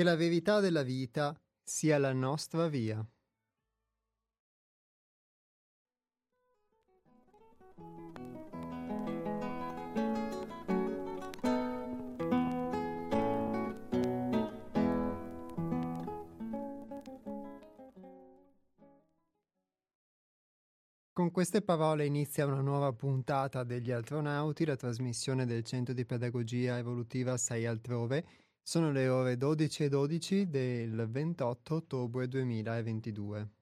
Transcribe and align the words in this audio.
Che 0.00 0.06
la 0.06 0.16
verità 0.16 0.60
della 0.60 0.82
vita 0.82 1.38
sia 1.62 1.98
la 1.98 2.14
nostra 2.14 2.68
via. 2.68 3.06
Con 21.12 21.30
queste 21.30 21.60
parole 21.60 22.06
inizia 22.06 22.46
una 22.46 22.62
nuova 22.62 22.90
puntata 22.94 23.64
degli 23.64 23.90
Astronauti, 23.90 24.64
la 24.64 24.76
trasmissione 24.76 25.44
del 25.44 25.62
Centro 25.62 25.92
di 25.92 26.06
Pedagogia 26.06 26.78
Evolutiva 26.78 27.36
6 27.36 27.66
altrove 27.66 28.48
sono 28.70 28.92
le 28.92 29.08
ore 29.08 29.36
12 29.36 29.82
e 29.82 29.88
12 29.88 30.48
del 30.48 31.08
28 31.10 31.74
ottobre 31.74 32.28
2022. 32.28 33.59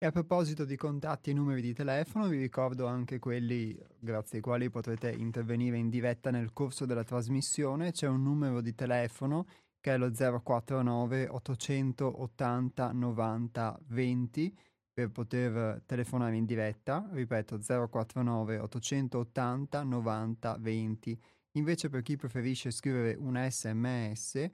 E 0.03 0.05
a 0.05 0.11
proposito 0.11 0.65
di 0.65 0.75
contatti 0.75 1.29
e 1.29 1.33
numeri 1.33 1.61
di 1.61 1.73
telefono, 1.73 2.27
vi 2.27 2.37
ricordo 2.37 2.87
anche 2.87 3.19
quelli 3.19 3.73
grazie 3.97 4.39
ai 4.39 4.43
quali 4.43 4.69
potrete 4.69 5.09
intervenire 5.09 5.77
in 5.77 5.87
diretta 5.87 6.29
nel 6.29 6.51
corso 6.51 6.85
della 6.85 7.05
trasmissione. 7.05 7.93
C'è 7.93 8.07
un 8.09 8.21
numero 8.21 8.59
di 8.59 8.75
telefono 8.75 9.45
che 9.83 9.95
è 9.95 9.97
lo 9.97 10.09
049 10.09 11.27
880 11.27 12.91
90 12.93 13.79
20 13.87 14.57
per 14.93 15.11
poter 15.11 15.81
telefonare 15.85 16.37
in 16.37 16.45
diretta, 16.45 17.05
ripeto 17.11 17.59
049 17.59 18.59
880 18.59 19.83
90 19.83 20.57
20. 20.57 21.21
Invece 21.57 21.89
per 21.89 22.01
chi 22.01 22.15
preferisce 22.15 22.71
scrivere 22.71 23.17
un 23.19 23.35
sms 23.35 24.51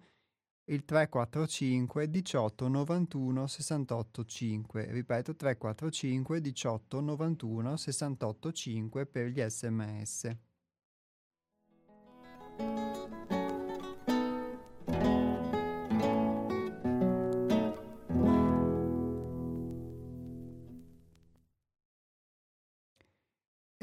il 0.70 0.84
345 0.84 2.10
18 2.10 2.68
91 2.68 3.46
68 3.46 4.26
5, 4.26 4.86
ripeto 4.90 5.36
345 5.36 6.42
18 6.42 7.02
91 7.02 7.78
68 7.78 8.52
5 8.52 9.06
per 9.06 9.28
gli 9.28 9.42
sms. 9.48 10.38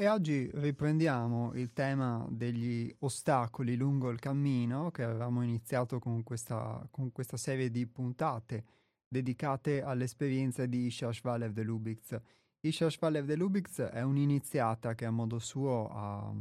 Oggi 0.07 0.49
riprendiamo 0.53 1.53
il 1.55 1.73
tema 1.73 2.25
degli 2.29 2.93
ostacoli 2.99 3.75
lungo 3.75 4.09
il 4.09 4.19
cammino 4.19 4.89
che 4.89 5.03
avevamo 5.03 5.43
iniziato 5.43 5.99
con 5.99 6.23
questa, 6.23 6.87
con 6.89 7.11
questa 7.11 7.35
serie 7.35 7.69
di 7.69 7.85
puntate 7.85 8.63
dedicate 9.07 9.81
all'esperienza 9.81 10.65
di 10.65 10.85
Isha 10.85 11.11
Shvalev 11.11 11.51
de 11.51 11.63
Lubitz. 11.63 12.19
Isha 12.61 12.89
Shvalev 12.89 13.25
de 13.25 13.35
Lubitz 13.35 13.79
è 13.79 14.01
un'iniziata 14.01 14.95
che 14.95 15.05
a 15.05 15.11
modo 15.11 15.39
suo 15.39 15.89
ha, 15.89 16.33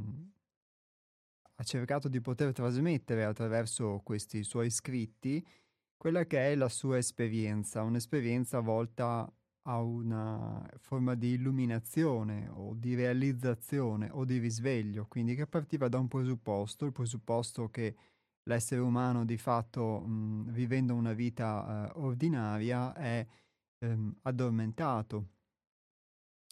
ha 1.54 1.62
cercato 1.62 2.08
di 2.08 2.20
poter 2.20 2.52
trasmettere 2.52 3.24
attraverso 3.24 4.00
questi 4.04 4.42
suoi 4.42 4.70
scritti 4.70 5.44
quella 5.96 6.24
che 6.24 6.52
è 6.52 6.54
la 6.54 6.68
sua 6.68 6.98
esperienza, 6.98 7.82
un'esperienza 7.82 8.60
volta 8.60 9.30
a 9.68 9.80
una 9.80 10.64
forma 10.78 11.14
di 11.14 11.32
illuminazione 11.32 12.48
o 12.48 12.74
di 12.74 12.94
realizzazione 12.94 14.08
o 14.10 14.24
di 14.24 14.38
risveglio, 14.38 15.06
quindi 15.06 15.34
che 15.34 15.46
partiva 15.46 15.88
da 15.88 15.98
un 15.98 16.08
presupposto, 16.08 16.84
il 16.84 16.92
presupposto 16.92 17.68
che 17.68 17.94
l'essere 18.44 18.80
umano 18.80 19.24
di 19.24 19.36
fatto 19.36 20.00
mh, 20.00 20.52
vivendo 20.52 20.94
una 20.94 21.12
vita 21.12 21.90
eh, 21.92 21.98
ordinaria 21.98 22.94
è 22.94 23.26
ehm, 23.78 24.16
addormentato 24.22 25.28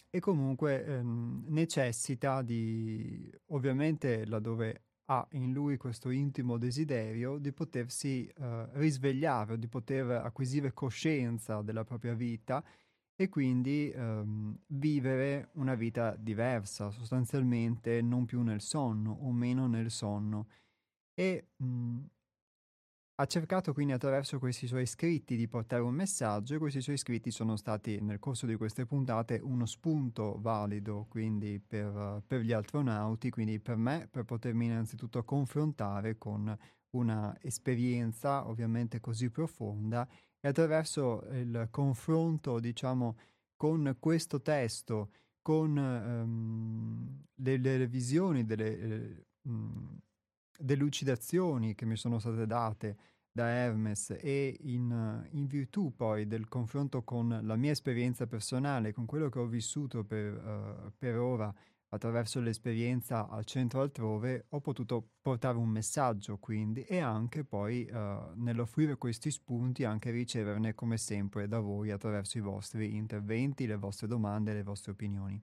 e 0.09 0.19
comunque 0.19 0.85
ehm, 0.85 1.45
necessita 1.47 2.41
di, 2.41 3.29
ovviamente 3.47 4.25
laddove 4.25 4.83
ha 5.05 5.25
in 5.31 5.53
lui 5.53 5.77
questo 5.77 6.09
intimo 6.09 6.57
desiderio 6.57 7.37
di 7.37 7.51
potersi 7.53 8.25
eh, 8.27 8.67
risvegliare 8.73 9.53
o 9.53 9.55
di 9.55 9.67
poter 9.67 10.09
acquisire 10.09 10.73
coscienza 10.73 11.61
della 11.61 11.83
propria 11.83 12.13
vita 12.13 12.63
e 13.15 13.29
quindi 13.29 13.89
ehm, 13.91 14.57
vivere 14.67 15.49
una 15.53 15.75
vita 15.75 16.15
diversa, 16.17 16.91
sostanzialmente 16.91 18.01
non 18.01 18.25
più 18.25 18.41
nel 18.41 18.61
sonno 18.61 19.11
o 19.21 19.31
meno 19.31 19.67
nel 19.67 19.89
sonno. 19.89 20.47
E 21.13 21.49
mh, 21.57 21.65
mhmm, 21.65 22.05
ha 23.17 23.25
cercato 23.27 23.71
quindi 23.71 23.93
attraverso 23.93 24.39
questi 24.39 24.67
suoi 24.67 24.85
scritti 24.85 25.37
di 25.37 25.47
portare 25.47 25.81
un 25.81 25.93
messaggio 25.93 26.55
e 26.55 26.57
questi 26.57 26.81
suoi 26.81 26.97
scritti 26.97 27.31
sono 27.31 27.55
stati 27.55 28.01
nel 28.01 28.19
corso 28.19 28.45
di 28.45 28.55
queste 28.57 28.85
puntate 28.85 29.39
uno 29.41 29.65
spunto 29.65 30.37
valido 30.41 31.05
quindi 31.09 31.61
per, 31.65 32.21
per 32.27 32.41
gli 32.41 32.51
astronauti, 32.51 33.29
quindi 33.29 33.59
per 33.61 33.77
me 33.77 34.09
per 34.11 34.25
potermi 34.25 34.65
innanzitutto 34.65 35.23
confrontare 35.23 36.17
con 36.17 36.53
una 36.91 37.33
esperienza 37.41 38.47
ovviamente 38.49 38.99
così 38.99 39.29
profonda 39.29 40.05
e 40.45 40.49
attraverso 40.49 41.25
il 41.31 41.69
confronto, 41.71 42.59
diciamo, 42.59 43.17
con 43.55 43.97
questo 43.99 44.43
testo, 44.43 45.09
con 45.41 45.75
um, 45.75 47.23
delle 47.33 47.87
visioni, 47.87 48.45
delle 48.45 48.77
eh, 48.77 49.25
mh, 49.41 49.97
che 51.73 51.85
mi 51.85 51.95
sono 51.95 52.19
state 52.19 52.45
date 52.45 52.97
da 53.31 53.47
Hermes 53.47 54.15
e 54.19 54.55
in, 54.65 55.27
in, 55.31 55.47
virtù 55.47 55.95
poi 55.95 56.27
del 56.27 56.47
confronto 56.47 57.01
con 57.01 57.39
la 57.41 57.55
mia 57.55 57.71
esperienza 57.71 58.27
personale, 58.27 58.93
con 58.93 59.07
quello 59.07 59.29
che 59.29 59.39
ho 59.39 59.47
vissuto 59.47 60.03
per, 60.03 60.31
uh, 60.31 60.91
per 60.95 61.17
ora 61.17 61.51
attraverso 61.89 62.39
l'esperienza 62.41 63.29
al 63.29 63.45
centro 63.45 63.81
altrove 63.81 64.45
ho 64.49 64.59
potuto 64.59 65.11
portare 65.21 65.57
un 65.57 65.69
messaggio 65.69 66.37
quindi 66.37 66.83
e 66.83 66.99
anche 66.99 67.43
poi 67.43 67.87
uh, 67.89 68.31
nell'offrire 68.35 68.97
questi 68.97 69.31
spunti 69.31 69.83
anche 69.83 70.11
riceverne 70.11 70.73
come 70.73 70.97
sempre 70.97 71.47
da 71.47 71.59
voi 71.59 71.91
attraverso 71.91 72.37
i 72.37 72.41
vostri 72.41 72.95
interventi, 72.95 73.65
le 73.65 73.77
vostre 73.77 74.07
domande, 74.07 74.53
le 74.53 74.63
vostre 74.63 74.91
opinioni. 74.91 75.41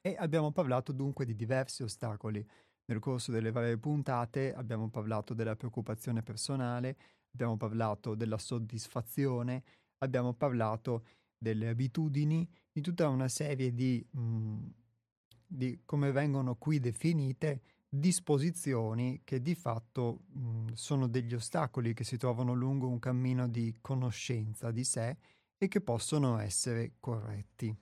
E 0.00 0.16
abbiamo 0.18 0.52
parlato 0.52 0.92
dunque 0.92 1.24
di 1.24 1.34
diversi 1.34 1.82
ostacoli. 1.82 2.46
Nel 2.84 2.98
corso 2.98 3.30
delle 3.30 3.52
varie 3.52 3.78
puntate 3.78 4.52
abbiamo 4.52 4.90
parlato 4.90 5.34
della 5.34 5.56
preoccupazione 5.56 6.22
personale, 6.22 6.96
abbiamo 7.32 7.56
parlato 7.56 8.14
della 8.14 8.38
soddisfazione, 8.38 9.62
abbiamo 9.98 10.34
parlato 10.34 11.04
delle 11.38 11.68
abitudini, 11.68 12.48
di 12.72 12.80
tutta 12.80 13.08
una 13.08 13.28
serie 13.28 13.72
di 13.72 14.04
mh, 14.10 14.66
di 15.54 15.80
come 15.84 16.12
vengono 16.12 16.54
qui 16.56 16.80
definite 16.80 17.60
disposizioni 17.88 19.20
che 19.22 19.42
di 19.42 19.54
fatto 19.54 20.20
mh, 20.32 20.72
sono 20.72 21.06
degli 21.06 21.34
ostacoli 21.34 21.92
che 21.92 22.04
si 22.04 22.16
trovano 22.16 22.54
lungo 22.54 22.88
un 22.88 22.98
cammino 22.98 23.46
di 23.48 23.76
conoscenza 23.82 24.70
di 24.70 24.82
sé 24.82 25.16
e 25.58 25.68
che 25.68 25.80
possono 25.82 26.38
essere 26.38 26.94
corretti. 26.98 27.76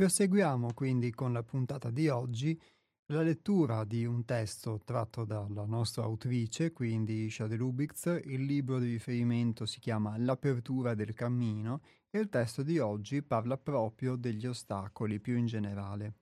Proseguiamo 0.00 0.72
quindi 0.72 1.10
con 1.10 1.30
la 1.30 1.42
puntata 1.42 1.90
di 1.90 2.08
oggi, 2.08 2.58
la 3.12 3.20
lettura 3.20 3.84
di 3.84 4.06
un 4.06 4.24
testo 4.24 4.80
tratto 4.82 5.26
dalla 5.26 5.66
nostra 5.66 6.04
autrice, 6.04 6.72
quindi 6.72 7.28
Shade 7.28 7.56
Lubitz. 7.56 8.06
Il 8.24 8.46
libro 8.46 8.78
di 8.78 8.92
riferimento 8.92 9.66
si 9.66 9.78
chiama 9.78 10.16
L'apertura 10.16 10.94
del 10.94 11.12
cammino 11.12 11.82
e 12.08 12.18
il 12.18 12.30
testo 12.30 12.62
di 12.62 12.78
oggi 12.78 13.22
parla 13.22 13.58
proprio 13.58 14.16
degli 14.16 14.46
ostacoli 14.46 15.20
più 15.20 15.36
in 15.36 15.44
generale. 15.44 16.14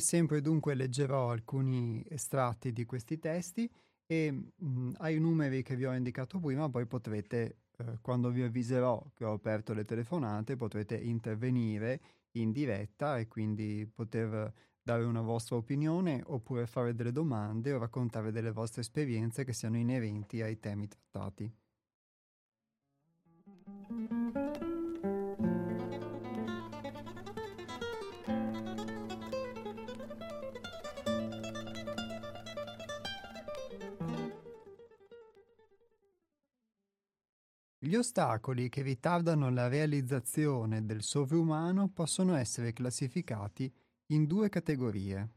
Sempre 0.00 0.40
dunque 0.40 0.74
leggerò 0.74 1.30
alcuni 1.30 2.04
estratti 2.08 2.72
di 2.72 2.84
questi 2.84 3.18
testi 3.18 3.70
e 4.06 4.30
mh, 4.56 4.92
ai 4.98 5.18
numeri 5.18 5.62
che 5.62 5.76
vi 5.76 5.86
ho 5.86 5.94
indicato 5.94 6.38
prima 6.40 6.68
poi 6.68 6.86
potrete, 6.86 7.58
eh, 7.78 7.98
quando 8.00 8.30
vi 8.30 8.42
avviserò 8.42 9.10
che 9.14 9.24
ho 9.24 9.32
aperto 9.32 9.72
le 9.72 9.84
telefonate, 9.84 10.56
potrete 10.56 10.96
intervenire 10.96 12.00
in 12.32 12.52
diretta 12.52 13.18
e 13.18 13.28
quindi 13.28 13.86
poter 13.92 14.52
dare 14.82 15.04
una 15.04 15.20
vostra 15.20 15.56
opinione 15.56 16.22
oppure 16.26 16.66
fare 16.66 16.94
delle 16.94 17.12
domande 17.12 17.72
o 17.72 17.78
raccontare 17.78 18.32
delle 18.32 18.50
vostre 18.50 18.80
esperienze 18.80 19.44
che 19.44 19.52
siano 19.52 19.76
inerenti 19.76 20.42
ai 20.42 20.58
temi 20.58 20.88
trattati. 20.88 21.59
Gli 37.90 37.96
ostacoli 37.96 38.68
che 38.68 38.82
ritardano 38.82 39.50
la 39.50 39.66
realizzazione 39.66 40.86
del 40.86 41.02
sovrumano 41.02 41.88
possono 41.88 42.36
essere 42.36 42.72
classificati 42.72 43.68
in 44.12 44.26
due 44.26 44.48
categorie. 44.48 45.28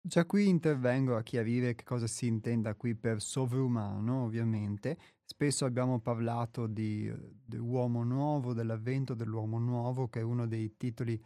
Già 0.00 0.24
qui 0.24 0.48
intervengo 0.48 1.14
a 1.14 1.22
chiarire 1.22 1.74
che 1.74 1.84
cosa 1.84 2.06
si 2.06 2.26
intenda 2.26 2.74
qui 2.74 2.94
per 2.94 3.20
sovrumano, 3.20 4.22
ovviamente, 4.22 4.96
Spesso 5.28 5.64
abbiamo 5.64 5.98
parlato 5.98 6.68
di, 6.68 7.12
dell'uomo 7.44 8.04
nuovo, 8.04 8.54
dell'avvento 8.54 9.12
dell'uomo 9.14 9.58
nuovo, 9.58 10.08
che 10.08 10.20
è 10.20 10.22
uno 10.22 10.46
dei 10.46 10.76
titoli, 10.76 11.20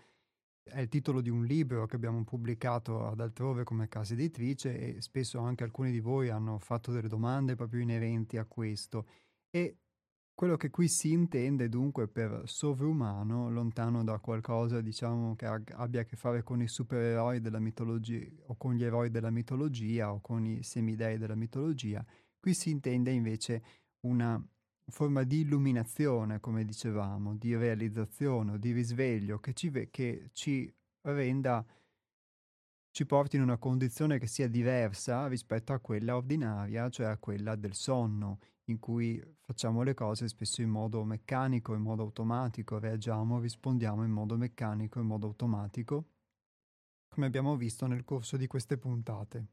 è 0.62 0.80
il 0.80 0.88
titolo 0.88 1.20
di 1.20 1.28
un 1.28 1.44
libro 1.44 1.84
che 1.86 1.96
abbiamo 1.96 2.24
pubblicato 2.24 3.06
ad 3.06 3.20
altrove 3.20 3.62
come 3.62 3.88
casa 3.88 4.14
editrice 4.14 4.96
e 4.96 5.02
spesso 5.02 5.38
anche 5.38 5.64
alcuni 5.64 5.90
di 5.90 6.00
voi 6.00 6.30
hanno 6.30 6.58
fatto 6.58 6.92
delle 6.92 7.08
domande 7.08 7.56
proprio 7.56 7.82
inerenti 7.82 8.38
a 8.38 8.46
questo. 8.46 9.06
E 9.50 9.76
quello 10.34 10.56
che 10.56 10.70
qui 10.70 10.88
si 10.88 11.12
intende 11.12 11.68
dunque 11.68 12.08
per 12.08 12.44
sovrumano, 12.46 13.50
lontano 13.50 14.02
da 14.02 14.18
qualcosa 14.18 14.80
diciamo 14.80 15.36
che 15.36 15.44
abbia 15.44 16.00
a 16.00 16.04
che 16.04 16.16
fare 16.16 16.42
con 16.42 16.62
i 16.62 16.66
supereroi 16.66 17.42
della 17.42 17.58
mitologia 17.58 18.26
o 18.46 18.56
con 18.56 18.72
gli 18.72 18.82
eroi 18.82 19.10
della 19.10 19.28
mitologia 19.28 20.10
o 20.10 20.22
con 20.22 20.46
i 20.46 20.62
semidei 20.62 21.18
della 21.18 21.34
mitologia, 21.34 22.02
qui 22.40 22.54
si 22.54 22.70
intende 22.70 23.10
invece 23.10 23.62
una 24.00 24.42
forma 24.90 25.22
di 25.22 25.40
illuminazione, 25.40 26.40
come 26.40 26.64
dicevamo, 26.64 27.34
di 27.36 27.56
realizzazione 27.56 28.58
di 28.58 28.72
risveglio 28.72 29.38
che 29.38 29.52
ci, 29.54 29.70
che 29.90 30.30
ci 30.32 30.72
renda, 31.02 31.64
ci 32.90 33.06
porti 33.06 33.36
in 33.36 33.42
una 33.42 33.56
condizione 33.56 34.18
che 34.18 34.26
sia 34.26 34.48
diversa 34.48 35.28
rispetto 35.28 35.72
a 35.72 35.78
quella 35.78 36.16
ordinaria, 36.16 36.88
cioè 36.88 37.06
a 37.06 37.18
quella 37.18 37.54
del 37.54 37.74
sonno, 37.74 38.38
in 38.64 38.78
cui 38.78 39.20
facciamo 39.40 39.82
le 39.82 39.94
cose 39.94 40.28
spesso 40.28 40.62
in 40.62 40.70
modo 40.70 41.04
meccanico, 41.04 41.74
in 41.74 41.82
modo 41.82 42.02
automatico, 42.02 42.78
reagiamo, 42.78 43.40
rispondiamo 43.40 44.04
in 44.04 44.10
modo 44.10 44.36
meccanico, 44.36 45.00
in 45.00 45.06
modo 45.06 45.26
automatico, 45.26 46.04
come 47.08 47.26
abbiamo 47.26 47.56
visto 47.56 47.86
nel 47.86 48.04
corso 48.04 48.36
di 48.36 48.46
queste 48.46 48.76
puntate. 48.78 49.46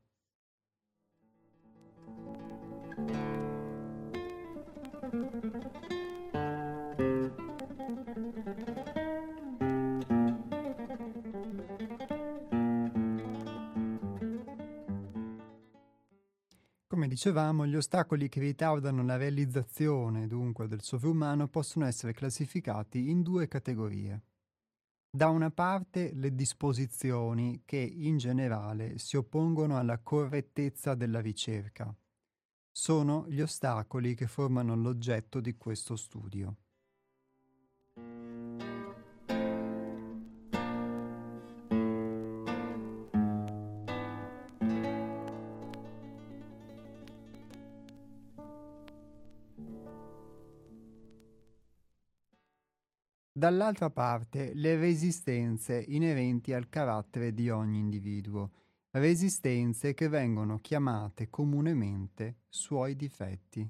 Come 16.88 17.08
dicevamo, 17.08 17.66
gli 17.68 17.76
ostacoli 17.76 18.28
che 18.28 18.40
ritardano 18.40 19.04
la 19.04 19.18
realizzazione, 19.18 20.28
dunque, 20.28 20.68
del 20.68 20.82
sovrumano 20.82 21.48
possono 21.48 21.86
essere 21.86 22.12
classificati 22.12 23.10
in 23.10 23.22
due 23.22 23.48
categorie. 23.48 24.24
Da 25.10 25.30
una 25.30 25.52
parte 25.52 26.12
le 26.16 26.34
disposizioni 26.34 27.62
che 27.66 27.78
in 27.78 28.18
generale 28.18 28.98
si 28.98 29.16
oppongono 29.16 29.78
alla 29.78 30.00
correttezza 30.00 30.96
della 30.96 31.22
ricerca, 31.22 31.96
sono 32.80 33.26
gli 33.28 33.42
ostacoli 33.42 34.14
che 34.14 34.28
formano 34.28 34.76
l'oggetto 34.76 35.40
di 35.40 35.58
questo 35.58 35.96
studio. 35.96 36.58
Dall'altra 53.32 53.90
parte 53.90 54.54
le 54.54 54.76
resistenze 54.76 55.84
inerenti 55.88 56.54
al 56.54 56.70
carattere 56.70 57.34
di 57.34 57.50
ogni 57.50 57.80
individuo 57.80 58.52
resistenze 59.00 59.94
che 59.94 60.08
vengono 60.08 60.60
chiamate 60.60 61.30
comunemente 61.30 62.42
suoi 62.48 62.96
difetti. 62.96 63.70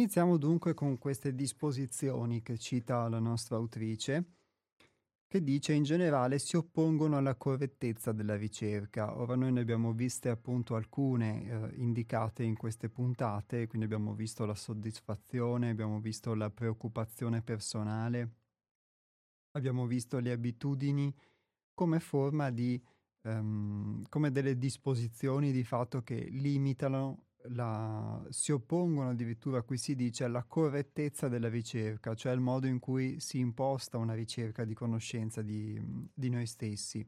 Iniziamo 0.00 0.38
dunque 0.38 0.72
con 0.72 0.96
queste 0.96 1.34
disposizioni 1.34 2.40
che 2.40 2.56
cita 2.56 3.06
la 3.10 3.18
nostra 3.18 3.56
autrice, 3.56 4.24
che 5.26 5.42
dice 5.42 5.74
in 5.74 5.82
generale 5.82 6.38
si 6.38 6.56
oppongono 6.56 7.18
alla 7.18 7.34
correttezza 7.34 8.10
della 8.10 8.34
ricerca. 8.34 9.18
Ora 9.18 9.34
noi 9.34 9.52
ne 9.52 9.60
abbiamo 9.60 9.92
viste 9.92 10.30
appunto 10.30 10.74
alcune 10.74 11.42
eh, 11.44 11.74
indicate 11.74 12.44
in 12.44 12.56
queste 12.56 12.88
puntate, 12.88 13.66
quindi 13.66 13.84
abbiamo 13.84 14.14
visto 14.14 14.46
la 14.46 14.54
soddisfazione, 14.54 15.68
abbiamo 15.68 16.00
visto 16.00 16.32
la 16.32 16.48
preoccupazione 16.48 17.42
personale, 17.42 18.36
abbiamo 19.50 19.86
visto 19.86 20.18
le 20.18 20.32
abitudini 20.32 21.14
come 21.74 22.00
forma 22.00 22.48
di, 22.48 22.82
um, 23.24 24.02
come 24.08 24.32
delle 24.32 24.56
disposizioni 24.56 25.52
di 25.52 25.62
fatto 25.62 26.00
che 26.02 26.26
limitano 26.30 27.26
la, 27.48 28.24
si 28.30 28.52
oppongono 28.52 29.10
addirittura, 29.10 29.62
qui 29.62 29.78
si 29.78 29.94
dice, 29.94 30.24
alla 30.24 30.44
correttezza 30.44 31.28
della 31.28 31.48
ricerca, 31.48 32.14
cioè 32.14 32.32
al 32.32 32.40
modo 32.40 32.66
in 32.66 32.78
cui 32.78 33.20
si 33.20 33.38
imposta 33.38 33.98
una 33.98 34.14
ricerca 34.14 34.64
di 34.64 34.74
conoscenza 34.74 35.42
di, 35.42 35.80
di 36.12 36.28
noi 36.28 36.46
stessi. 36.46 37.06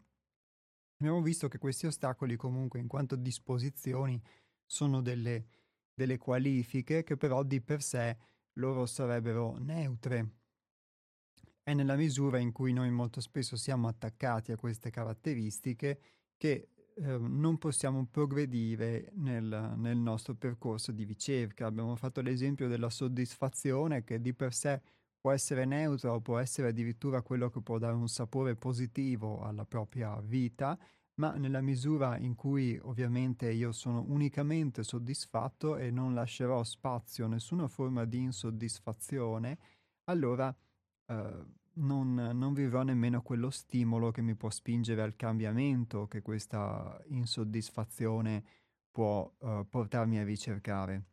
Abbiamo 0.98 1.20
visto 1.20 1.48
che 1.48 1.58
questi 1.58 1.86
ostacoli 1.86 2.36
comunque 2.36 2.78
in 2.78 2.86
quanto 2.86 3.16
disposizioni 3.16 4.20
sono 4.64 5.02
delle, 5.02 5.46
delle 5.94 6.16
qualifiche 6.16 7.02
che 7.02 7.16
però 7.16 7.42
di 7.42 7.60
per 7.60 7.82
sé 7.82 8.16
loro 8.54 8.86
sarebbero 8.86 9.56
neutre. 9.58 10.36
È 11.62 11.74
nella 11.74 11.96
misura 11.96 12.38
in 12.38 12.52
cui 12.52 12.72
noi 12.72 12.90
molto 12.90 13.20
spesso 13.20 13.56
siamo 13.56 13.88
attaccati 13.88 14.52
a 14.52 14.56
queste 14.56 14.90
caratteristiche 14.90 16.00
che 16.36 16.70
Ehm, 16.98 17.38
non 17.40 17.58
possiamo 17.58 18.06
progredire 18.10 19.10
nel, 19.14 19.74
nel, 19.76 19.96
nostro 19.96 20.34
percorso 20.34 20.92
di 20.92 21.04
ricerca. 21.04 21.66
Abbiamo 21.66 21.96
fatto 21.96 22.20
l'esempio 22.20 22.68
della 22.68 22.90
soddisfazione 22.90 24.04
che 24.04 24.20
di 24.20 24.34
per 24.34 24.52
sé 24.52 24.80
può 25.20 25.30
essere 25.30 25.64
neutra 25.64 26.12
o 26.12 26.20
può 26.20 26.38
essere 26.38 26.68
addirittura 26.68 27.22
quello 27.22 27.48
che 27.48 27.60
può 27.60 27.78
dare 27.78 27.94
un 27.94 28.08
sapore 28.08 28.56
positivo 28.56 29.40
alla 29.42 29.64
propria 29.64 30.20
vita, 30.20 30.78
ma 31.14 31.32
nella 31.36 31.60
misura 31.60 32.18
in 32.18 32.34
cui 32.34 32.78
ovviamente 32.82 33.50
io 33.50 33.72
sono 33.72 34.04
unicamente 34.08 34.82
soddisfatto 34.82 35.76
e 35.76 35.90
non 35.90 36.14
lascerò 36.14 36.62
spazio 36.64 37.26
a 37.26 37.28
nessuna 37.28 37.68
forma 37.68 38.04
di 38.04 38.18
insoddisfazione, 38.18 39.58
allora 40.04 40.54
eh, 41.06 41.44
non, 41.74 42.14
non 42.14 42.52
vivrò 42.52 42.82
nemmeno 42.82 43.22
quello 43.22 43.50
stimolo 43.50 44.10
che 44.10 44.22
mi 44.22 44.34
può 44.34 44.50
spingere 44.50 45.02
al 45.02 45.16
cambiamento 45.16 46.06
che 46.06 46.20
questa 46.22 47.00
insoddisfazione 47.08 48.44
può 48.90 49.30
uh, 49.38 49.66
portarmi 49.68 50.18
a 50.18 50.24
ricercare. 50.24 51.04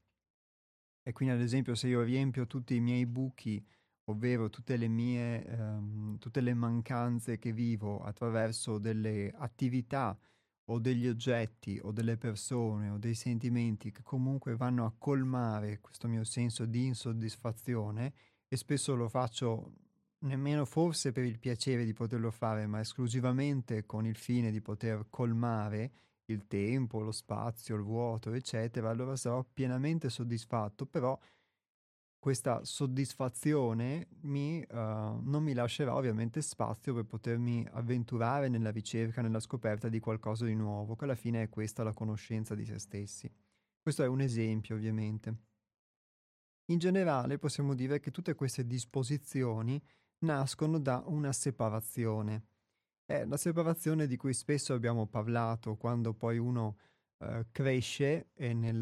E 1.01 1.13
quindi 1.13 1.33
ad 1.33 1.41
esempio 1.41 1.75
se 1.75 1.87
io 1.87 2.01
riempio 2.01 2.45
tutti 2.45 2.75
i 2.75 2.81
miei 2.81 3.05
buchi, 3.05 3.65
ovvero 4.05 4.49
tutte 4.49 4.75
le 4.75 4.87
mie, 4.87 5.45
um, 5.57 6.17
tutte 6.17 6.41
le 6.41 6.53
mancanze 6.53 7.37
che 7.39 7.53
vivo 7.53 8.03
attraverso 8.03 8.77
delle 8.77 9.33
attività 9.37 10.17
o 10.65 10.79
degli 10.79 11.07
oggetti 11.07 11.79
o 11.81 11.91
delle 11.91 12.17
persone 12.17 12.89
o 12.89 12.97
dei 12.97 13.15
sentimenti 13.15 13.91
che 13.91 14.03
comunque 14.03 14.55
vanno 14.55 14.85
a 14.85 14.93
colmare 14.95 15.79
questo 15.79 16.07
mio 16.07 16.23
senso 16.23 16.65
di 16.65 16.85
insoddisfazione 16.85 18.13
e 18.47 18.55
spesso 18.55 18.93
lo 18.95 19.09
faccio 19.09 19.73
nemmeno 20.19 20.65
forse 20.65 21.11
per 21.11 21.23
il 21.23 21.39
piacere 21.39 21.85
di 21.85 21.93
poterlo 21.93 22.31
fare, 22.31 22.67
ma 22.67 22.79
esclusivamente 22.79 23.85
con 23.85 24.05
il 24.05 24.15
fine 24.15 24.51
di 24.51 24.61
poter 24.61 25.07
colmare 25.09 25.91
il 26.25 26.47
tempo, 26.47 27.01
lo 27.01 27.11
spazio, 27.11 27.75
il 27.75 27.81
vuoto, 27.81 28.31
eccetera, 28.33 28.89
allora 28.89 29.15
sarò 29.15 29.43
pienamente 29.43 30.09
soddisfatto, 30.09 30.85
però 30.85 31.17
questa 32.19 32.63
soddisfazione 32.65 34.07
mi, 34.23 34.59
uh, 34.59 34.75
non 34.75 35.41
mi 35.41 35.53
lascerà 35.53 35.95
ovviamente 35.95 36.41
spazio 36.41 36.93
per 36.93 37.05
potermi 37.05 37.65
avventurare 37.71 38.49
nella 38.49 38.71
ricerca, 38.71 39.21
nella 39.21 39.39
scoperta 39.39 39.87
di 39.87 39.99
qualcosa 39.99 40.45
di 40.45 40.55
nuovo, 40.55 40.95
che 40.95 41.05
alla 41.05 41.15
fine 41.15 41.43
è 41.43 41.49
questa 41.49 41.81
la 41.81 41.93
conoscenza 41.93 42.55
di 42.55 42.65
se 42.65 42.77
stessi. 42.77 43.31
Questo 43.81 44.03
è 44.03 44.07
un 44.07 44.19
esempio, 44.19 44.75
ovviamente. 44.75 45.47
In 46.65 46.77
generale 46.77 47.39
possiamo 47.39 47.73
dire 47.73 47.99
che 47.99 48.11
tutte 48.11 48.35
queste 48.35 48.67
disposizioni 48.67 49.81
nascono 50.19 50.79
da 50.79 51.03
una 51.05 51.31
separazione. 51.31 52.45
È 53.05 53.25
la 53.25 53.37
separazione 53.37 54.07
di 54.07 54.17
cui 54.17 54.33
spesso 54.33 54.73
abbiamo 54.73 55.07
parlato 55.07 55.75
quando 55.75 56.13
poi 56.13 56.37
uno 56.37 56.77
eh, 57.19 57.47
cresce 57.51 58.29
e 58.33 58.53
nel, 58.53 58.77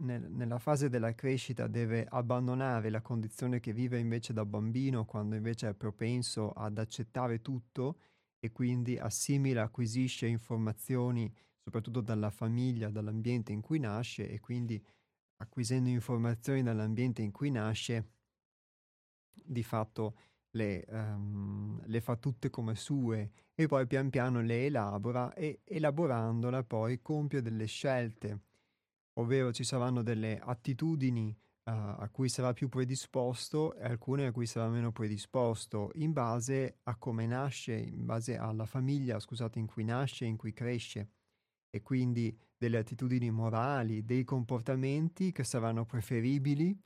nel, 0.00 0.30
nella 0.30 0.58
fase 0.58 0.88
della 0.88 1.14
crescita 1.14 1.66
deve 1.66 2.06
abbandonare 2.08 2.90
la 2.90 3.00
condizione 3.00 3.60
che 3.60 3.72
vive 3.72 3.98
invece 3.98 4.32
da 4.32 4.44
bambino, 4.44 5.04
quando 5.04 5.36
invece 5.36 5.68
è 5.68 5.74
propenso 5.74 6.50
ad 6.52 6.78
accettare 6.78 7.40
tutto 7.40 7.98
e 8.40 8.52
quindi 8.52 8.98
assimila, 8.98 9.62
acquisisce 9.62 10.26
informazioni 10.26 11.32
soprattutto 11.62 12.00
dalla 12.00 12.30
famiglia, 12.30 12.88
dall'ambiente 12.88 13.52
in 13.52 13.60
cui 13.60 13.78
nasce 13.78 14.28
e 14.28 14.40
quindi 14.40 14.82
acquisendo 15.38 15.88
informazioni 15.88 16.62
dall'ambiente 16.62 17.22
in 17.22 17.30
cui 17.30 17.50
nasce 17.50 18.17
di 19.44 19.62
fatto 19.62 20.14
le, 20.52 20.84
um, 20.88 21.80
le, 21.84 22.00
fa 22.00 22.16
tutte 22.16 22.50
come 22.50 22.74
sue 22.74 23.30
e 23.54 23.66
poi 23.66 23.86
pian 23.86 24.10
piano 24.10 24.40
le 24.40 24.66
elabora 24.66 25.34
e 25.34 25.60
elaborandola 25.64 26.62
poi 26.64 27.00
compie 27.02 27.42
delle 27.42 27.66
scelte, 27.66 28.40
ovvero 29.14 29.52
ci 29.52 29.64
saranno 29.64 30.02
delle 30.02 30.38
attitudini 30.38 31.28
uh, 31.28 31.70
a 31.70 32.08
cui 32.10 32.28
sarà 32.28 32.52
più 32.52 32.68
predisposto 32.68 33.74
e 33.74 33.84
alcune 33.84 34.26
a 34.26 34.32
cui 34.32 34.46
sarà 34.46 34.68
meno 34.68 34.92
predisposto 34.92 35.90
in 35.94 36.12
base 36.12 36.78
a 36.84 36.96
come 36.96 37.26
nasce, 37.26 37.74
in 37.74 38.04
base 38.04 38.36
alla 38.36 38.66
famiglia, 38.66 39.20
scusate, 39.20 39.58
in 39.58 39.66
cui 39.66 39.84
nasce, 39.84 40.24
in 40.24 40.36
cui 40.36 40.52
cresce. 40.52 41.10
E 41.70 41.82
quindi 41.82 42.36
delle 42.56 42.78
attitudini 42.78 43.30
morali, 43.30 44.04
dei 44.04 44.24
comportamenti 44.24 45.32
che 45.32 45.44
saranno 45.44 45.84
preferibili 45.84 46.76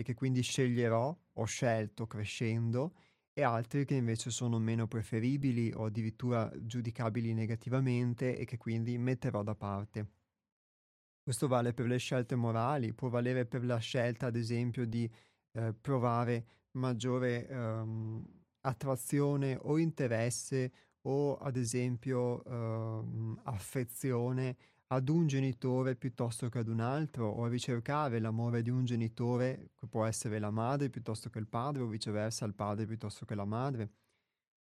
e 0.00 0.04
che 0.04 0.14
quindi 0.14 0.42
sceglierò, 0.42 1.16
ho 1.32 1.44
scelto 1.44 2.06
crescendo, 2.06 2.94
e 3.32 3.42
altri 3.42 3.84
che 3.84 3.94
invece 3.94 4.30
sono 4.30 4.60
meno 4.60 4.86
preferibili 4.86 5.72
o 5.74 5.86
addirittura 5.86 6.48
giudicabili 6.56 7.34
negativamente 7.34 8.36
e 8.36 8.44
che 8.44 8.56
quindi 8.56 8.96
metterò 8.96 9.42
da 9.42 9.56
parte. 9.56 10.06
Questo 11.20 11.48
vale 11.48 11.74
per 11.74 11.86
le 11.86 11.98
scelte 11.98 12.36
morali, 12.36 12.94
può 12.94 13.08
valere 13.08 13.44
per 13.44 13.64
la 13.64 13.78
scelta, 13.78 14.26
ad 14.26 14.36
esempio, 14.36 14.86
di 14.86 15.10
eh, 15.52 15.74
provare 15.74 16.46
maggiore 16.72 17.48
ehm, 17.48 18.24
attrazione 18.60 19.58
o 19.60 19.78
interesse 19.78 20.72
o, 21.02 21.36
ad 21.36 21.56
esempio, 21.56 22.44
ehm, 22.44 23.40
affezione 23.44 24.56
ad 24.88 25.08
un 25.08 25.26
genitore 25.26 25.96
piuttosto 25.96 26.48
che 26.48 26.58
ad 26.58 26.68
un 26.68 26.80
altro? 26.80 27.28
O 27.28 27.44
a 27.44 27.48
ricercare 27.48 28.18
l'amore 28.20 28.62
di 28.62 28.70
un 28.70 28.84
genitore, 28.84 29.70
che 29.74 29.86
può 29.86 30.04
essere 30.04 30.38
la 30.38 30.50
madre 30.50 30.90
piuttosto 30.90 31.30
che 31.30 31.38
il 31.38 31.48
padre 31.48 31.82
o 31.82 31.86
viceversa 31.86 32.44
il 32.44 32.54
padre 32.54 32.86
piuttosto 32.86 33.24
che 33.24 33.34
la 33.34 33.44
madre, 33.44 33.90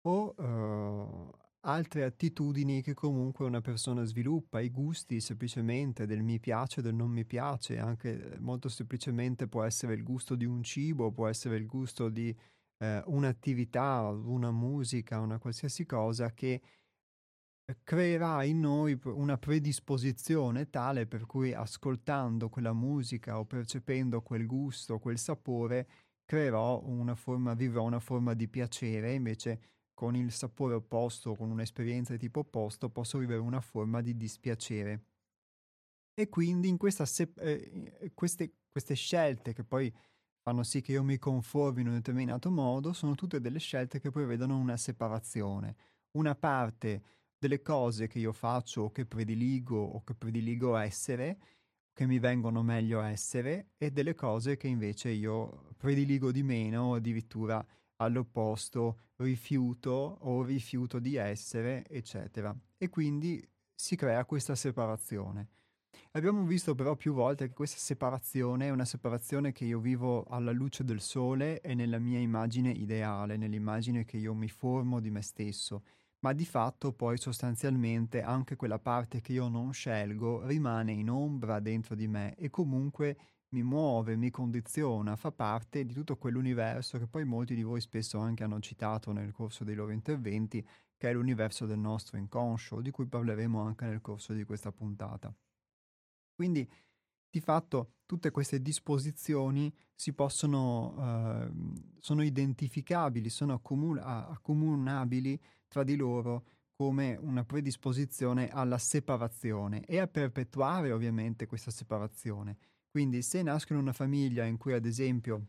o 0.03 0.35
uh, 0.37 1.31
altre 1.61 2.05
attitudini 2.05 2.81
che 2.83 2.95
comunque 2.95 3.45
una 3.45 3.61
persona 3.61 4.05
sviluppa, 4.05 4.61
i 4.61 4.71
gusti 4.71 5.21
semplicemente 5.21 6.07
del 6.07 6.23
mi 6.23 6.39
piace, 6.39 6.81
del 6.83 6.95
non 6.95 7.11
mi 7.11 7.25
piace, 7.25 7.79
anche 7.79 8.35
eh, 8.35 8.39
molto 8.39 8.69
semplicemente 8.69 9.49
può 9.49 9.65
essere 9.65 9.95
il 9.95 10.03
gusto 10.03 10.35
di 10.37 10.45
un 10.45 10.63
cibo, 10.63 11.11
può 11.13 11.27
essere 11.27 11.57
il 11.57 11.67
gusto 11.67 12.09
di 12.09 12.35
eh, 12.79 13.03
un'attività, 13.07 14.09
una 14.09 14.53
musica, 14.53 15.19
una 15.21 15.39
qualsiasi 15.39 15.85
cosa 15.87 16.33
che 16.33 16.61
creerà 17.83 18.45
in 18.45 18.61
noi 18.61 18.99
una 19.05 19.39
predisposizione 19.39 20.71
tale 20.71 21.07
per 21.07 21.27
cui 21.27 21.53
ascoltando 21.53 22.49
quella 22.49 22.73
musica 22.73 23.39
o 23.39 23.45
percependo 23.45 24.23
quel 24.23 24.47
gusto, 24.47 24.99
quel 24.99 25.19
sapore, 25.19 25.89
creerò 26.25 26.83
una 26.85 27.15
forma, 27.15 27.55
vivrò 27.55 27.83
una 27.83 28.01
forma 28.01 28.35
di 28.35 28.49
piacere, 28.49 29.15
invece 29.15 29.61
con 29.95 30.15
il 30.15 30.31
sapore 30.31 30.75
opposto, 30.75 31.35
con 31.35 31.51
un'esperienza 31.51 32.13
di 32.13 32.19
tipo 32.19 32.41
opposto, 32.41 32.91
posso 32.91 33.19
vivere 33.19 33.41
una 33.41 33.61
forma 33.61 34.01
di 34.01 34.17
dispiacere. 34.17 35.05
E 36.19 36.29
quindi 36.29 36.69
in 36.69 36.79
se- 37.05 37.33
eh, 37.37 38.13
queste, 38.15 38.53
queste 38.71 38.95
scelte 38.95 39.53
che 39.53 39.65
poi 39.65 39.93
fanno 40.43 40.63
sì 40.63 40.81
che 40.81 40.93
io 40.93 41.03
mi 41.03 41.19
conformi 41.19 41.81
in 41.81 41.89
un 41.89 41.95
determinato 41.95 42.51
modo, 42.51 42.93
sono 42.93 43.15
tutte 43.15 43.41
delle 43.41 43.59
scelte 43.59 43.99
che 43.99 44.11
prevedono 44.11 44.57
una 44.57 44.77
separazione. 44.77 45.77
Una 46.13 46.35
parte 46.35 47.03
delle 47.39 47.63
cose 47.63 48.07
che 48.07 48.19
io 48.19 48.33
faccio 48.33 48.83
o 48.83 48.91
che 48.91 49.07
prediligo 49.07 49.77
o 49.77 50.03
che 50.03 50.15
prediligo 50.15 50.77
essere, 50.77 51.39
che 51.93 52.07
mi 52.07 52.19
vengono 52.19 52.63
meglio 52.63 53.01
essere, 53.01 53.71
e 53.77 53.91
delle 53.91 54.15
cose 54.15 54.57
che 54.57 54.69
invece 54.69 55.11
io 55.11 55.69
prediligo 55.77 56.33
di 56.33 56.43
meno 56.43 56.95
addirittura 56.95 57.65
all'opposto 57.97 59.01
rifiuto 59.17 60.19
o 60.21 60.43
rifiuto 60.43 60.99
di 60.99 61.17
essere, 61.17 61.87
eccetera. 61.89 62.55
E 62.77 62.89
quindi 62.89 63.43
si 63.75 63.97
crea 63.97 64.25
questa 64.25 64.55
separazione. 64.55 65.49
Abbiamo 66.13 66.45
visto 66.45 66.75
però 66.75 66.97
più 66.97 67.13
volte 67.13 67.49
che 67.49 67.55
questa 67.55 67.79
separazione 67.79 68.67
è 68.67 68.71
una 68.71 68.85
separazione 68.85 69.53
che 69.53 69.65
io 69.65 69.81
vivo 69.81 70.25
alla 70.25 70.53
luce 70.53 70.85
del 70.85 71.01
sole 71.01 71.61
e 71.61 71.75
nella 71.75 71.99
mia 71.99 72.19
immagine 72.19 72.71
ideale, 72.71 73.37
nell'immagine 73.37 74.05
che 74.05 74.17
io 74.17 74.35
mi 74.35 74.49
formo 74.49 75.01
di 75.01 75.11
me 75.11 75.23
stesso, 75.23 75.83
ma 76.27 76.33
di 76.33 76.45
fatto 76.45 76.93
poi 76.93 77.19
sostanzialmente 77.19 78.21
anche 78.21 78.57
quella 78.57 78.81
parte 78.81 79.21
che 79.21 79.33
io 79.33 79.47
non 79.47 79.73
scelgo 79.73 80.45
rimane 80.45 80.91
in 80.91 81.09
ombra 81.09 81.61
dentro 81.61 81.95
di 81.95 82.09
me 82.09 82.35
e 82.35 82.51
comunque 82.51 83.17
mi 83.51 83.63
muove, 83.63 84.17
mi 84.17 84.31
condiziona, 84.31 85.15
fa 85.15 85.31
parte 85.31 85.87
di 85.87 85.95
tutto 85.95 86.17
quell'universo 86.17 86.99
che 86.99 87.07
poi 87.07 87.25
molti 87.25 87.55
di 87.55 87.63
voi 87.63 87.81
spesso 87.81 88.19
anche 88.19 88.43
hanno 88.43 88.59
citato 88.59 89.13
nel 89.13 89.31
corso 89.31 89.63
dei 89.63 89.77
loro 89.77 89.93
interventi, 89.93 90.67
che 90.97 91.09
è 91.09 91.13
l'universo 91.13 91.65
del 91.65 91.79
nostro 91.79 92.17
inconscio, 92.17 92.81
di 92.81 92.91
cui 92.91 93.07
parleremo 93.07 93.61
anche 93.61 93.85
nel 93.85 94.01
corso 94.01 94.33
di 94.33 94.43
questa 94.43 94.73
puntata. 94.73 95.33
Quindi, 96.35 96.69
di 97.31 97.41
fatto, 97.41 97.93
tutte 98.05 98.33
queste 98.33 98.61
disposizioni 98.61 99.73
si 99.95 100.13
possono, 100.13 100.97
eh, 100.99 101.51
sono 102.01 102.23
identificabili, 102.23 103.31
sono 103.31 103.53
accomul- 103.55 104.01
accomunabili 104.01 105.41
tra 105.77 105.85
di 105.85 105.97
loro 105.97 106.45
come 106.75 107.19
una 107.21 107.45
predisposizione 107.45 108.49
alla 108.49 108.79
separazione 108.79 109.85
e 109.85 109.99
a 109.99 110.07
perpetuare 110.07 110.91
ovviamente 110.91 111.45
questa 111.45 111.71
separazione. 111.71 112.57
Quindi 112.91 113.21
se 113.21 113.43
nasco 113.43 113.75
in 113.75 113.81
una 113.81 113.93
famiglia 113.93 114.45
in 114.45 114.57
cui 114.57 114.73
ad 114.73 114.87
esempio 114.87 115.49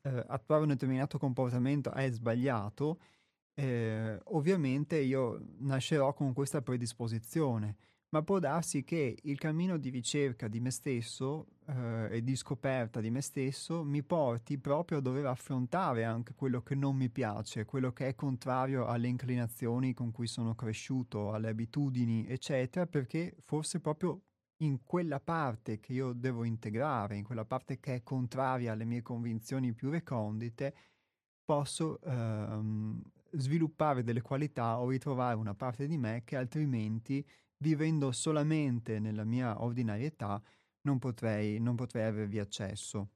eh, 0.00 0.24
attuare 0.28 0.62
un 0.62 0.68
determinato 0.68 1.18
comportamento 1.18 1.92
è 1.92 2.10
sbagliato, 2.10 3.00
eh, 3.52 4.18
ovviamente 4.24 4.98
io 4.98 5.42
nascerò 5.58 6.14
con 6.14 6.32
questa 6.32 6.62
predisposizione 6.62 7.76
ma 8.16 8.22
può 8.22 8.38
darsi 8.38 8.82
che 8.82 9.18
il 9.24 9.38
cammino 9.38 9.76
di 9.76 9.90
ricerca 9.90 10.48
di 10.48 10.58
me 10.58 10.70
stesso 10.70 11.48
eh, 11.66 12.08
e 12.10 12.22
di 12.22 12.34
scoperta 12.34 13.02
di 13.02 13.10
me 13.10 13.20
stesso 13.20 13.84
mi 13.84 14.02
porti 14.02 14.56
proprio 14.56 14.98
a 14.98 15.00
dover 15.02 15.26
affrontare 15.26 16.04
anche 16.04 16.32
quello 16.34 16.62
che 16.62 16.74
non 16.74 16.96
mi 16.96 17.10
piace, 17.10 17.66
quello 17.66 17.92
che 17.92 18.08
è 18.08 18.14
contrario 18.14 18.86
alle 18.86 19.08
inclinazioni 19.08 19.92
con 19.92 20.12
cui 20.12 20.26
sono 20.26 20.54
cresciuto, 20.54 21.34
alle 21.34 21.50
abitudini, 21.50 22.26
eccetera, 22.26 22.86
perché 22.86 23.36
forse 23.42 23.80
proprio 23.80 24.22
in 24.62 24.82
quella 24.82 25.20
parte 25.20 25.78
che 25.78 25.92
io 25.92 26.14
devo 26.14 26.44
integrare, 26.44 27.16
in 27.16 27.24
quella 27.24 27.44
parte 27.44 27.78
che 27.78 27.96
è 27.96 28.02
contraria 28.02 28.72
alle 28.72 28.86
mie 28.86 29.02
convinzioni 29.02 29.74
più 29.74 29.90
recondite, 29.90 30.74
posso 31.44 32.00
ehm, 32.00 32.98
sviluppare 33.32 34.02
delle 34.02 34.22
qualità 34.22 34.80
o 34.80 34.88
ritrovare 34.88 35.36
una 35.36 35.54
parte 35.54 35.86
di 35.86 35.98
me 35.98 36.22
che 36.24 36.36
altrimenti 36.36 37.22
vivendo 37.58 38.12
solamente 38.12 38.98
nella 38.98 39.24
mia 39.24 39.62
ordinarietà, 39.62 40.42
non 40.82 40.98
potrei, 40.98 41.58
non 41.60 41.74
potrei 41.74 42.04
avervi 42.06 42.38
accesso. 42.38 43.10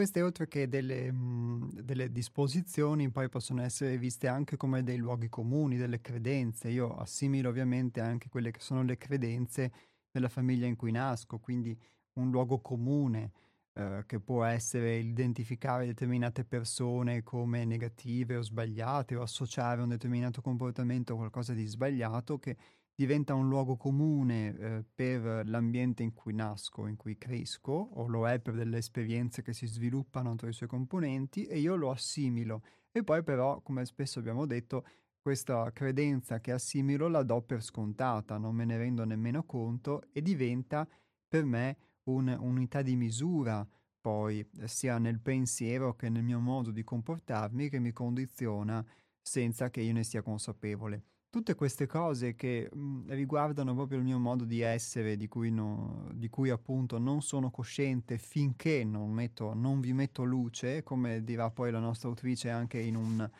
Queste 0.00 0.22
oltre 0.22 0.48
che 0.48 0.66
delle, 0.66 1.12
mh, 1.12 1.82
delle 1.82 2.10
disposizioni 2.10 3.10
poi 3.10 3.28
possono 3.28 3.60
essere 3.60 3.98
viste 3.98 4.28
anche 4.28 4.56
come 4.56 4.82
dei 4.82 4.96
luoghi 4.96 5.28
comuni, 5.28 5.76
delle 5.76 6.00
credenze. 6.00 6.70
Io 6.70 6.96
assimilo 6.96 7.50
ovviamente 7.50 8.00
anche 8.00 8.30
quelle 8.30 8.50
che 8.50 8.60
sono 8.60 8.82
le 8.82 8.96
credenze 8.96 9.70
della 10.10 10.30
famiglia 10.30 10.66
in 10.66 10.74
cui 10.74 10.90
nasco, 10.90 11.38
quindi 11.38 11.78
un 12.14 12.30
luogo 12.30 12.60
comune 12.60 13.32
eh, 13.74 14.04
che 14.06 14.20
può 14.20 14.42
essere 14.42 14.96
identificare 14.96 15.84
determinate 15.84 16.44
persone 16.44 17.22
come 17.22 17.66
negative 17.66 18.36
o 18.36 18.42
sbagliate 18.42 19.16
o 19.16 19.20
associare 19.20 19.82
un 19.82 19.90
determinato 19.90 20.40
comportamento 20.40 21.12
a 21.12 21.16
qualcosa 21.16 21.52
di 21.52 21.66
sbagliato 21.66 22.38
che 22.38 22.56
diventa 23.00 23.32
un 23.32 23.48
luogo 23.48 23.78
comune 23.78 24.54
eh, 24.58 24.84
per 24.94 25.48
l'ambiente 25.48 26.02
in 26.02 26.12
cui 26.12 26.34
nasco, 26.34 26.86
in 26.86 26.96
cui 26.96 27.16
cresco, 27.16 27.72
o 27.72 28.06
lo 28.06 28.28
è 28.28 28.40
per 28.40 28.52
delle 28.52 28.76
esperienze 28.76 29.40
che 29.40 29.54
si 29.54 29.66
sviluppano 29.66 30.34
tra 30.34 30.50
i 30.50 30.52
suoi 30.52 30.68
componenti 30.68 31.46
e 31.46 31.60
io 31.60 31.76
lo 31.76 31.90
assimilo. 31.90 32.62
E 32.92 33.02
poi 33.02 33.22
però, 33.22 33.62
come 33.62 33.86
spesso 33.86 34.18
abbiamo 34.18 34.44
detto, 34.44 34.84
questa 35.18 35.72
credenza 35.72 36.40
che 36.40 36.52
assimilo 36.52 37.08
la 37.08 37.22
do 37.22 37.40
per 37.40 37.62
scontata, 37.62 38.36
non 38.36 38.54
me 38.54 38.66
ne 38.66 38.76
rendo 38.76 39.06
nemmeno 39.06 39.44
conto 39.44 40.02
e 40.12 40.20
diventa 40.20 40.86
per 41.26 41.46
me 41.46 41.76
un'unità 42.02 42.82
di 42.82 42.96
misura, 42.96 43.66
poi 43.98 44.46
sia 44.64 44.98
nel 44.98 45.20
pensiero 45.20 45.94
che 45.94 46.10
nel 46.10 46.22
mio 46.22 46.38
modo 46.38 46.70
di 46.70 46.84
comportarmi 46.84 47.70
che 47.70 47.78
mi 47.78 47.92
condiziona 47.92 48.84
senza 49.22 49.70
che 49.70 49.80
io 49.80 49.94
ne 49.94 50.04
sia 50.04 50.20
consapevole 50.20 51.04
tutte 51.30 51.54
queste 51.54 51.86
cose 51.86 52.34
che 52.34 52.68
mh, 52.70 52.78
mhmm, 52.78 53.10
riguardano 53.14 53.74
proprio 53.74 53.98
il 53.98 54.04
mio 54.04 54.18
modo 54.18 54.44
di 54.44 54.60
essere, 54.60 55.16
di 55.16 55.28
cui, 55.28 55.50
no, 55.50 56.08
di 56.12 56.28
cui 56.28 56.50
appunto 56.50 56.98
non 56.98 57.22
sono 57.22 57.50
cosciente 57.50 58.18
finché 58.18 58.84
non, 58.84 59.10
metto, 59.12 59.54
non, 59.54 59.80
vi 59.80 59.92
metto 59.92 60.24
luce, 60.24 60.82
come 60.82 61.22
dirà 61.22 61.50
poi 61.50 61.70
la 61.70 61.78
nostra 61.78 62.08
autrice 62.08 62.50
anche 62.50 62.78
in 62.78 62.96
un, 62.96 63.30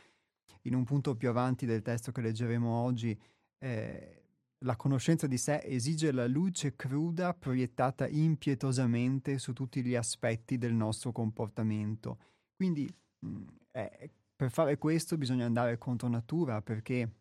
in 0.63 0.75
un 0.75 0.85
punto 0.85 1.17
più 1.17 1.29
avanti 1.29 1.67
del 1.67 1.83
testo 1.83 2.13
che 2.13 2.21
leggeremo 2.21 2.69
oggi, 2.71 3.19
eh, 3.59 4.23
la 4.65 4.77
conoscenza 4.77 5.27
di 5.27 5.39
sé 5.39 5.61
esige 5.65 6.13
la 6.13 6.27
luce 6.27 6.77
cruda 6.77 7.35
proiettata 7.35 8.07
impietosamente 8.07 9.39
su 9.39 9.53
tutti 9.53 9.83
gli 9.83 9.95
aspetti 9.95 10.59
del 10.59 10.75
nostro 10.75 11.13
comportamento. 11.13 12.19
Quindi 12.55 12.89
mh, 13.19 13.29
mhmm, 13.29 13.47
eh, 13.73 14.11
per 14.37 14.51
fare 14.51 14.79
questo 14.79 15.19
bisogna 15.19 15.45
andare 15.45 15.77
contro 15.77 16.09
natura 16.09 16.63
perché 16.63 17.21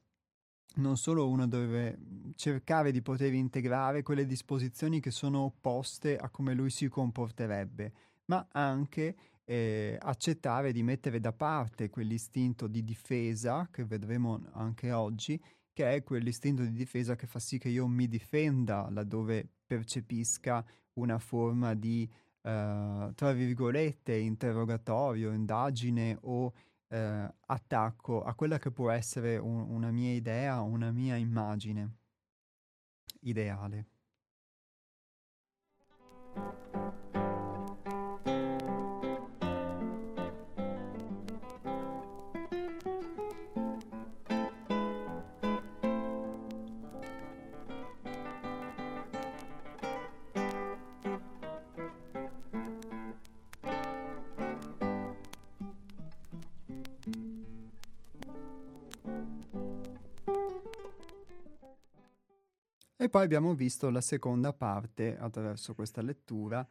non 0.75 0.97
solo 0.97 1.27
uno 1.27 1.47
deve 1.47 1.97
cercare 2.35 2.91
di 2.91 3.01
poter 3.01 3.33
integrare 3.33 4.03
quelle 4.03 4.25
disposizioni 4.25 4.99
che 4.99 5.11
sono 5.11 5.39
opposte 5.39 6.15
a 6.17 6.29
come 6.29 6.53
lui 6.53 6.69
si 6.69 6.87
comporterebbe, 6.87 7.91
ma 8.25 8.47
anche 8.51 9.15
eh, 9.45 9.97
accettare 9.99 10.71
di 10.71 10.83
mettere 10.83 11.19
da 11.19 11.33
parte 11.33 11.89
quell'istinto 11.89 12.67
di 12.67 12.83
difesa 12.83 13.67
che 13.71 13.83
vedremo 13.83 14.45
anche 14.51 14.91
oggi, 14.91 15.41
che 15.73 15.93
è 15.93 16.03
quell'istinto 16.03 16.61
di 16.61 16.73
difesa 16.73 17.15
che 17.15 17.25
fa 17.25 17.39
sì 17.39 17.57
che 17.57 17.69
io 17.69 17.87
mi 17.87 18.07
difenda 18.07 18.87
laddove 18.91 19.47
percepisca 19.65 20.63
una 20.93 21.17
forma 21.17 21.73
di, 21.73 22.07
eh, 22.41 23.11
tra 23.15 23.31
virgolette, 23.33 24.15
interrogatorio, 24.15 25.31
indagine 25.31 26.17
o 26.21 26.53
eh, 26.89 27.33
attacco 27.47 28.23
a 28.23 28.33
quella 28.35 28.57
che 28.59 28.71
può 28.71 28.89
essere 28.91 29.37
un, 29.37 29.61
una 29.69 29.91
mia 29.91 30.13
idea, 30.13 30.61
una 30.61 30.91
mia 30.91 31.15
immagine 31.15 31.97
ideale. 33.21 33.85
Poi 63.09 63.23
abbiamo 63.23 63.55
visto 63.55 63.89
la 63.89 64.01
seconda 64.01 64.53
parte, 64.53 65.17
attraverso 65.17 65.73
questa 65.73 66.01
lettura, 66.01 66.67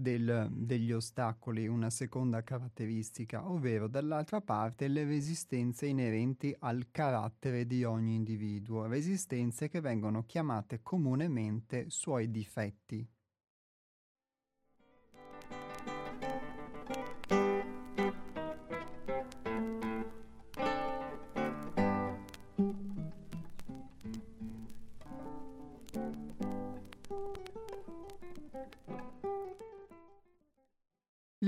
del, 0.00 0.48
degli 0.50 0.92
ostacoli 0.92 1.66
una 1.66 1.90
seconda 1.90 2.42
caratteristica, 2.42 3.50
ovvero 3.50 3.88
dall'altra 3.88 4.40
parte 4.40 4.88
le 4.88 5.04
resistenze 5.04 5.86
inerenti 5.86 6.54
al 6.60 6.88
carattere 6.90 7.66
di 7.66 7.84
ogni 7.84 8.14
individuo, 8.14 8.86
resistenze 8.86 9.68
che 9.68 9.80
vengono 9.80 10.24
chiamate 10.24 10.80
comunemente 10.82 11.90
suoi 11.90 12.30
difetti. 12.30 13.06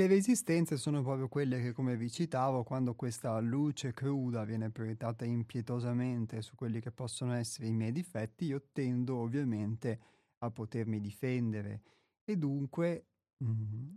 Le 0.03 0.09
resistenze 0.09 0.79
sono 0.79 1.01
proprio 1.01 1.29
quelle 1.29 1.61
che, 1.61 1.71
come 1.71 1.97
vi 1.97 2.11
citavo, 2.11 2.65
quando 2.65 2.97
questa 2.97 3.39
luce 3.39 3.93
cruda 3.93 4.43
viene 4.43 4.69
proiettata 4.69 5.25
impietosamente 5.25 6.43
su 6.43 6.57
quelli 6.57 6.81
che 6.81 6.91
possono 6.91 7.35
essere 7.35 7.69
i 7.69 7.73
miei 7.73 7.93
difetti, 7.93 8.47
io 8.47 8.65
tendo 8.73 9.19
ovviamente 9.19 10.01
a 10.39 10.51
potermi 10.51 10.99
difendere. 10.99 11.83
E 12.25 12.37
dunque 12.37 13.11
mh, 13.37 13.47
mm, 13.49 13.95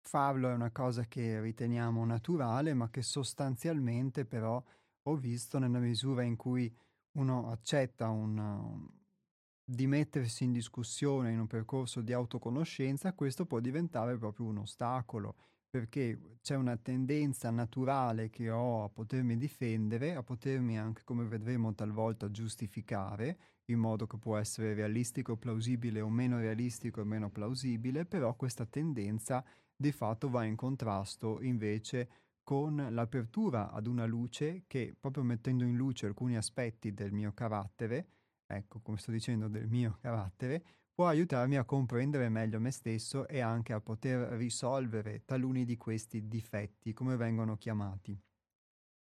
farlo 0.00 0.48
è 0.48 0.54
una 0.54 0.70
cosa 0.70 1.04
che 1.04 1.38
riteniamo 1.42 2.02
naturale, 2.06 2.72
ma 2.72 2.88
che 2.88 3.02
sostanzialmente 3.02 4.24
però 4.24 4.64
ho 5.02 5.16
visto 5.16 5.58
nella 5.58 5.80
misura 5.80 6.22
in 6.22 6.36
cui 6.36 6.74
uno 7.18 7.50
accetta 7.50 8.08
un, 8.08 8.88
di 9.68 9.88
mettersi 9.88 10.44
in 10.44 10.52
discussione 10.52 11.32
in 11.32 11.40
un 11.40 11.48
percorso 11.48 12.00
di 12.00 12.12
autoconoscenza, 12.12 13.14
questo 13.14 13.46
può 13.46 13.58
diventare 13.58 14.16
proprio 14.16 14.46
un 14.46 14.58
ostacolo, 14.58 15.34
perché 15.68 16.38
c'è 16.40 16.54
una 16.54 16.76
tendenza 16.76 17.50
naturale 17.50 18.30
che 18.30 18.48
ho 18.48 18.84
a 18.84 18.88
potermi 18.88 19.36
difendere, 19.36 20.14
a 20.14 20.22
potermi 20.22 20.78
anche, 20.78 21.02
come 21.02 21.24
vedremo 21.24 21.74
talvolta, 21.74 22.30
giustificare, 22.30 23.38
in 23.66 23.80
modo 23.80 24.06
che 24.06 24.18
può 24.18 24.36
essere 24.36 24.72
realistico, 24.74 25.36
plausibile 25.36 26.00
o 26.00 26.08
meno 26.08 26.38
realistico 26.38 27.00
o 27.00 27.04
meno 27.04 27.28
plausibile, 27.30 28.06
però 28.06 28.36
questa 28.36 28.66
tendenza 28.66 29.44
di 29.74 29.90
fatto 29.90 30.30
va 30.30 30.44
in 30.44 30.54
contrasto 30.54 31.42
invece 31.42 32.08
con 32.44 32.86
l'apertura 32.90 33.72
ad 33.72 33.88
una 33.88 34.06
luce 34.06 34.62
che, 34.68 34.94
proprio 34.98 35.24
mettendo 35.24 35.64
in 35.64 35.74
luce 35.74 36.06
alcuni 36.06 36.36
aspetti 36.36 36.94
del 36.94 37.10
mio 37.10 37.32
carattere, 37.32 38.06
ecco, 38.46 38.80
come 38.80 38.98
sto 38.98 39.10
dicendo, 39.10 39.48
del 39.48 39.68
mio 39.68 39.98
carattere, 40.00 40.64
può 40.92 41.08
aiutarmi 41.08 41.56
a 41.56 41.64
comprendere 41.64 42.28
meglio 42.28 42.58
me 42.58 42.70
stesso 42.70 43.28
e 43.28 43.40
anche 43.40 43.72
a 43.72 43.80
poter 43.80 44.32
risolvere 44.32 45.24
taluni 45.24 45.64
di 45.64 45.76
questi 45.76 46.26
difetti, 46.26 46.92
come 46.92 47.16
vengono 47.16 47.56
chiamati. 47.56 48.18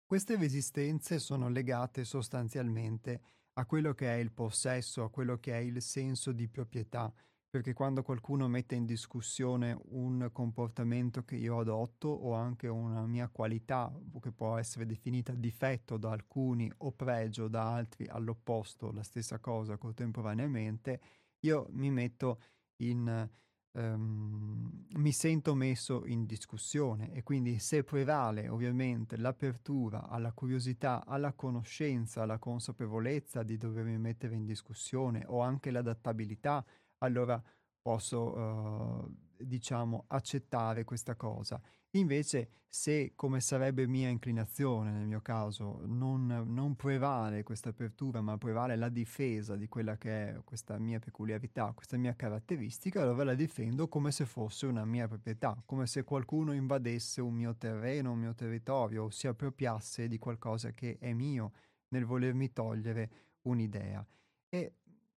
Queste 0.05 0.37
resistenze 0.37 1.19
sono 1.19 1.49
legate 1.49 2.03
sostanzialmente 2.03 3.21
a 3.53 3.65
quello 3.65 3.93
che 3.93 4.07
è 4.07 4.17
il 4.17 4.31
possesso, 4.31 5.03
a 5.03 5.09
quello 5.09 5.39
che 5.39 5.53
è 5.53 5.57
il 5.57 5.81
senso 5.81 6.31
di 6.31 6.47
proprietà, 6.47 7.13
perché 7.55 7.71
quando 7.71 8.03
qualcuno 8.03 8.49
mette 8.49 8.75
in 8.75 8.83
discussione 8.83 9.79
un 9.91 10.27
comportamento 10.33 11.23
che 11.23 11.37
io 11.37 11.57
adotto 11.57 12.09
o 12.09 12.33
anche 12.33 12.67
una 12.67 13.05
mia 13.05 13.29
qualità 13.29 13.97
che 14.19 14.33
può 14.33 14.57
essere 14.57 14.85
definita 14.85 15.31
difetto 15.31 15.95
da 15.95 16.11
alcuni 16.11 16.69
o 16.79 16.91
pregio 16.91 17.47
da 17.47 17.73
altri 17.73 18.07
all'opposto, 18.07 18.91
la 18.91 19.03
stessa 19.03 19.39
cosa 19.39 19.77
contemporaneamente, 19.77 20.99
io 21.45 21.67
mi 21.69 21.89
metto 21.91 22.41
in 22.81 23.29
um, 23.71 24.85
mi 24.97 25.11
sento 25.13 25.55
messo 25.55 26.05
in 26.07 26.25
discussione. 26.25 27.13
E 27.13 27.23
quindi 27.23 27.59
se 27.59 27.85
prevale 27.85 28.49
ovviamente 28.49 29.15
l'apertura 29.15 30.09
alla 30.09 30.33
curiosità, 30.33 31.05
alla 31.05 31.31
conoscenza, 31.31 32.23
alla 32.23 32.37
consapevolezza 32.37 33.43
di 33.43 33.55
dovermi 33.55 33.97
mettere 33.97 34.35
in 34.35 34.43
discussione 34.43 35.23
o 35.25 35.39
anche 35.39 35.71
l'adattabilità 35.71 36.65
allora 36.99 37.41
posso, 37.81 38.35
uh, 38.35 39.15
diciamo, 39.37 40.05
accettare 40.07 40.83
questa 40.83 41.15
cosa. 41.15 41.61
Invece, 41.91 42.49
se, 42.67 43.13
come 43.15 43.39
sarebbe 43.39 43.87
mia 43.87 44.09
inclinazione 44.09 44.91
nel 44.91 45.07
mio 45.07 45.21
caso, 45.21 45.81
non, 45.85 46.25
non 46.47 46.75
prevale 46.75 47.43
questa 47.43 47.69
apertura, 47.69 48.19
ma 48.19 48.37
prevale 48.37 48.75
la 48.75 48.89
difesa 48.89 49.55
di 49.55 49.67
quella 49.69 49.97
che 49.97 50.29
è 50.29 50.37
questa 50.43 50.77
mia 50.77 50.99
peculiarità, 50.99 51.71
questa 51.73 51.95
mia 51.95 52.13
caratteristica, 52.13 53.01
allora 53.01 53.23
la 53.23 53.33
difendo 53.33 53.87
come 53.87 54.11
se 54.11 54.25
fosse 54.25 54.65
una 54.65 54.83
mia 54.83 55.07
proprietà, 55.07 55.61
come 55.65 55.87
se 55.87 56.03
qualcuno 56.03 56.51
invadesse 56.51 57.21
un 57.21 57.33
mio 57.33 57.55
terreno, 57.55 58.11
un 58.11 58.19
mio 58.19 58.33
territorio, 58.33 59.05
o 59.05 59.09
si 59.09 59.27
appropriasse 59.27 60.09
di 60.09 60.17
qualcosa 60.17 60.71
che 60.71 60.97
è 60.99 61.13
mio 61.13 61.53
nel 61.89 62.03
volermi 62.03 62.51
togliere 62.51 63.09
un'idea. 63.43 64.05
E 64.49 64.73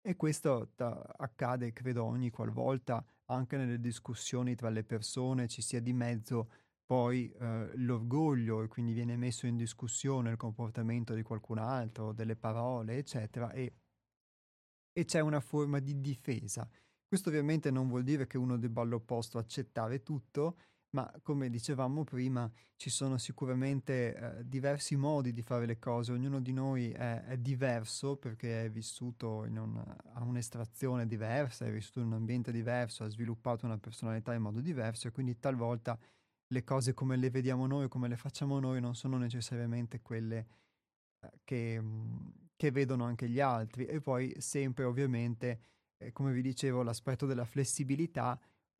e 0.07 0.15
questo 0.15 0.71
ta- 0.75 1.15
accade, 1.17 1.73
credo, 1.73 2.05
ogni 2.05 2.29
qualvolta, 2.29 3.05
anche 3.25 3.57
nelle 3.57 3.77
discussioni 3.77 4.55
tra 4.55 4.69
le 4.69 4.85
persone, 4.85 5.49
ci 5.49 5.61
sia 5.61 5.81
di 5.81 5.91
mezzo 5.91 6.49
poi 6.85 7.29
eh, 7.29 7.71
l'orgoglio 7.75 8.63
e 8.63 8.69
quindi 8.69 8.93
viene 8.93 9.17
messo 9.17 9.47
in 9.47 9.57
discussione 9.57 10.31
il 10.31 10.37
comportamento 10.37 11.13
di 11.13 11.23
qualcun 11.23 11.57
altro, 11.57 12.13
delle 12.13 12.37
parole, 12.37 12.95
eccetera, 12.95 13.51
e, 13.51 13.73
e 14.93 15.03
c'è 15.03 15.19
una 15.19 15.41
forma 15.41 15.79
di 15.79 15.99
difesa. 15.99 16.65
Questo 17.05 17.27
ovviamente 17.27 17.69
non 17.69 17.89
vuol 17.89 18.03
dire 18.03 18.27
che 18.27 18.37
uno 18.37 18.57
debba 18.57 18.83
all'opposto 18.83 19.37
accettare 19.37 20.03
tutto, 20.03 20.55
ma 20.91 21.11
come 21.21 21.49
dicevamo 21.49 22.03
prima 22.03 22.49
ci 22.75 22.89
sono 22.89 23.17
sicuramente 23.17 24.15
eh, 24.15 24.47
diversi 24.47 24.95
modi 24.95 25.33
di 25.33 25.41
fare 25.41 25.65
le 25.65 25.79
cose, 25.79 26.11
ognuno 26.11 26.39
di 26.39 26.53
noi 26.53 26.91
è, 26.91 27.23
è 27.23 27.37
diverso 27.37 28.15
perché 28.15 28.65
è 28.65 28.69
vissuto 28.69 29.39
un, 29.39 29.83
ha 30.13 30.23
un'estrazione 30.23 31.07
diversa, 31.07 31.65
è 31.65 31.71
vissuto 31.71 31.99
in 31.99 32.07
un 32.07 32.13
ambiente 32.13 32.51
diverso, 32.51 33.03
ha 33.03 33.09
sviluppato 33.09 33.65
una 33.65 33.77
personalità 33.77 34.33
in 34.33 34.41
modo 34.41 34.61
diverso 34.61 35.07
e 35.07 35.11
quindi 35.11 35.39
talvolta 35.39 35.99
le 36.49 36.63
cose 36.63 36.93
come 36.93 37.17
le 37.17 37.29
vediamo 37.29 37.67
noi, 37.67 37.89
come 37.89 38.07
le 38.07 38.15
facciamo 38.15 38.59
noi, 38.59 38.79
non 38.79 38.95
sono 38.95 39.17
necessariamente 39.17 40.01
quelle 40.01 40.47
eh, 41.19 41.31
che, 41.43 41.81
mm, 41.81 42.27
che, 42.55 42.71
vedono 42.71 43.03
anche 43.03 43.27
gli 43.29 43.39
altri. 43.39 43.85
E 43.85 43.99
poi 44.01 44.33
sempre 44.39 44.85
ovviamente, 44.85 45.61
eh, 45.97 46.11
come 46.11 46.31
vi 46.31 46.41
dicevo, 46.41 46.83
l'aspetto 46.83 47.25
della 47.25 47.45
flessibilità 47.45 48.39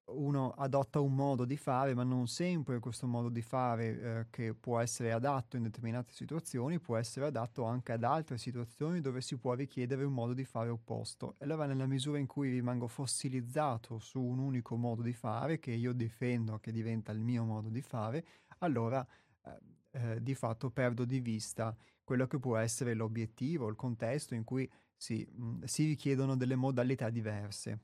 uno 0.09 0.51
adotta 0.51 0.99
un 0.99 1.13
modo 1.13 1.43
di 1.43 1.57
fare, 1.57 1.93
ma 1.93 2.03
non 2.03 2.27
sempre 2.27 2.79
questo 2.79 3.07
modo 3.07 3.29
di 3.29 3.41
fare 3.41 3.99
eh, 3.99 4.27
che 4.29 4.53
può 4.53 4.79
essere 4.79 5.11
adatto 5.11 5.57
in 5.57 5.63
determinate 5.63 6.13
situazioni 6.13 6.79
può 6.79 6.95
essere 6.97 7.25
adatto 7.25 7.63
anche 7.63 7.91
ad 7.91 8.03
altre 8.03 8.37
situazioni 8.37 9.01
dove 9.01 9.21
si 9.21 9.37
può 9.37 9.53
richiedere 9.53 10.03
un 10.03 10.13
modo 10.13 10.33
di 10.33 10.45
fare 10.45 10.69
opposto. 10.69 11.35
E 11.37 11.45
allora 11.45 11.65
nella 11.65 11.87
misura 11.87 12.19
in 12.19 12.27
cui 12.27 12.49
rimango 12.49 12.87
fossilizzato 12.87 13.99
su 13.99 14.21
un 14.21 14.39
unico 14.39 14.75
modo 14.77 15.01
di 15.01 15.13
fare 15.13 15.59
che 15.59 15.71
io 15.71 15.93
difendo, 15.93 16.59
che 16.59 16.71
diventa 16.71 17.11
il 17.11 17.19
mio 17.19 17.43
modo 17.43 17.69
di 17.69 17.81
fare, 17.81 18.25
allora 18.59 19.05
eh, 19.43 19.59
eh, 19.91 20.23
di 20.23 20.35
fatto 20.35 20.69
perdo 20.69 21.03
di 21.05 21.19
vista 21.19 21.75
quello 22.03 22.27
che 22.27 22.39
può 22.39 22.55
essere 22.55 22.93
l'obiettivo, 22.93 23.67
il 23.67 23.75
contesto 23.75 24.33
in 24.35 24.45
cui 24.45 24.69
si, 24.95 25.27
mh, 25.29 25.63
si 25.65 25.85
richiedono 25.85 26.37
delle 26.37 26.55
modalità 26.55 27.09
diverse 27.09 27.79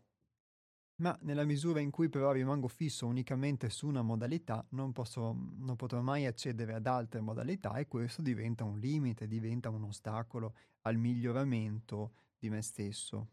ma 0.98 1.18
nella 1.22 1.44
misura 1.44 1.80
in 1.80 1.90
cui 1.90 2.10
però 2.10 2.32
rimango 2.32 2.68
fisso 2.68 3.08
unicamente 3.08 3.70
su 3.70 3.88
una 3.88 4.02
modalità 4.02 4.66
non, 4.70 4.92
posso, 4.92 5.36
non 5.58 5.76
potrò 5.76 6.02
mai 6.02 6.26
accedere 6.26 6.74
ad 6.74 6.86
altre 6.86 7.20
modalità 7.20 7.76
e 7.78 7.88
questo 7.88 8.22
diventa 8.22 8.64
un 8.64 8.80
limite, 8.80 9.28
diventa 9.28 9.70
un 9.70 9.84
ostacolo 9.84 10.54
al 10.82 10.98
miglioramento 10.98 12.14
di 12.38 12.50
me 12.50 12.62
stesso. 12.62 13.28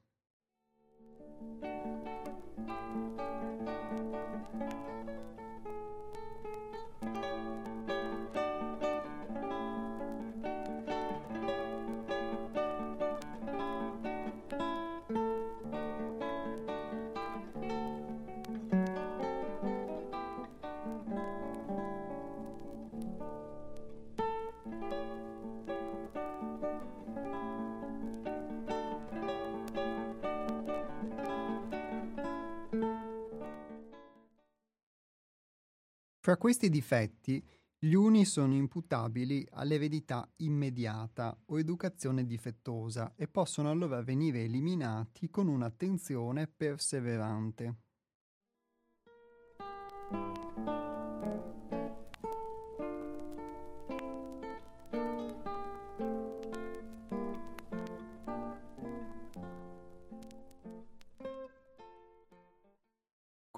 Questi 36.41 36.71
difetti, 36.71 37.47
gli 37.79 37.93
uni 37.93 38.25
sono 38.25 38.55
imputabili 38.55 39.47
all'eredità 39.51 40.27
immediata 40.37 41.39
o 41.45 41.59
educazione 41.59 42.25
difettosa 42.25 43.13
e 43.15 43.29
possono 43.29 43.69
allora 43.69 44.03
venire 44.03 44.45
eliminati 44.45 45.29
con 45.29 45.49
un'attenzione 45.49 46.47
perseverante. 46.47 47.90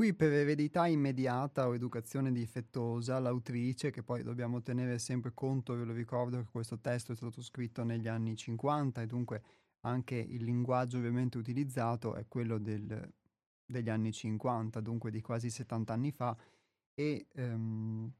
Qui 0.03 0.15
per 0.15 0.33
eredità 0.33 0.89
immediata 0.89 1.69
o 1.69 1.77
educazione 1.77 2.33
difettosa, 2.33 3.21
l'autrice, 3.21 3.93
che 3.93 4.03
poi 4.03 4.25
dobbiamo 4.25 4.61
tenere 4.61 4.99
sempre 4.99 5.31
conto, 5.33 5.77
ve 5.77 5.85
lo 5.85 5.93
ricordo 5.93 6.39
che 6.39 6.49
questo 6.51 6.81
testo 6.81 7.13
è 7.13 7.15
stato 7.15 7.41
scritto 7.41 7.85
negli 7.85 8.09
anni 8.09 8.35
50 8.35 9.01
e 9.01 9.07
dunque 9.07 9.43
anche 9.83 10.17
il 10.17 10.43
linguaggio 10.43 10.97
ovviamente 10.99 11.39
utilizzato 11.39 12.17
è 12.17 12.27
quello 12.27 12.59
del, 12.59 13.13
degli 13.65 13.89
anni 13.89 14.11
50, 14.11 14.81
dunque 14.81 15.13
di 15.13 15.21
quasi 15.21 15.51
70 15.51 15.93
anni 15.93 16.11
fa, 16.11 16.37
e, 16.95 17.29
um, 17.37 18.13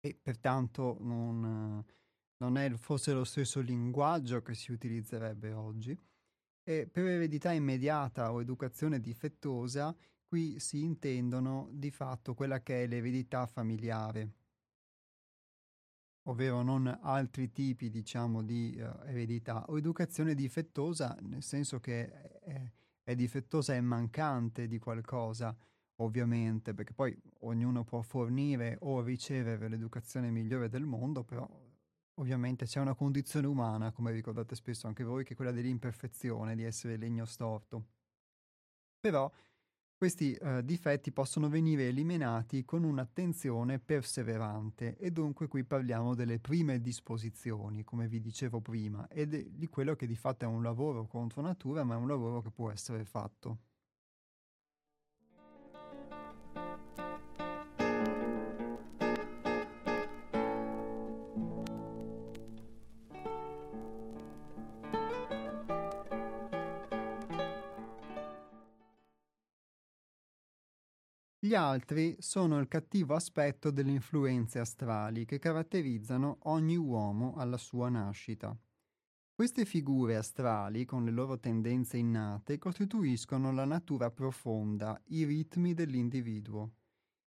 e 0.00 0.18
pertanto 0.20 0.96
non, 0.98 1.84
non 2.38 2.56
è 2.58 2.70
forse 2.72 3.12
lo 3.12 3.22
stesso 3.22 3.60
linguaggio 3.60 4.42
che 4.42 4.54
si 4.54 4.72
utilizzerebbe 4.72 5.52
oggi. 5.52 5.96
E 6.64 6.88
per 6.88 7.06
eredità 7.06 7.52
immediata 7.52 8.32
o 8.32 8.40
educazione 8.40 8.98
difettosa 8.98 9.96
Qui 10.32 10.58
si 10.60 10.82
intendono 10.82 11.68
di 11.72 11.90
fatto 11.90 12.32
quella 12.32 12.62
che 12.62 12.84
è 12.84 12.86
l'eredità 12.86 13.44
familiare, 13.44 14.30
ovvero 16.22 16.62
non 16.62 16.86
altri 17.02 17.52
tipi, 17.52 17.90
diciamo, 17.90 18.42
di 18.42 18.74
uh, 18.80 19.04
eredità 19.04 19.62
o 19.66 19.76
educazione 19.76 20.34
difettosa, 20.34 21.14
nel 21.20 21.42
senso 21.42 21.80
che 21.80 22.40
è, 22.40 22.72
è 23.02 23.14
difettosa 23.14 23.74
e 23.74 23.82
mancante 23.82 24.68
di 24.68 24.78
qualcosa, 24.78 25.54
ovviamente, 25.96 26.72
perché 26.72 26.94
poi 26.94 27.14
ognuno 27.40 27.84
può 27.84 28.00
fornire 28.00 28.78
o 28.80 29.02
ricevere 29.02 29.68
l'educazione 29.68 30.30
migliore 30.30 30.70
del 30.70 30.86
mondo, 30.86 31.24
però 31.24 31.46
ovviamente 32.14 32.64
c'è 32.64 32.80
una 32.80 32.94
condizione 32.94 33.46
umana, 33.46 33.92
come 33.92 34.12
ricordate 34.12 34.54
spesso 34.54 34.86
anche 34.86 35.04
voi, 35.04 35.24
che 35.24 35.34
è 35.34 35.36
quella 35.36 35.52
dell'imperfezione, 35.52 36.56
di 36.56 36.62
essere 36.62 36.96
legno 36.96 37.26
storto. 37.26 37.84
Però 38.98 39.30
questi 40.02 40.34
eh, 40.34 40.64
difetti 40.64 41.12
possono 41.12 41.48
venire 41.48 41.86
eliminati 41.86 42.64
con 42.64 42.82
un'attenzione 42.82 43.78
perseverante 43.78 44.96
e 44.96 45.12
dunque 45.12 45.46
qui 45.46 45.62
parliamo 45.62 46.16
delle 46.16 46.40
prime 46.40 46.80
disposizioni, 46.80 47.84
come 47.84 48.08
vi 48.08 48.20
dicevo 48.20 48.60
prima, 48.60 49.06
e 49.06 49.28
di 49.28 49.68
quello 49.68 49.94
che 49.94 50.08
di 50.08 50.16
fatto 50.16 50.44
è 50.44 50.48
un 50.48 50.60
lavoro 50.60 51.06
contro 51.06 51.40
natura, 51.40 51.84
ma 51.84 51.94
è 51.94 51.98
un 51.98 52.08
lavoro 52.08 52.40
che 52.40 52.50
può 52.50 52.72
essere 52.72 53.04
fatto. 53.04 53.58
Gli 71.52 71.56
altri 71.56 72.16
sono 72.18 72.58
il 72.60 72.66
cattivo 72.66 73.14
aspetto 73.14 73.70
delle 73.70 73.90
influenze 73.90 74.58
astrali 74.58 75.26
che 75.26 75.38
caratterizzano 75.38 76.38
ogni 76.44 76.76
uomo 76.76 77.34
alla 77.34 77.58
sua 77.58 77.90
nascita. 77.90 78.58
Queste 79.34 79.66
figure 79.66 80.16
astrali, 80.16 80.86
con 80.86 81.04
le 81.04 81.10
loro 81.10 81.38
tendenze 81.38 81.98
innate, 81.98 82.56
costituiscono 82.56 83.52
la 83.52 83.66
natura 83.66 84.10
profonda, 84.10 84.98
i 85.08 85.24
ritmi 85.24 85.74
dell'individuo. 85.74 86.70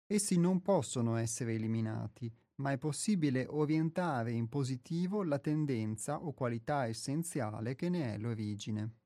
Essi 0.06 0.38
non 0.38 0.62
possono 0.62 1.16
essere 1.16 1.56
eliminati, 1.56 2.32
ma 2.58 2.74
è 2.74 2.78
possibile 2.78 3.48
orientare 3.50 4.34
in 4.34 4.50
positivo 4.50 5.24
la 5.24 5.40
tendenza 5.40 6.22
o 6.22 6.34
qualità 6.34 6.86
essenziale 6.86 7.74
che 7.74 7.90
ne 7.90 8.14
è 8.14 8.18
l'origine. 8.20 9.01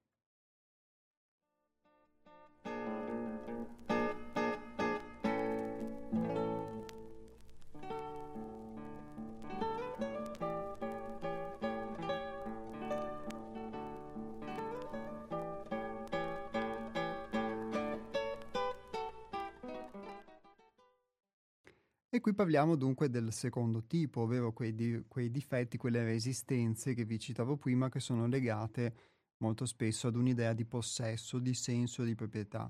Qui 22.25 22.33
parliamo 22.33 22.75
dunque 22.75 23.07
del 23.11 23.31
secondo 23.31 23.83
tipo, 23.85 24.21
ovvero 24.21 24.51
quei, 24.51 24.73
di, 24.73 25.05
quei 25.07 25.29
difetti, 25.29 25.77
quelle 25.77 26.03
resistenze 26.03 26.95
che 26.95 27.05
vi 27.05 27.19
citavo 27.19 27.55
prima, 27.55 27.88
che 27.88 27.99
sono 27.99 28.25
legate 28.25 28.95
molto 29.38 29.67
spesso 29.67 30.07
ad 30.07 30.15
un'idea 30.15 30.53
di 30.53 30.65
possesso, 30.65 31.38
di 31.38 31.53
senso, 31.53 32.01
di 32.01 32.15
proprietà. 32.15 32.67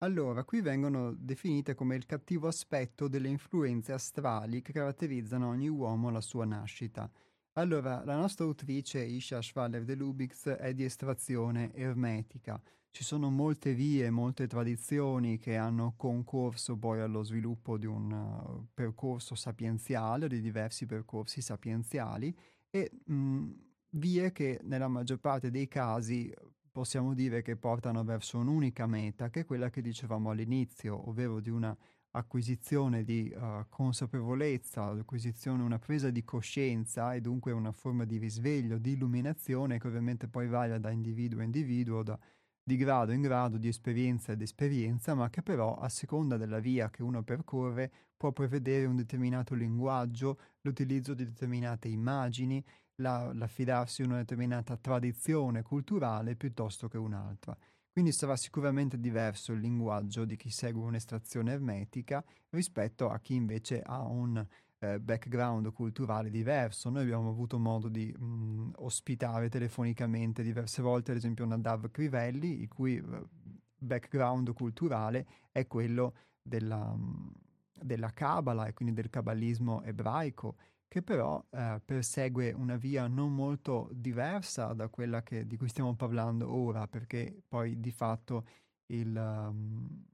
Allora, 0.00 0.44
qui 0.44 0.60
vengono 0.60 1.14
definite 1.14 1.74
come 1.74 1.96
il 1.96 2.04
cattivo 2.04 2.46
aspetto 2.46 3.08
delle 3.08 3.28
influenze 3.28 3.92
astrali 3.92 4.60
che 4.60 4.74
caratterizzano 4.74 5.48
ogni 5.48 5.68
uomo 5.68 6.08
alla 6.08 6.20
sua 6.20 6.44
nascita. 6.44 7.10
Allora, 7.54 8.04
la 8.04 8.16
nostra 8.16 8.44
autrice 8.44 9.04
Isha 9.04 9.42
Schwaller 9.42 9.84
de 9.84 9.94
Lubix 9.94 10.48
è 10.48 10.72
di 10.72 10.84
estrazione 10.84 11.74
ermetica, 11.74 12.60
ci 12.92 13.04
sono 13.04 13.30
molte 13.30 13.74
vie, 13.74 14.10
molte 14.10 14.46
tradizioni 14.46 15.38
che 15.38 15.56
hanno 15.56 15.94
concorso 15.96 16.76
poi 16.76 17.00
allo 17.00 17.22
sviluppo 17.22 17.76
di 17.76 17.86
un 17.86 18.10
uh, 18.10 18.66
percorso 18.72 19.34
sapienziale, 19.34 20.28
di 20.28 20.40
diversi 20.40 20.86
percorsi 20.86 21.40
sapienziali 21.40 22.34
e 22.68 22.90
mh, 23.04 23.48
vie 23.90 24.32
che 24.32 24.60
nella 24.64 24.88
maggior 24.88 25.18
parte 25.18 25.50
dei 25.50 25.68
casi 25.68 26.32
possiamo 26.70 27.14
dire 27.14 27.42
che 27.42 27.56
portano 27.56 28.02
verso 28.04 28.38
un'unica 28.38 28.86
meta, 28.86 29.28
che 29.30 29.40
è 29.40 29.44
quella 29.44 29.70
che 29.70 29.82
dicevamo 29.82 30.30
all'inizio, 30.30 31.08
ovvero 31.08 31.40
di 31.40 31.50
una 31.50 31.76
acquisizione 32.12 33.04
di 33.04 33.32
uh, 33.34 33.66
consapevolezza, 33.68 34.84
acquisizione, 34.86 35.62
una 35.62 35.78
presa 35.78 36.10
di 36.10 36.24
coscienza 36.24 37.14
e 37.14 37.20
dunque 37.20 37.52
una 37.52 37.72
forma 37.72 38.04
di 38.04 38.18
risveglio, 38.18 38.78
di 38.78 38.92
illuminazione 38.92 39.78
che 39.78 39.86
ovviamente 39.86 40.28
poi 40.28 40.48
varia 40.48 40.78
da 40.78 40.90
individuo 40.90 41.40
a 41.40 41.44
individuo, 41.44 42.02
da 42.02 42.18
di 42.62 42.76
grado 42.76 43.10
in 43.10 43.20
grado, 43.20 43.58
di 43.58 43.68
esperienza 43.68 44.32
ed 44.32 44.42
esperienza, 44.42 45.14
ma 45.14 45.28
che 45.28 45.42
però 45.42 45.74
a 45.76 45.88
seconda 45.88 46.36
della 46.36 46.60
via 46.60 46.88
che 46.88 47.02
uno 47.02 47.22
percorre 47.22 47.90
può 48.16 48.32
prevedere 48.32 48.86
un 48.86 48.96
determinato 48.96 49.54
linguaggio, 49.54 50.38
l'utilizzo 50.60 51.14
di 51.14 51.24
determinate 51.24 51.88
immagini, 51.88 52.64
la, 52.96 53.32
l'affidarsi 53.32 54.02
a 54.02 54.06
una 54.06 54.18
determinata 54.18 54.76
tradizione 54.76 55.62
culturale 55.62 56.36
piuttosto 56.36 56.86
che 56.86 56.98
un'altra. 56.98 57.56
Quindi 57.92 58.12
sarà 58.12 58.36
sicuramente 58.36 59.00
diverso 59.00 59.52
il 59.52 59.60
linguaggio 59.60 60.24
di 60.24 60.36
chi 60.36 60.50
segue 60.50 60.82
un'estrazione 60.82 61.52
ermetica 61.52 62.24
rispetto 62.50 63.10
a 63.10 63.18
chi 63.18 63.34
invece 63.34 63.82
ha 63.82 64.02
un 64.02 64.46
eh, 64.80 64.98
background 64.98 65.72
culturale 65.72 66.30
diverso. 66.30 66.88
Noi 66.88 67.02
abbiamo 67.02 67.28
avuto 67.28 67.58
modo 67.58 67.88
di 67.88 68.14
mh, 68.16 68.24
mm, 68.24 68.70
ospitare 68.76 69.48
telefonicamente 69.48 70.42
diverse 70.42 70.82
volte, 70.82 71.10
ad 71.10 71.18
esempio, 71.18 71.44
una 71.44 71.58
Dav 71.58 71.90
Crivelli, 71.90 72.62
il 72.62 72.68
cui 72.68 72.98
uh, 72.98 73.28
background 73.76 74.52
culturale 74.52 75.26
è 75.52 75.66
quello 75.66 76.14
della, 76.40 76.94
mm, 76.94 77.28
della 77.74 78.12
Kabbalah 78.12 78.66
e 78.66 78.72
quindi 78.72 78.94
del 78.94 79.10
cabalismo 79.10 79.82
ebraico, 79.82 80.56
che 80.90 81.02
però 81.02 81.40
eh, 81.50 81.80
persegue 81.84 82.50
una 82.50 82.74
via 82.74 83.06
non 83.06 83.32
molto 83.32 83.88
diversa 83.92 84.72
da 84.72 84.88
quella 84.88 85.22
che, 85.22 85.46
di 85.46 85.56
cui 85.56 85.68
stiamo 85.68 85.94
parlando 85.94 86.52
ora, 86.52 86.88
perché 86.88 87.42
poi 87.46 87.78
di 87.78 87.92
fatto 87.92 88.44
il, 88.86 89.14
um, 89.16 90.04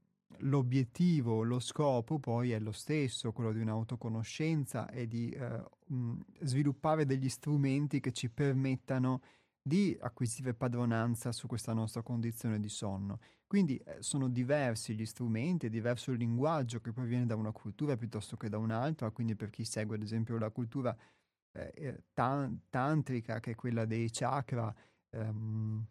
l'obiettivo, 0.41 1.41
lo 1.41 1.59
scopo 1.59 2.19
poi 2.19 2.51
è 2.51 2.59
lo 2.59 2.71
stesso, 2.71 3.31
quello 3.31 3.53
di 3.53 3.59
un'autoconoscenza 3.59 4.87
e 4.91 5.07
di 5.07 5.31
eh, 5.31 5.63
mh, 5.87 6.19
sviluppare 6.41 7.07
degli 7.07 7.27
strumenti 7.27 7.99
che 7.99 8.11
ci 8.11 8.29
permettano 8.29 9.21
di 9.59 9.97
acquisire 9.99 10.53
padronanza 10.53 11.31
su 11.31 11.47
questa 11.47 11.73
nostra 11.73 12.03
condizione 12.03 12.59
di 12.59 12.69
sonno. 12.69 13.19
Quindi 13.47 13.77
eh, 13.77 14.01
sono 14.03 14.27
diversi 14.27 14.93
gli 14.93 15.05
strumenti, 15.05 15.67
è 15.67 15.69
diverso 15.69 16.11
il 16.11 16.17
linguaggio 16.17 16.81
che 16.81 16.91
proviene 16.91 17.25
da 17.25 17.35
una 17.35 17.51
cultura 17.51 17.95
piuttosto 17.95 18.35
che 18.35 18.49
da 18.49 18.57
un'altra, 18.57 19.09
quindi 19.11 19.35
per 19.35 19.49
chi 19.49 19.63
segue 19.63 19.95
ad 19.95 20.01
esempio 20.03 20.37
la 20.37 20.49
cultura 20.49 20.95
eh, 21.53 21.71
eh 21.75 22.03
tan- 22.13 22.63
tantrica, 22.69 23.39
che 23.39 23.51
è 23.51 23.55
quella 23.55 23.85
dei 23.85 24.09
chakra, 24.11 24.73
ehm, 25.11 25.85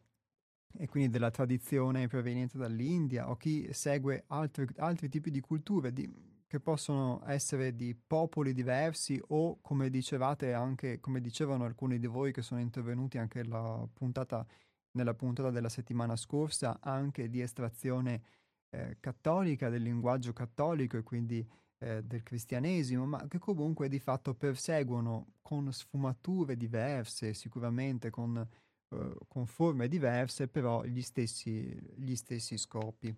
e 0.79 0.87
quindi 0.89 1.09
della 1.11 1.31
tradizione 1.31 2.07
proveniente 2.09 2.59
dall'India 2.59 3.31
o 3.31 3.37
chi 3.37 3.69
segue 3.73 4.25
altri, 4.29 4.67
altri 4.77 5.09
tipi 5.09 5.31
di 5.31 5.41
culture 5.41 5.93
di, 5.93 6.07
che 6.47 6.61
possono 6.61 7.23
essere 7.27 7.75
di 7.75 7.95
popoli 7.95 8.53
diversi 8.53 9.21
o 9.29 9.59
come 9.63 9.89
dicevate 9.91 10.53
anche, 10.53 11.01
come 11.01 11.21
dicevano 11.21 11.65
alcuni 11.65 11.99
di 11.99 12.07
voi 12.07 12.33
che 12.33 12.43
sono 12.43 12.61
intervenuti 12.61 13.19
anche 13.19 13.43
puntata, 13.95 14.47
nella 14.97 15.15
puntata 15.15 15.51
della 15.51 15.69
settimana 15.69 16.17
scorsa, 16.17 16.79
anche 16.81 17.29
di 17.29 17.41
estrazione 17.41 18.23
eh, 18.71 18.97
cattolica, 18.99 19.69
del 19.69 19.83
linguaggio 19.83 20.33
cattolico 20.33 20.97
e 20.97 21.03
quindi 21.03 21.47
eh, 21.79 22.03
del 22.03 22.23
cristianesimo, 22.23 23.07
ma 23.07 23.29
che 23.29 23.39
comunque 23.39 23.89
di 23.89 24.01
fatto 24.01 24.35
perseguono 24.35 25.35
con 25.43 25.73
sfumature 25.73 26.57
diverse, 26.57 27.35
sicuramente 27.35 28.11
con 28.11 28.47
eh, 28.89 29.17
con 29.27 29.47
forme 29.47 29.89
diverse, 29.89 30.47
però 30.49 30.85
gli 30.85 31.03
stessi, 31.03 31.77
gli 31.97 32.15
stessi 32.15 32.57
scopi. 32.57 33.15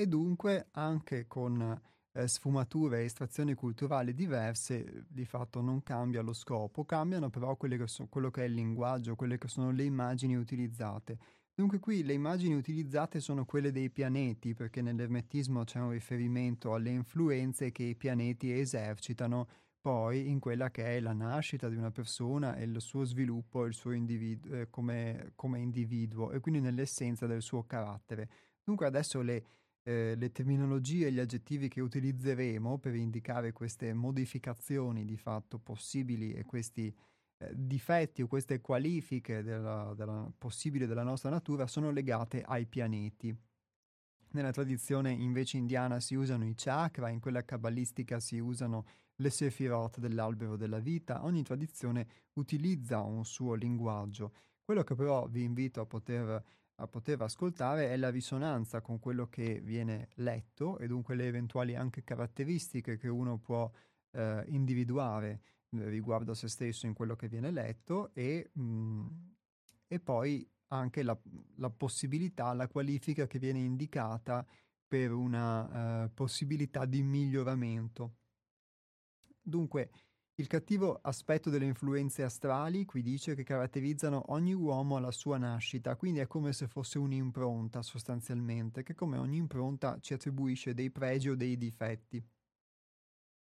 E 0.00 0.06
dunque 0.06 0.68
anche 0.74 1.26
con 1.26 1.76
eh, 2.12 2.28
sfumature 2.28 3.00
e 3.00 3.04
estrazioni 3.06 3.54
culturali 3.54 4.14
diverse, 4.14 5.04
di 5.08 5.24
fatto 5.24 5.60
non 5.60 5.82
cambia 5.82 6.22
lo 6.22 6.32
scopo, 6.32 6.84
cambiano 6.84 7.30
però 7.30 7.56
che 7.56 7.84
so, 7.88 8.06
quello 8.06 8.30
che 8.30 8.42
è 8.42 8.46
il 8.46 8.54
linguaggio, 8.54 9.16
quelle 9.16 9.38
che 9.38 9.48
sono 9.48 9.72
le 9.72 9.82
immagini 9.82 10.36
utilizzate. 10.36 11.18
Dunque 11.52 11.80
qui 11.80 12.04
le 12.04 12.12
immagini 12.12 12.54
utilizzate 12.54 13.18
sono 13.18 13.44
quelle 13.44 13.72
dei 13.72 13.90
pianeti, 13.90 14.54
perché 14.54 14.82
nell'ermetismo 14.82 15.64
c'è 15.64 15.80
un 15.80 15.90
riferimento 15.90 16.74
alle 16.74 16.90
influenze 16.90 17.72
che 17.72 17.82
i 17.82 17.96
pianeti 17.96 18.52
esercitano 18.52 19.48
poi 19.80 20.30
in 20.30 20.38
quella 20.38 20.70
che 20.70 20.84
è 20.96 21.00
la 21.00 21.12
nascita 21.12 21.68
di 21.68 21.74
una 21.74 21.90
persona 21.90 22.54
e 22.54 22.62
il 22.62 22.80
suo 22.80 23.02
sviluppo 23.02 23.66
il 23.66 23.74
suo 23.74 23.90
individu- 23.90 24.52
eh, 24.52 24.70
come, 24.70 25.32
come 25.34 25.58
individuo 25.58 26.30
e 26.30 26.38
quindi 26.38 26.60
nell'essenza 26.60 27.26
del 27.26 27.42
suo 27.42 27.64
carattere. 27.64 28.30
Dunque 28.62 28.86
adesso 28.86 29.22
le 29.22 29.44
eh, 29.88 30.16
le 30.16 30.30
terminologie 30.32 31.06
e 31.06 31.12
gli 31.12 31.18
aggettivi 31.18 31.68
che 31.68 31.80
utilizzeremo 31.80 32.76
per 32.76 32.94
indicare 32.94 33.52
queste 33.52 33.94
modificazioni 33.94 35.06
di 35.06 35.16
fatto 35.16 35.58
possibili 35.58 36.34
e 36.34 36.44
questi 36.44 36.94
eh, 37.38 37.50
difetti 37.54 38.20
o 38.20 38.26
queste 38.26 38.60
qualifiche 38.60 39.42
della, 39.42 39.94
della, 39.96 40.30
possibili 40.36 40.84
della 40.84 41.04
nostra 41.04 41.30
natura 41.30 41.66
sono 41.66 41.90
legate 41.90 42.42
ai 42.42 42.66
pianeti. 42.66 43.34
Nella 44.32 44.50
tradizione 44.50 45.10
invece 45.10 45.56
indiana 45.56 46.00
si 46.00 46.14
usano 46.14 46.44
i 46.44 46.52
chakra, 46.54 47.08
in 47.08 47.18
quella 47.18 47.42
cabalistica 47.46 48.20
si 48.20 48.38
usano 48.38 48.84
le 49.14 49.30
sefirot 49.30 50.00
dell'albero 50.00 50.56
della 50.56 50.80
vita, 50.80 51.24
ogni 51.24 51.42
tradizione 51.42 52.06
utilizza 52.34 53.00
un 53.00 53.24
suo 53.24 53.54
linguaggio. 53.54 54.34
Quello 54.62 54.84
che 54.84 54.94
però 54.94 55.26
vi 55.28 55.44
invito 55.44 55.80
a 55.80 55.86
poter 55.86 56.44
a 56.80 56.86
poter 56.86 57.20
ascoltare 57.22 57.90
è 57.90 57.96
la 57.96 58.10
risonanza 58.10 58.80
con 58.80 58.98
quello 59.00 59.28
che 59.28 59.60
viene 59.60 60.08
letto 60.16 60.78
e 60.78 60.86
dunque 60.86 61.14
le 61.14 61.26
eventuali 61.26 61.74
anche 61.74 62.04
caratteristiche 62.04 62.96
che 62.96 63.08
uno 63.08 63.38
può 63.38 63.70
eh, 64.12 64.44
individuare 64.48 65.40
eh, 65.70 65.88
riguardo 65.88 66.32
a 66.32 66.34
se 66.34 66.48
stesso 66.48 66.86
in 66.86 66.94
quello 66.94 67.16
che 67.16 67.28
viene 67.28 67.50
letto 67.50 68.10
e, 68.14 68.50
mh, 68.52 68.62
mm, 68.62 69.06
e 69.88 70.00
poi 70.00 70.48
anche 70.68 71.02
la, 71.02 71.18
la, 71.56 71.70
possibilità, 71.70 72.52
la 72.52 72.68
qualifica 72.68 73.26
che 73.26 73.38
viene 73.38 73.58
indicata 73.58 74.46
per 74.86 75.12
una 75.12 76.04
uh, 76.04 76.14
possibilità 76.14 76.84
di 76.84 77.02
miglioramento. 77.02 78.16
Dunque, 79.40 79.90
il 80.40 80.46
cattivo 80.46 81.00
aspetto 81.02 81.50
delle 81.50 81.64
influenze 81.64 82.22
astrali 82.22 82.84
qui 82.84 83.02
dice 83.02 83.34
che 83.34 83.42
caratterizzano 83.42 84.26
ogni 84.28 84.54
uomo 84.54 84.96
alla 84.96 85.10
sua 85.10 85.36
nascita, 85.36 85.96
quindi 85.96 86.20
è 86.20 86.28
come 86.28 86.52
se 86.52 86.68
fosse 86.68 86.98
un'impronta 86.98 87.82
sostanzialmente, 87.82 88.84
che 88.84 88.94
come 88.94 89.18
ogni 89.18 89.36
impronta 89.36 89.98
ci 90.00 90.14
attribuisce 90.14 90.74
dei 90.74 90.92
pregi 90.92 91.30
o 91.30 91.34
dei 91.34 91.56
difetti. 91.56 92.24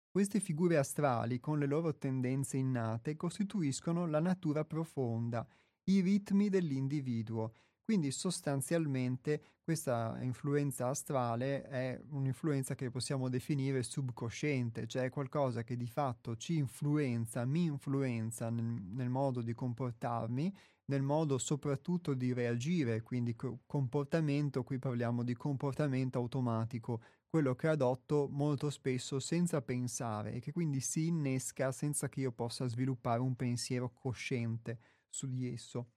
Queste 0.08 0.40
figure 0.40 0.78
astrali, 0.78 1.40
con 1.40 1.58
le 1.58 1.66
loro 1.66 1.98
tendenze 1.98 2.58
innate, 2.58 3.16
costituiscono 3.16 4.06
la 4.06 4.20
natura 4.20 4.64
profonda, 4.64 5.48
i 5.86 6.00
ritmi 6.00 6.50
dell'individuo, 6.50 7.56
quindi 7.84 8.12
sostanzialmente 8.12 9.42
questa 9.62 10.18
influenza 10.22 10.88
astrale 10.88 11.64
è 11.64 12.02
un'influenza 12.10 12.76
che 12.76 12.90
possiamo 12.90 13.30
definire 13.30 13.84
subconsciente, 13.84 14.88
cioè 14.88 15.10
qualcosa 15.10 15.64
che 15.64 15.76
di 15.76 15.88
fatto 15.88 16.38
ci 16.38 16.58
influenza, 16.58 17.46
mi 17.46 17.66
influenza 17.66 18.50
nel, 18.50 18.66
nel 18.66 19.10
modo 19.10 19.42
di 19.42 19.54
comportarmi, 19.54 20.54
nel 20.86 21.02
modo 21.02 21.38
soprattutto 21.38 22.14
di 22.14 22.34
reagire, 22.34 23.02
quindi 23.02 23.36
co- 23.36 23.60
comportamento, 23.66 24.64
qui 24.64 24.80
parliamo 24.80 25.24
di 25.24 25.34
comportamento 25.36 26.20
automatico, 26.20 27.02
quello 27.30 27.56
che 27.56 27.68
adotto 27.68 28.28
molto 28.30 28.70
spesso 28.70 29.20
senza 29.20 29.62
pensare 29.62 30.34
e 30.34 30.40
che 30.40 30.52
quindi 30.52 30.80
si 30.80 31.08
innesca 31.08 31.72
senza 31.72 32.08
che 32.08 32.22
io 32.22 32.32
possa 32.32 32.68
sviluppare 32.68 33.22
un 33.22 33.36
pensiero 33.36 33.92
cosciente 33.92 34.80
su 35.10 35.28
di 35.28 35.52
esso 35.52 35.88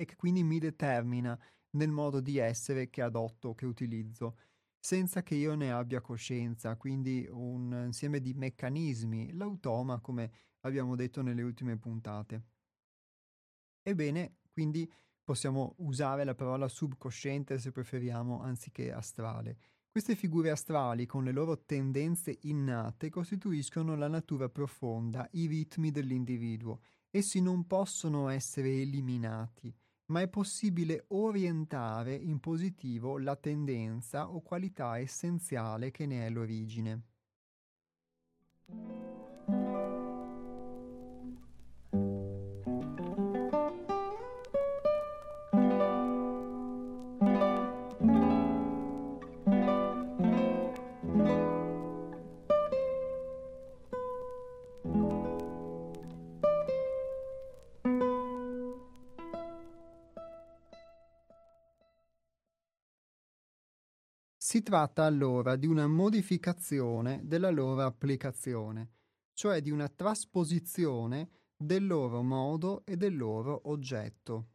e 0.00 0.04
che 0.04 0.14
quindi 0.14 0.44
mi 0.44 0.60
determina 0.60 1.36
nel 1.70 1.90
modo 1.90 2.20
di 2.20 2.38
essere 2.38 2.88
che 2.88 3.02
adotto, 3.02 3.54
che 3.54 3.66
utilizzo, 3.66 4.36
senza 4.78 5.24
che 5.24 5.34
io 5.34 5.56
ne 5.56 5.72
abbia 5.72 6.00
coscienza, 6.00 6.76
quindi 6.76 7.26
un 7.28 7.82
insieme 7.86 8.20
di 8.20 8.32
meccanismi, 8.32 9.32
l'automa 9.32 9.98
come 9.98 10.30
abbiamo 10.60 10.94
detto 10.94 11.20
nelle 11.20 11.42
ultime 11.42 11.76
puntate. 11.76 12.42
Ebbene, 13.82 14.36
quindi 14.52 14.90
possiamo 15.24 15.74
usare 15.78 16.22
la 16.22 16.36
parola 16.36 16.68
subconsciente 16.68 17.58
se 17.58 17.72
preferiamo 17.72 18.40
anziché 18.40 18.92
astrale. 18.92 19.58
Queste 19.90 20.14
figure 20.14 20.50
astrali 20.50 21.06
con 21.06 21.24
le 21.24 21.32
loro 21.32 21.64
tendenze 21.64 22.38
innate 22.42 23.10
costituiscono 23.10 23.96
la 23.96 24.06
natura 24.06 24.48
profonda, 24.48 25.28
i 25.32 25.46
ritmi 25.46 25.90
dell'individuo. 25.90 26.82
Essi 27.10 27.40
non 27.40 27.66
possono 27.66 28.28
essere 28.28 28.70
eliminati 28.80 29.74
ma 30.08 30.20
è 30.20 30.28
possibile 30.28 31.04
orientare 31.08 32.14
in 32.14 32.40
positivo 32.40 33.18
la 33.18 33.36
tendenza 33.36 34.30
o 34.30 34.40
qualità 34.40 34.98
essenziale 34.98 35.90
che 35.90 36.06
ne 36.06 36.26
è 36.26 36.30
l'origine. 36.30 37.02
Tratta 64.68 65.04
allora 65.04 65.56
di 65.56 65.66
una 65.66 65.86
modificazione 65.86 67.22
della 67.24 67.48
loro 67.48 67.86
applicazione, 67.86 68.90
cioè 69.32 69.62
di 69.62 69.70
una 69.70 69.88
trasposizione 69.88 71.30
del 71.56 71.86
loro 71.86 72.22
modo 72.22 72.84
e 72.84 72.98
del 72.98 73.16
loro 73.16 73.62
oggetto. 73.70 74.48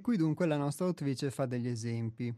Qui 0.00 0.16
dunque 0.16 0.46
la 0.46 0.56
nostra 0.56 0.86
autrice 0.86 1.30
fa 1.30 1.44
degli 1.46 1.68
esempi. 1.68 2.34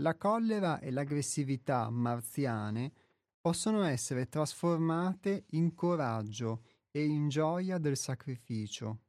La 0.00 0.16
collera 0.16 0.78
e 0.80 0.90
l'aggressività 0.90 1.90
marziane 1.90 2.92
possono 3.40 3.82
essere 3.82 4.28
trasformate 4.28 5.46
in 5.50 5.74
coraggio 5.74 6.62
e 6.90 7.04
in 7.04 7.28
gioia 7.28 7.78
del 7.78 7.96
sacrificio. 7.96 9.00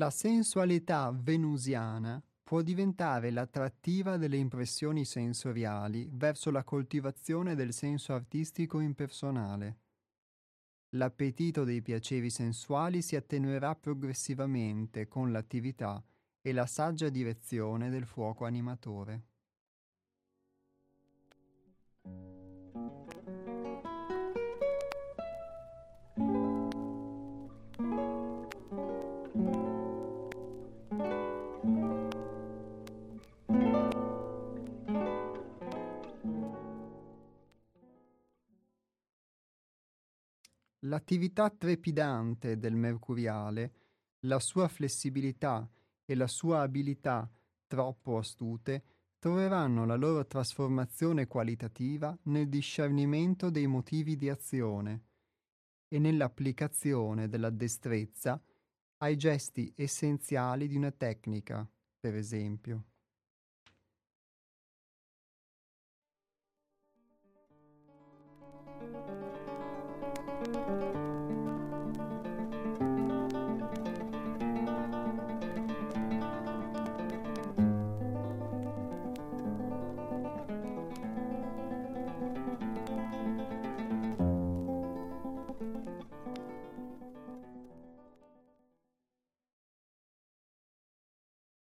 La 0.00 0.08
sensualità 0.08 1.14
venusiana 1.14 2.22
può 2.42 2.62
diventare 2.62 3.30
l'attrattiva 3.30 4.16
delle 4.16 4.38
impressioni 4.38 5.04
sensoriali 5.04 6.08
verso 6.10 6.50
la 6.50 6.64
coltivazione 6.64 7.54
del 7.54 7.74
senso 7.74 8.14
artistico 8.14 8.80
impersonale. 8.80 9.80
L'appetito 10.96 11.64
dei 11.64 11.82
piaceri 11.82 12.30
sensuali 12.30 13.02
si 13.02 13.14
attenuerà 13.14 13.74
progressivamente 13.74 15.06
con 15.06 15.32
l'attività 15.32 16.02
e 16.40 16.52
la 16.52 16.64
saggia 16.64 17.10
direzione 17.10 17.90
del 17.90 18.06
fuoco 18.06 18.46
animatore. 18.46 19.24
L'attività 40.90 41.48
trepidante 41.50 42.58
del 42.58 42.74
mercuriale, 42.74 43.74
la 44.26 44.40
sua 44.40 44.66
flessibilità 44.66 45.70
e 46.04 46.16
la 46.16 46.26
sua 46.26 46.62
abilità 46.62 47.30
troppo 47.68 48.18
astute 48.18 48.82
troveranno 49.20 49.86
la 49.86 49.94
loro 49.94 50.26
trasformazione 50.26 51.28
qualitativa 51.28 52.18
nel 52.24 52.48
discernimento 52.48 53.50
dei 53.50 53.68
motivi 53.68 54.16
di 54.16 54.28
azione 54.28 55.04
e 55.86 56.00
nell'applicazione 56.00 57.28
della 57.28 57.50
destrezza 57.50 58.42
ai 58.96 59.16
gesti 59.16 59.72
essenziali 59.76 60.66
di 60.66 60.74
una 60.74 60.90
tecnica, 60.90 61.64
per 62.00 62.16
esempio. 62.16 62.89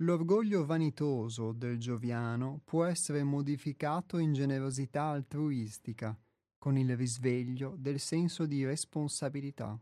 L'orgoglio 0.10 0.66
vanitoso 0.66 1.52
del 1.52 1.78
gioviano 1.78 2.62
può 2.66 2.84
essere 2.84 3.24
modificato 3.24 4.18
in 4.18 4.34
generosità 4.34 5.04
altruistica, 5.04 6.18
con 6.58 6.80
il 6.80 6.98
risveglio 6.98 7.76
del 7.78 8.00
senso 8.00 8.48
di 8.48 8.66
responsabilità. 8.66 9.80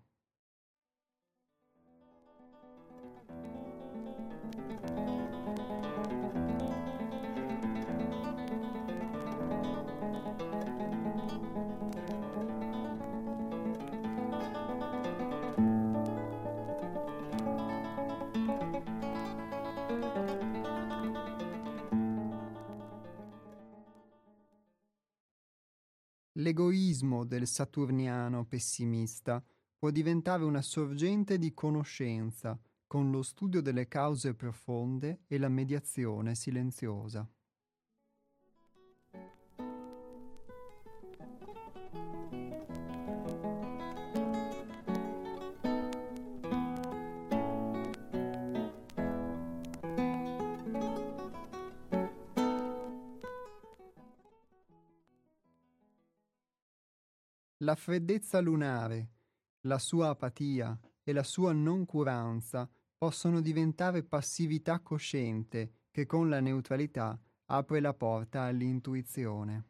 Del 27.27 27.45
saturniano 27.45 28.45
pessimista 28.45 29.43
può 29.77 29.91
diventare 29.91 30.43
una 30.43 30.61
sorgente 30.61 31.37
di 31.37 31.53
conoscenza 31.53 32.59
con 32.87 33.11
lo 33.11 33.21
studio 33.21 33.61
delle 33.61 33.87
cause 33.87 34.33
profonde 34.33 35.19
e 35.27 35.37
la 35.37 35.49
mediazione 35.49 36.33
silenziosa. 36.33 37.29
La 57.67 57.75
freddezza 57.75 58.39
lunare, 58.39 59.09
la 59.65 59.77
sua 59.77 60.07
apatia 60.07 60.79
e 61.03 61.11
la 61.11 61.23
sua 61.23 61.51
noncuranza 61.51 62.65
possono 62.97 63.41
diventare 63.41 64.03
passività 64.03 64.79
cosciente 64.79 65.87
che 65.91 66.05
con 66.05 66.29
la 66.29 66.39
neutralità 66.39 67.19
apre 67.47 67.81
la 67.81 67.93
porta 67.93 68.43
all'intuizione. 68.43 69.65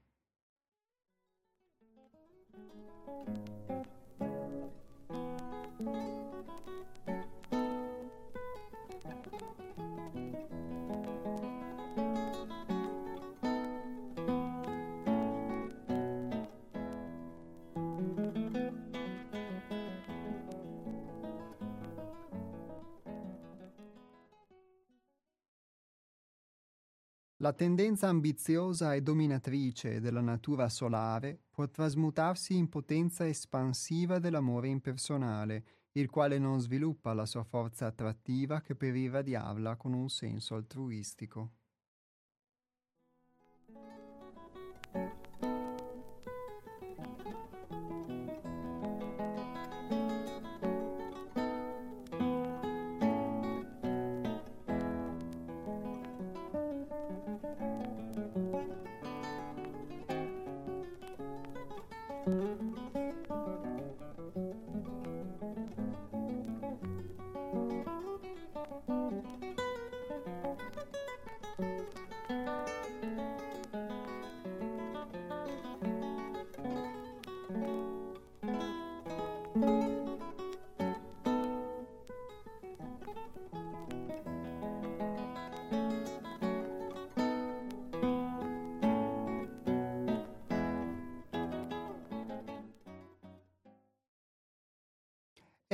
La 27.48 27.54
tendenza 27.54 28.10
ambiziosa 28.10 28.94
e 28.94 29.02
dominatrice 29.02 30.02
della 30.02 30.20
natura 30.20 30.68
solare 30.68 31.44
può 31.50 31.66
trasmutarsi 31.70 32.58
in 32.58 32.68
potenza 32.68 33.26
espansiva 33.26 34.20
dell'amore 34.20 34.68
impersonale, 34.68 35.64
il 35.94 36.10
quale 36.10 36.40
non 36.40 36.60
sviluppa 36.60 37.14
la 37.14 37.26
sua 37.26 37.46
forza 37.46 37.86
attrattiva 37.86 38.60
che 38.60 38.76
per 38.76 38.94
irradiarla 38.94 39.78
con 39.78 39.94
un 39.94 40.10
senso 40.10 40.56
altruistico. 40.56 41.57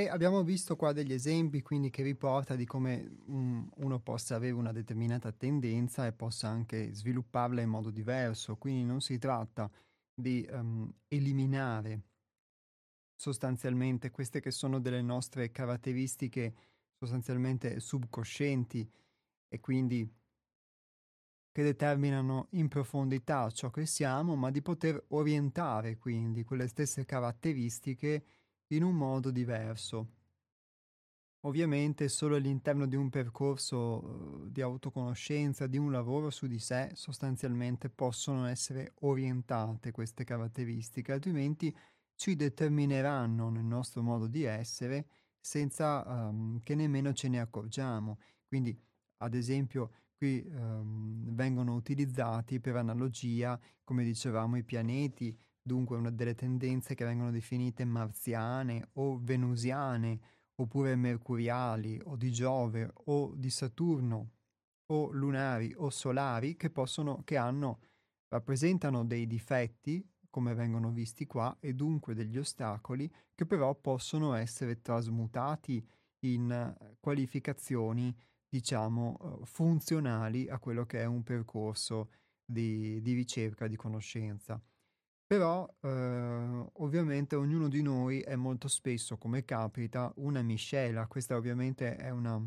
E 0.03 0.09
abbiamo 0.09 0.43
visto 0.43 0.75
qua 0.75 0.91
degli 0.91 1.13
esempi, 1.13 1.61
quindi 1.61 1.89
che 1.89 2.03
riporta 2.03 2.57
di 2.57 2.65
come 2.65 3.19
um, 3.27 3.69
uno 3.75 3.99
possa 4.01 4.35
avere 4.35 4.51
una 4.51 4.73
determinata 4.73 5.31
tendenza 5.31 6.05
e 6.05 6.11
possa 6.11 6.49
anche 6.49 6.93
svilupparla 6.93 7.61
in 7.61 7.69
modo 7.69 7.89
diverso. 7.89 8.57
Quindi 8.57 8.83
non 8.83 8.99
si 8.99 9.17
tratta 9.17 9.71
di 10.13 10.45
um, 10.51 10.93
eliminare 11.07 12.01
sostanzialmente 13.15 14.11
queste 14.11 14.41
che 14.41 14.51
sono 14.51 14.81
delle 14.81 15.01
nostre 15.01 15.51
caratteristiche 15.51 16.53
sostanzialmente 16.99 17.79
subconscienti 17.79 18.85
e 19.47 19.59
quindi 19.61 20.05
che 21.49 21.63
determinano 21.63 22.47
in 22.51 22.67
profondità 22.67 23.49
ciò 23.51 23.69
che 23.69 23.85
siamo, 23.85 24.35
ma 24.35 24.51
di 24.51 24.61
poter 24.61 25.01
orientare 25.09 25.97
quindi 25.97 26.43
quelle 26.43 26.67
stesse 26.67 27.05
caratteristiche 27.05 28.25
in 28.75 28.83
un 28.83 28.95
modo 28.95 29.31
diverso. 29.31 30.21
Ovviamente 31.45 32.07
solo 32.07 32.37
all'interno 32.37 32.85
di 32.85 32.95
un 32.95 33.09
percorso 33.09 34.45
eh, 34.45 34.51
di 34.51 34.61
autoconoscenza, 34.61 35.67
di 35.67 35.77
un 35.77 35.91
lavoro 35.91 36.29
su 36.29 36.47
di 36.47 36.59
sé, 36.59 36.91
sostanzialmente 36.93 37.89
possono 37.89 38.45
essere 38.45 38.93
orientate 39.01 39.91
queste 39.91 40.23
caratteristiche, 40.23 41.11
altrimenti 41.11 41.75
ci 42.15 42.35
determineranno 42.35 43.49
nel 43.49 43.65
nostro 43.65 44.01
modo 44.01 44.27
di 44.27 44.43
essere 44.43 45.07
senza 45.39 46.03
um, 46.07 46.61
che 46.61 46.75
nemmeno 46.75 47.11
ce 47.11 47.27
ne 47.27 47.41
accorgiamo. 47.41 48.19
Quindi, 48.47 48.79
ad 49.17 49.33
esempio, 49.33 49.91
qui 50.15 50.41
um, 50.47 51.33
vengono 51.35 51.75
utilizzati 51.75 52.61
per 52.61 52.77
analogia, 52.77 53.59
come 53.83 54.05
dicevamo, 54.05 54.55
i 54.55 54.63
pianeti, 54.63 55.37
dunque 55.63 55.97
una 55.97 56.11
delle 56.11 56.35
tendenze 56.35 56.93
che 56.93 57.05
vengono 57.05 57.31
definite 57.31 57.85
marziane 57.85 58.89
o 58.93 59.17
venusiane 59.21 60.19
oppure 60.55 60.95
mercuriali 60.95 61.99
o 62.03 62.15
di 62.15 62.31
Giove 62.31 62.91
o 63.05 63.33
di 63.35 63.49
Saturno 63.49 64.31
o 64.87 65.11
lunari 65.11 65.73
o 65.77 65.89
solari 65.89 66.55
che 66.55 66.69
possono, 66.69 67.23
che 67.23 67.37
hanno, 67.37 67.79
rappresentano 68.27 69.05
dei 69.05 69.25
difetti 69.25 70.05
come 70.29 70.53
vengono 70.53 70.91
visti 70.91 71.25
qua 71.25 71.55
e 71.59 71.73
dunque 71.73 72.13
degli 72.13 72.37
ostacoli 72.37 73.11
che 73.33 73.45
però 73.45 73.73
possono 73.75 74.33
essere 74.33 74.81
trasmutati 74.81 75.85
in 76.25 76.75
qualificazioni 76.99 78.15
diciamo 78.47 79.41
funzionali 79.43 80.47
a 80.47 80.59
quello 80.59 80.85
che 80.85 81.01
è 81.01 81.05
un 81.05 81.23
percorso 81.23 82.09
di, 82.45 83.01
di 83.01 83.13
ricerca 83.13 83.67
di 83.67 83.75
conoscenza. 83.75 84.61
Però 85.33 85.67
eh, 85.81 86.69
ovviamente 86.73 87.35
ognuno 87.35 87.67
di 87.67 87.81
noi 87.81 88.19
è 88.19 88.35
molto 88.35 88.67
spesso, 88.67 89.17
come 89.17 89.43
capita, 89.43 90.13
una 90.17 90.43
miscela. 90.43 91.07
Questa 91.07 91.35
ovviamente 91.35 91.95
è 91.95 92.11
una, 92.11 92.39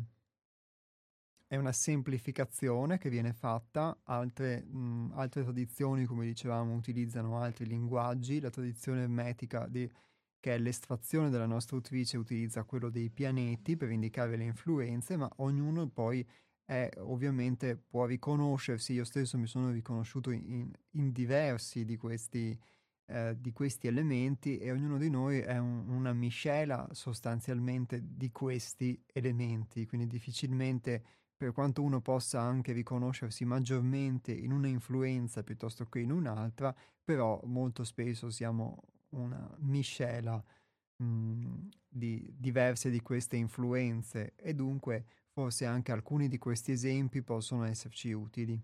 è 1.47 1.57
una 1.57 1.73
semplificazione 1.73 2.97
che 2.97 3.09
viene 3.09 3.33
fatta. 3.33 3.99
Altre, 4.03 4.63
mh, 4.63 5.11
altre, 5.15 5.43
tradizioni, 5.43 6.05
come 6.05 6.25
dicevamo, 6.25 6.75
utilizzano 6.75 7.37
altri 7.41 7.65
linguaggi. 7.65 8.39
La 8.39 8.51
tradizione 8.51 9.01
ermetica, 9.01 9.67
di, 9.67 9.85
che 10.39 10.55
è 10.55 10.57
l'estrazione 10.57 11.29
della 11.29 11.45
nostra 11.45 11.75
autrice, 11.75 12.15
utilizza 12.15 12.63
quello 12.63 12.89
dei 12.89 13.09
pianeti 13.09 13.75
per 13.75 13.91
indicare 13.91 14.37
le 14.37 14.45
influenze, 14.45 15.17
ma 15.17 15.29
ognuno 15.39 15.89
poi 15.89 16.25
è, 16.63 16.89
ovviamente 16.99 17.75
può 17.75 18.05
riconoscersi, 18.05 18.93
io 18.93 19.03
stesso 19.03 19.37
mi 19.37 19.47
sono 19.47 19.71
riconosciuto 19.71 20.31
in, 20.31 20.71
in 20.91 21.11
diversi 21.11 21.85
di 21.85 21.95
questi, 21.95 22.57
eh, 23.07 23.35
di 23.39 23.51
questi, 23.51 23.87
elementi 23.87 24.57
e 24.57 24.71
ognuno 24.71 24.97
di 24.97 25.09
noi 25.09 25.39
è 25.39 25.57
un, 25.57 25.87
una 25.89 26.13
miscela 26.13 26.87
sostanzialmente 26.91 28.01
di 28.03 28.31
questi 28.31 29.01
elementi, 29.13 29.85
quindi 29.85 30.07
difficilmente 30.07 31.03
per 31.37 31.51
quanto 31.51 31.83
uno 31.83 32.01
possa 32.01 32.41
anche 32.41 32.71
riconoscersi 32.71 33.45
maggiormente 33.45 34.31
in 34.31 34.51
una 34.51 34.67
influenza 34.67 35.43
piuttosto 35.43 35.85
che 35.85 35.99
in 35.99 36.11
un'altra, 36.11 36.75
però 37.03 37.39
molto 37.45 37.83
spesso 37.83 38.29
siamo 38.29 38.81
una 39.09 39.55
miscela 39.59 40.43
mh, 40.97 41.67
di 41.87 42.33
diverse 42.37 42.89
di 42.89 43.01
queste 43.01 43.35
influenze 43.37 44.33
e 44.35 44.53
dunque 44.53 45.05
Forse 45.37 45.67
anche 45.67 45.91
alcuni 45.91 46.29
di 46.29 46.39
questi 46.39 46.71
esempi 46.71 47.21
possono 47.21 47.63
esserci 47.65 48.11
utili. 48.11 48.59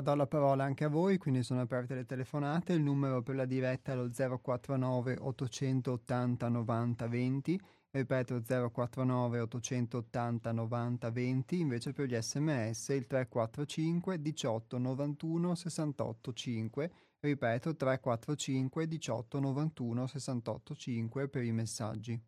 Do 0.00 0.14
la 0.14 0.26
parola 0.26 0.64
anche 0.64 0.84
a 0.84 0.88
voi, 0.88 1.18
quindi 1.18 1.42
sono 1.42 1.60
aperte 1.60 1.94
le 1.94 2.06
telefonate. 2.06 2.72
Il 2.72 2.80
numero 2.80 3.22
per 3.22 3.34
la 3.34 3.44
diretta 3.44 3.92
è 3.92 3.96
lo 3.96 4.08
049 4.10 5.18
880 5.20 6.48
90 6.48 7.06
20. 7.06 7.60
Ripeto 7.90 8.40
049 8.72 9.40
880 9.40 10.52
90 10.52 11.10
20. 11.10 11.60
Invece 11.60 11.92
per 11.92 12.06
gli 12.06 12.16
sms 12.18 12.88
il 12.88 13.06
345 13.06 14.22
18 14.22 14.78
91 14.78 15.54
68 15.54 16.32
5. 16.32 16.92
Ripeto 17.20 17.76
345 17.76 18.86
18 18.86 19.40
91 19.40 20.06
68 20.06 20.74
5 20.74 21.28
per 21.28 21.44
i 21.44 21.52
messaggi. 21.52 22.22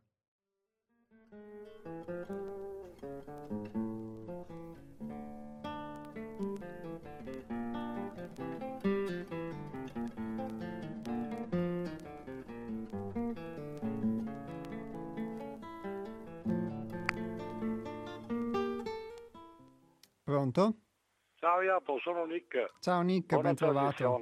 Pronto? 20.43 20.75
Ciao 21.37 21.63
Iapo, 21.63 22.01
sono 22.01 22.25
Nick. 22.25 22.73
Ciao 22.81 23.01
Nick, 23.03 23.29
Buona 23.29 23.43
ben 23.45 23.55
trovato. 23.55 24.21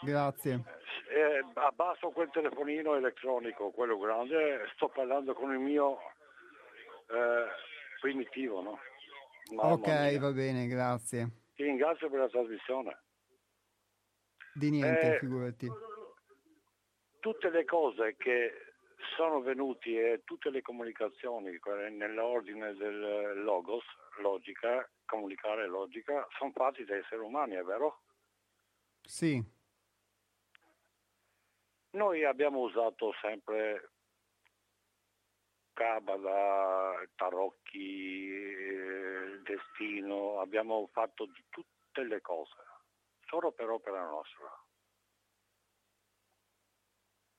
Grazie. 0.00 0.64
Eh, 1.10 1.44
abbasso 1.52 2.08
quel 2.08 2.30
telefonino 2.30 2.94
elettronico, 2.94 3.70
quello 3.70 3.98
grande, 3.98 4.70
sto 4.74 4.88
parlando 4.88 5.34
con 5.34 5.52
il 5.52 5.58
mio 5.58 5.98
eh, 7.10 7.44
primitivo, 8.00 8.62
no? 8.62 8.78
Mamma 9.54 9.72
ok, 9.72 9.86
mia. 9.86 10.18
va 10.18 10.32
bene, 10.32 10.66
grazie. 10.66 11.28
Ti 11.56 11.62
ringrazio 11.62 12.08
per 12.08 12.20
la 12.20 12.28
trasmissione. 12.28 13.02
Di 14.54 14.70
niente, 14.70 15.16
eh, 15.16 15.18
figurati. 15.18 15.68
Tutte 17.18 17.50
le 17.50 17.66
cose 17.66 18.16
che 18.16 18.70
sono 19.14 19.42
venute 19.42 20.12
e 20.12 20.22
tutte 20.24 20.48
le 20.48 20.62
comunicazioni 20.62 21.50
nell'ordine 21.90 22.74
del 22.74 23.42
logos, 23.42 23.84
logica, 24.20 24.88
comunicare 25.04 25.66
logica, 25.66 26.26
sono 26.38 26.52
fatti 26.52 26.84
da 26.84 26.96
esseri 26.96 27.20
umani, 27.20 27.54
è 27.54 27.62
vero? 27.62 28.02
Sì. 29.02 29.42
Noi 31.92 32.24
abbiamo 32.24 32.60
usato 32.60 33.12
sempre 33.20 33.90
Cabala, 35.72 37.02
tarocchi, 37.16 37.78
il 37.78 39.42
destino, 39.42 40.40
abbiamo 40.40 40.86
fatto 40.92 41.24
di 41.24 41.42
tutte 41.48 42.02
le 42.02 42.20
cose, 42.20 42.54
solo 43.26 43.50
per 43.52 43.70
opera 43.70 44.04
nostra. 44.04 44.52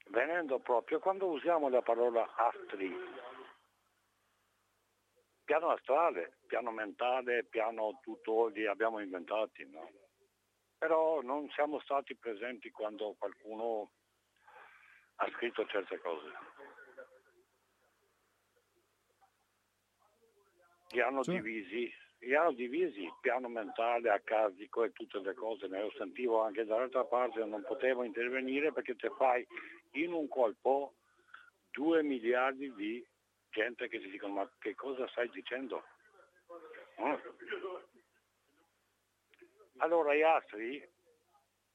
Venendo 0.09 0.59
proprio, 0.59 0.99
quando 0.99 1.27
usiamo 1.27 1.69
la 1.69 1.83
parola 1.83 2.27
astri, 2.35 2.91
piano 5.51 5.71
astrale, 5.71 6.37
piano 6.47 6.71
mentale, 6.71 7.43
piano 7.43 7.99
tutto 8.01 8.47
li 8.47 8.65
abbiamo 8.65 8.99
inventati, 8.99 9.67
no? 9.69 9.91
Però 10.77 11.21
non 11.21 11.49
siamo 11.49 11.81
stati 11.81 12.15
presenti 12.15 12.71
quando 12.71 13.17
qualcuno 13.19 13.91
ha 15.15 15.29
scritto 15.31 15.65
certe 15.65 15.99
cose. 15.99 16.31
Li 20.91 21.01
hanno 21.01 21.21
cioè? 21.21 21.35
divisi, 21.35 21.93
li 22.19 22.33
hanno 22.33 22.53
divisi, 22.53 23.11
piano 23.19 23.49
mentale, 23.49 24.09
accasico 24.09 24.85
e 24.85 24.93
tutte 24.93 25.19
le 25.19 25.33
cose, 25.33 25.67
ne 25.67 25.81
lo 25.81 25.91
sentivo 25.97 26.43
anche 26.43 26.63
dall'altra 26.63 27.03
parte, 27.03 27.43
non 27.43 27.65
potevo 27.67 28.03
intervenire 28.03 28.71
perché 28.71 28.95
te 28.95 29.09
fai 29.17 29.45
in 29.95 30.13
un 30.13 30.29
colpo 30.29 30.93
due 31.71 32.03
miliardi 32.03 32.73
di 32.73 33.05
gente 33.51 33.87
che 33.87 33.99
si 33.99 34.09
dicono 34.09 34.33
ma 34.33 34.51
che 34.59 34.75
cosa 34.75 35.07
stai 35.09 35.29
dicendo? 35.29 35.83
No? 36.97 37.21
Allora 39.77 40.13
gli 40.13 40.21
astri 40.21 40.81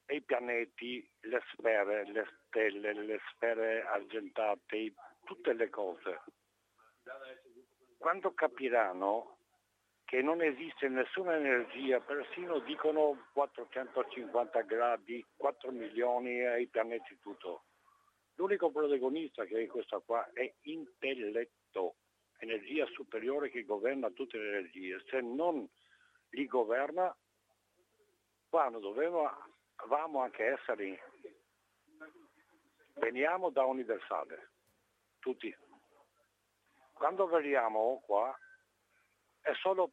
e 0.08 0.14
i 0.14 0.22
pianeti, 0.22 1.08
le 1.20 1.42
sfere, 1.52 2.04
le 2.10 2.26
stelle, 2.46 2.92
le 2.92 3.20
sfere 3.32 3.82
argentate, 3.84 4.94
tutte 5.24 5.52
le 5.52 5.68
cose 5.68 6.20
quando 7.98 8.32
capiranno 8.34 9.38
che 10.04 10.22
non 10.22 10.40
esiste 10.40 10.88
nessuna 10.88 11.36
energia, 11.36 12.00
persino 12.00 12.60
dicono 12.60 13.26
450 13.32 14.60
gradi, 14.62 15.24
4 15.36 15.72
milioni 15.72 16.44
ai 16.46 16.68
pianeti 16.68 17.18
tutto. 17.20 17.64
L'unico 18.34 18.70
protagonista 18.70 19.44
che 19.44 19.62
è 19.62 19.66
questa 19.66 19.98
qua 19.98 20.30
è 20.32 20.52
intelletto, 20.62 21.50
energia 22.38 22.86
superiore 22.86 23.50
che 23.50 23.64
governa 23.64 24.10
tutte 24.10 24.38
le 24.38 24.48
energie. 24.58 25.02
Se 25.08 25.20
non 25.20 25.68
li 26.30 26.46
governa, 26.46 27.14
quando 28.48 28.78
dovevamo 28.78 30.20
anche 30.20 30.46
essere, 30.46 31.00
veniamo 32.94 33.50
da 33.50 33.64
universale, 33.64 34.50
tutti. 35.18 35.54
Quando 36.92 37.26
veniamo 37.26 38.02
qua 38.06 38.34
è 39.40 39.52
solo 39.54 39.92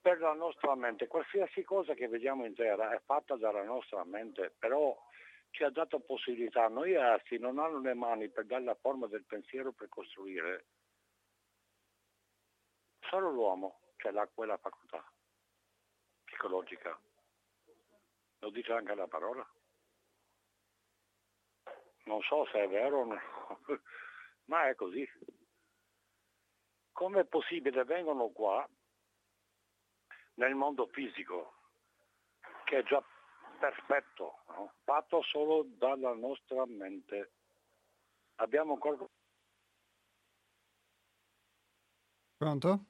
per 0.00 0.20
la 0.20 0.34
nostra 0.34 0.76
mente, 0.76 1.08
qualsiasi 1.08 1.64
cosa 1.64 1.94
che 1.94 2.06
vediamo 2.06 2.44
in 2.44 2.54
terra 2.54 2.92
è 2.94 3.00
fatta 3.04 3.34
dalla 3.36 3.64
nostra 3.64 4.04
mente, 4.04 4.54
però 4.56 4.96
ci 5.56 5.64
ha 5.64 5.70
dato 5.70 6.00
possibilità, 6.00 6.68
noi 6.68 6.96
altri 6.96 7.38
non 7.38 7.58
hanno 7.58 7.80
le 7.80 7.94
mani 7.94 8.28
per 8.28 8.44
dare 8.44 8.62
la 8.62 8.74
forma 8.74 9.06
del 9.06 9.24
pensiero 9.24 9.72
per 9.72 9.88
costruire, 9.88 10.66
solo 13.08 13.30
l'uomo 13.30 13.80
ce 13.96 14.10
l'ha 14.10 14.26
quella 14.26 14.58
facoltà 14.58 15.02
psicologica. 16.24 17.00
Lo 18.40 18.50
dice 18.50 18.70
anche 18.70 18.94
la 18.94 19.06
parola. 19.06 19.50
Non 22.04 22.20
so 22.20 22.44
se 22.52 22.64
è 22.64 22.68
vero 22.68 23.00
o 23.00 23.04
no, 23.04 23.20
ma 24.52 24.68
è 24.68 24.74
così. 24.74 25.08
Come 26.92 27.20
è 27.20 27.24
possibile 27.24 27.82
vengono 27.84 28.28
qua 28.28 28.68
nel 30.34 30.54
mondo 30.54 30.86
fisico, 30.88 31.54
che 32.64 32.80
è 32.80 32.82
già 32.82 33.02
perfetto, 33.58 34.38
no? 34.48 34.72
fatto 34.84 35.22
solo 35.22 35.66
dalla 35.78 36.14
nostra 36.14 36.64
mente. 36.66 37.32
Abbiamo 38.36 38.78
corpo. 38.78 39.10
Pronto? 42.36 42.84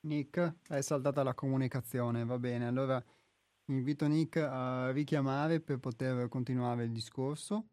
Nick, 0.00 0.54
è 0.68 0.80
saltata 0.80 1.22
la 1.22 1.34
comunicazione, 1.34 2.24
va 2.24 2.38
bene. 2.38 2.66
Allora 2.66 3.02
invito 3.66 4.06
Nick 4.06 4.36
a 4.36 4.90
richiamare 4.90 5.60
per 5.60 5.78
poter 5.78 6.28
continuare 6.28 6.84
il 6.84 6.92
discorso. 6.92 7.68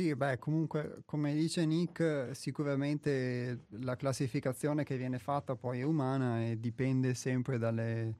Sì, 0.00 0.14
beh, 0.14 0.38
comunque, 0.38 1.02
come 1.04 1.34
dice 1.34 1.66
Nick, 1.66 2.30
sicuramente 2.34 3.66
la 3.80 3.96
classificazione 3.96 4.82
che 4.82 4.96
viene 4.96 5.18
fatta 5.18 5.56
poi 5.56 5.80
è 5.80 5.82
umana 5.82 6.42
e 6.42 6.58
dipende 6.58 7.12
sempre 7.12 7.58
dalle, 7.58 8.16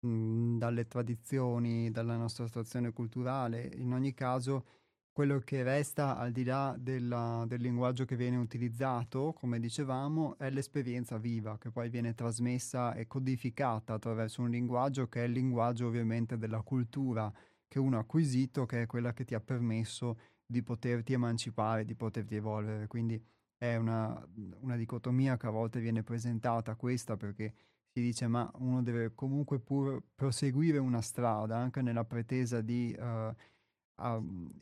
mh, 0.00 0.58
dalle 0.58 0.88
tradizioni, 0.88 1.90
dalla 1.92 2.16
nostra 2.16 2.46
situazione 2.46 2.92
culturale. 2.92 3.70
In 3.76 3.92
ogni 3.92 4.12
caso, 4.12 4.64
quello 5.12 5.38
che 5.38 5.62
resta 5.62 6.16
al 6.16 6.32
di 6.32 6.42
là 6.42 6.74
della, 6.78 7.44
del 7.46 7.60
linguaggio 7.60 8.04
che 8.06 8.16
viene 8.16 8.36
utilizzato, 8.36 9.32
come 9.32 9.60
dicevamo, 9.60 10.36
è 10.36 10.50
l'esperienza 10.50 11.16
viva 11.18 11.58
che 11.58 11.70
poi 11.70 11.90
viene 11.90 12.14
trasmessa 12.14 12.94
e 12.94 13.06
codificata 13.06 13.94
attraverso 13.94 14.42
un 14.42 14.50
linguaggio 14.50 15.06
che 15.08 15.22
è 15.22 15.26
il 15.26 15.32
linguaggio 15.32 15.86
ovviamente 15.86 16.38
della 16.38 16.62
cultura 16.62 17.32
che 17.68 17.78
uno 17.78 17.98
ha 17.98 18.00
acquisito, 18.00 18.66
che 18.66 18.82
è 18.82 18.86
quella 18.86 19.12
che 19.12 19.24
ti 19.24 19.34
ha 19.34 19.40
permesso 19.40 20.18
di 20.50 20.62
poterti 20.62 21.12
emancipare, 21.12 21.84
di 21.84 21.94
poterti 21.94 22.34
evolvere. 22.34 22.88
Quindi 22.88 23.22
è 23.56 23.76
una, 23.76 24.20
una 24.60 24.76
dicotomia 24.76 25.36
che 25.36 25.46
a 25.46 25.50
volte 25.50 25.80
viene 25.80 26.02
presentata 26.02 26.74
questa 26.74 27.16
perché 27.16 27.54
si 27.92 28.00
dice 28.00 28.26
ma 28.26 28.50
uno 28.56 28.82
deve 28.82 29.14
comunque 29.14 29.60
pur 29.60 30.02
proseguire 30.14 30.78
una 30.78 31.00
strada 31.00 31.56
anche 31.56 31.82
nella 31.82 32.04
pretesa 32.04 32.60
di 32.60 32.96
uh, 32.98 33.34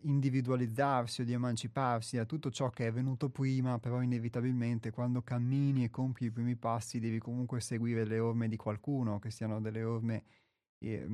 individualizzarsi 0.03 1.23
o 1.23 1.25
di 1.25 1.33
emanciparsi 1.33 2.17
da 2.17 2.25
tutto 2.25 2.51
ciò 2.51 2.71
che 2.71 2.87
è 2.89 2.93
venuto 2.93 3.31
prima, 3.31 3.79
però 3.79 4.03
inevitabilmente 4.03 4.91
quando 4.91 5.23
cammini 5.23 5.85
e 5.85 5.91
compi 5.91 6.25
i 6.25 6.31
primi 6.31 6.57
passi 6.57 6.99
devi 6.99 7.19
comunque 7.19 7.61
seguire 7.61 8.05
le 8.05 8.19
orme 8.19 8.49
di 8.49 8.57
qualcuno, 8.57 9.19
che 9.19 9.31
siano 9.31 9.61
delle 9.61 9.85
orme 9.85 10.25
eh, 10.81 11.07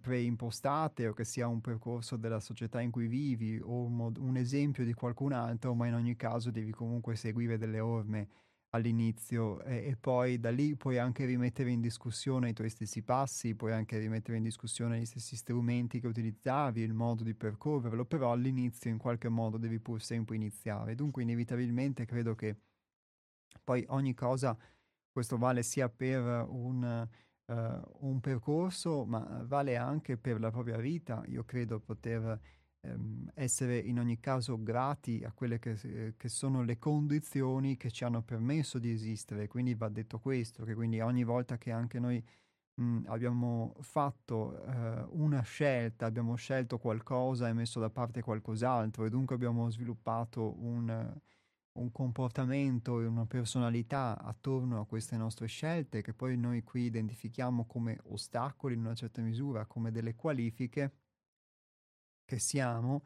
preimpostate 0.00 1.08
o 1.08 1.12
che 1.12 1.24
sia 1.24 1.48
un 1.48 1.60
percorso 1.60 2.16
della 2.16 2.40
società 2.40 2.80
in 2.80 2.90
cui 2.90 3.06
vivi 3.06 3.58
o 3.62 3.84
un, 3.84 3.96
mod- 3.96 4.18
un 4.18 4.36
esempio 4.36 4.84
di 4.84 4.92
qualcun 4.92 5.32
altro, 5.32 5.74
ma 5.74 5.86
in 5.86 5.94
ogni 5.94 6.16
caso 6.16 6.50
devi 6.50 6.72
comunque 6.72 7.16
seguire 7.16 7.58
delle 7.58 7.80
orme 7.80 8.28
all'inizio 8.70 9.62
e, 9.62 9.88
e, 9.88 9.96
poi 9.96 10.38
da 10.38 10.50
lì 10.50 10.76
puoi 10.76 10.98
anche 10.98 11.24
rimettere 11.24 11.70
in 11.70 11.80
discussione 11.80 12.50
i 12.50 12.52
tuoi 12.52 12.68
stessi 12.68 13.02
passi, 13.02 13.54
puoi 13.54 13.72
anche 13.72 13.98
rimettere 13.98 14.36
in 14.36 14.42
discussione 14.42 14.98
gli 15.00 15.06
stessi 15.06 15.36
strumenti 15.36 16.00
che 16.00 16.06
utilizzavi, 16.06 16.82
il 16.82 16.92
modo 16.92 17.22
di 17.22 17.34
percorrerlo, 17.34 18.04
però 18.04 18.32
all'inizio 18.32 18.90
in 18.90 18.98
qualche 18.98 19.28
modo 19.28 19.56
devi 19.56 19.78
pur 19.80 20.02
sempre 20.02 20.36
iniziare. 20.36 20.94
Dunque 20.94 21.22
inevitabilmente 21.22 22.04
credo 22.04 22.34
che 22.34 22.56
poi 23.64 23.84
ogni 23.88 24.14
cosa, 24.14 24.56
questo 25.10 25.38
vale 25.38 25.62
sia 25.62 25.88
per 25.88 26.46
un 26.48 27.08
uh, 27.46 28.06
un 28.06 28.20
percorso, 28.20 29.04
ma 29.04 29.42
vale 29.46 29.76
anche 29.76 30.16
per 30.16 30.40
la 30.40 30.50
propria 30.50 30.78
vita. 30.78 31.22
Io 31.26 31.44
credo 31.44 31.80
poter 31.80 32.40
um, 32.80 33.30
essere 33.34 33.78
in 33.78 33.98
ogni 33.98 34.18
caso 34.20 34.62
grati 34.62 35.22
a 35.24 35.32
quelle 35.32 35.58
che, 35.58 36.14
che, 36.16 36.28
sono 36.28 36.62
le 36.62 36.78
condizioni 36.78 37.76
che 37.76 37.90
ci 37.90 38.04
hanno 38.04 38.22
permesso 38.22 38.78
di 38.78 38.90
esistere. 38.90 39.48
Quindi 39.48 39.74
va 39.74 39.88
detto 39.88 40.18
questo, 40.18 40.64
che 40.64 40.74
quindi 40.74 41.00
ogni 41.00 41.24
volta 41.24 41.58
che 41.58 41.70
anche 41.70 41.98
noi 41.98 42.22
mh, 42.74 43.04
abbiamo 43.06 43.74
fatto 43.80 44.62
uh, 44.66 45.22
una 45.22 45.42
scelta, 45.42 46.06
abbiamo 46.06 46.34
scelto 46.36 46.78
qualcosa 46.78 47.48
e 47.48 47.52
messo 47.52 47.80
da 47.80 47.90
parte 47.90 48.22
qualcos'altro 48.22 49.04
e 49.04 49.10
dunque 49.10 49.34
abbiamo 49.34 49.70
sviluppato 49.70 50.54
un 50.62 51.14
un 51.76 51.92
comportamento 51.92 53.00
e 53.00 53.06
una 53.06 53.26
personalità 53.26 54.18
attorno 54.18 54.80
a 54.80 54.86
queste 54.86 55.16
nostre 55.16 55.46
scelte 55.46 56.02
che 56.02 56.14
poi 56.14 56.36
noi 56.36 56.62
qui 56.62 56.82
identifichiamo 56.82 57.66
come 57.66 57.98
ostacoli 58.04 58.74
in 58.74 58.80
una 58.80 58.94
certa 58.94 59.22
misura, 59.22 59.66
come 59.66 59.90
delle 59.90 60.14
qualifiche 60.14 60.92
che 62.24 62.38
siamo, 62.38 63.02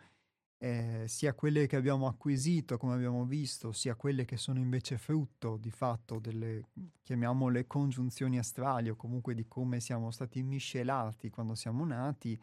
eh, 0.62 1.04
sia 1.08 1.34
quelle 1.34 1.66
che 1.66 1.76
abbiamo 1.76 2.06
acquisito, 2.06 2.76
come 2.76 2.94
abbiamo 2.94 3.24
visto, 3.24 3.72
sia 3.72 3.94
quelle 3.94 4.24
che 4.24 4.36
sono 4.36 4.58
invece 4.58 4.98
frutto 4.98 5.56
di 5.56 5.70
fatto 5.70 6.18
delle, 6.18 6.68
chiamiamole 7.02 7.66
congiunzioni 7.66 8.38
astrali 8.38 8.90
o 8.90 8.96
comunque 8.96 9.34
di 9.34 9.46
come 9.46 9.80
siamo 9.80 10.10
stati 10.10 10.42
miscelati 10.42 11.30
quando 11.30 11.54
siamo 11.54 11.84
nati, 11.84 12.38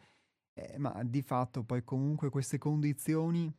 eh, 0.54 0.78
ma 0.78 1.02
di 1.04 1.22
fatto 1.22 1.62
poi 1.62 1.84
comunque 1.84 2.30
queste 2.30 2.58
condizioni 2.58 3.52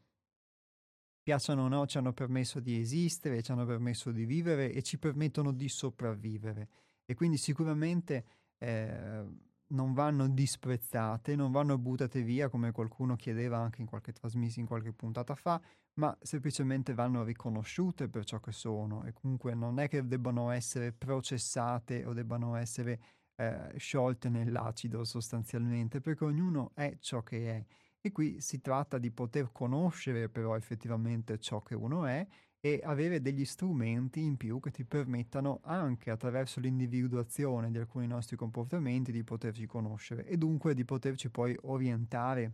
piacciono 1.30 1.66
o 1.66 1.68
no, 1.68 1.86
ci 1.86 2.00
hanno 2.00 2.12
permesso 2.12 2.60
di 2.60 2.80
esistere, 2.80 3.44
ci 3.44 3.52
hanno 3.52 3.64
permesso 3.64 4.12
di 4.12 4.26
vivere 4.26 4.72
e 4.72 4.82
ci 4.82 4.98
permettono 4.98 5.52
di 5.52 5.70
sopravvivere. 5.70 6.70
E 7.06 7.14
quindi 7.14 7.38
sicuramente 7.38 8.26
eh, 8.58 9.24
non 9.68 9.94
vanno 9.94 10.28
disprezzate, 10.28 11.36
non 11.36 11.52
vanno 11.52 11.78
buttate 11.78 12.24
via 12.24 12.50
come 12.50 12.72
qualcuno 12.72 13.16
chiedeva 13.16 13.60
anche 13.60 13.82
in 13.82 13.86
qualche 13.86 14.12
trasmissione, 14.12 14.62
in 14.62 14.68
qualche 14.68 14.92
puntata 14.92 15.36
fa, 15.36 15.62
ma 16.00 16.18
semplicemente 16.20 16.96
vanno 16.96 17.24
riconosciute 17.24 18.10
per 18.10 18.26
ciò 18.26 18.40
che 18.40 18.52
sono 18.52 19.04
e 19.04 19.14
comunque 19.14 19.54
non 19.54 19.80
è 19.80 19.88
che 19.88 20.08
debbano 20.08 20.50
essere 20.50 20.94
processate 20.94 22.06
o 22.06 22.14
debbano 22.14 22.56
essere 22.56 23.00
eh, 23.36 23.72
sciolte 23.78 24.30
nell'acido 24.30 25.04
sostanzialmente, 25.04 26.02
perché 26.02 26.24
ognuno 26.24 26.72
è 26.74 26.98
ciò 27.00 27.22
che 27.22 27.56
è 27.56 27.66
E 28.02 28.12
qui 28.12 28.40
si 28.40 28.62
tratta 28.62 28.98
di 28.98 29.12
poter 29.12 29.52
conoscere 29.52 30.30
però 30.30 30.56
effettivamente 30.56 31.38
ciò 31.38 31.62
che 31.62 31.76
uno 31.76 32.06
è 32.06 32.26
e 32.62 32.82
avere 32.84 33.22
degli 33.22 33.46
strumenti 33.46 34.22
in 34.22 34.36
più 34.36 34.60
che 34.60 34.72
ti 34.72 34.84
permettano 34.84 35.60
anche 35.64 36.10
attraverso 36.10 36.60
l'individuazione 36.60 37.72
di 37.72 37.78
alcuni 37.78 38.08
nostri 38.08 38.36
comportamenti 38.36 39.12
di 39.12 39.24
poterci 39.24 39.66
conoscere 39.66 40.26
e 40.26 40.38
dunque 40.38 40.74
di 40.74 40.84
poterci 40.84 41.30
poi 41.30 41.56
orientare 41.62 42.54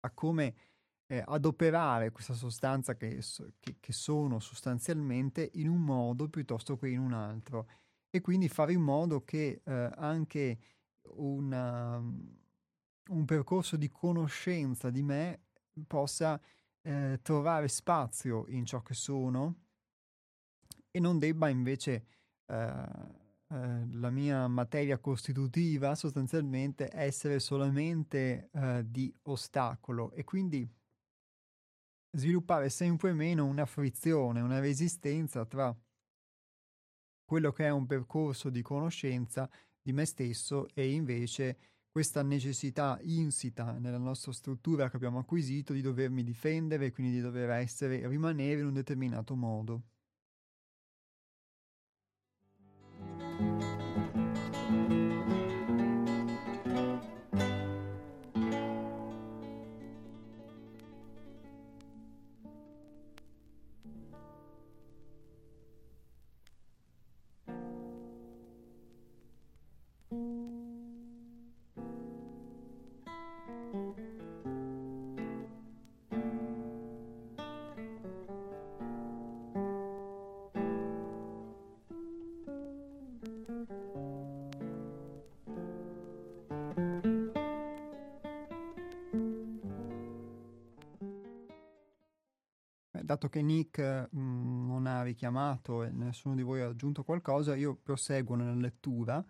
a 0.00 0.10
come 0.10 0.54
eh, 1.06 1.22
adoperare 1.24 2.10
questa 2.10 2.34
sostanza 2.34 2.94
che, 2.94 3.20
che, 3.60 3.76
che, 3.80 3.92
sono 3.92 4.40
sostanzialmente 4.40 5.50
in 5.54 5.68
un 5.68 5.80
modo 5.80 6.28
piuttosto 6.28 6.76
che 6.76 6.88
in 6.88 6.98
un 6.98 7.12
altro. 7.12 7.68
E 8.10 8.20
quindi 8.20 8.48
fare 8.48 8.72
in 8.72 8.80
modo 8.80 9.24
che 9.24 9.62
eh, 9.64 9.90
anche 9.96 10.58
una, 11.16 12.02
un 13.08 13.24
percorso 13.24 13.76
di 13.76 13.88
conoscenza 13.88 14.90
di 14.90 15.02
me 15.02 15.40
possa 15.86 16.40
eh, 16.82 17.18
trovare 17.22 17.68
spazio 17.68 18.46
in 18.48 18.64
ciò 18.64 18.82
che 18.82 18.94
sono 18.94 19.62
e 20.90 21.00
non 21.00 21.18
debba 21.18 21.48
invece 21.48 22.06
eh, 22.46 22.54
eh, 23.48 23.86
la 23.92 24.10
mia 24.10 24.48
materia 24.48 24.98
costitutiva 24.98 25.94
sostanzialmente 25.94 26.88
essere 26.92 27.38
solamente 27.38 28.50
eh, 28.52 28.84
di 28.86 29.14
ostacolo 29.22 30.10
e 30.12 30.24
quindi 30.24 30.68
sviluppare 32.10 32.70
sempre 32.70 33.12
meno 33.12 33.44
una 33.44 33.66
frizione, 33.66 34.40
una 34.40 34.58
resistenza 34.58 35.44
tra 35.44 35.76
quello 37.24 37.52
che 37.52 37.66
è 37.66 37.70
un 37.70 37.86
percorso 37.86 38.48
di 38.48 38.62
conoscenza 38.62 39.50
di 39.82 39.92
me 39.92 40.04
stesso 40.06 40.68
e 40.74 40.92
invece 40.92 41.75
questa 41.96 42.22
necessità 42.22 42.98
insita 43.04 43.78
nella 43.78 43.96
nostra 43.96 44.30
struttura 44.30 44.90
che 44.90 44.96
abbiamo 44.96 45.18
acquisito 45.18 45.72
di 45.72 45.80
dovermi 45.80 46.22
difendere 46.22 46.84
e 46.84 46.92
quindi 46.92 47.14
di 47.14 47.22
dover 47.22 47.48
essere, 47.48 48.06
rimanere 48.06 48.60
in 48.60 48.66
un 48.66 48.74
determinato 48.74 49.34
modo. 49.34 49.82
Dato 93.06 93.28
che 93.28 93.40
Nick 93.40 93.78
mh, 94.10 94.66
non 94.66 94.86
ha 94.86 95.02
richiamato 95.02 95.84
e 95.84 95.90
nessuno 95.90 96.34
di 96.34 96.42
voi 96.42 96.60
ha 96.60 96.68
aggiunto 96.68 97.04
qualcosa, 97.04 97.56
io 97.56 97.76
proseguo 97.76 98.34
nella 98.36 98.54
lettura 98.54 99.24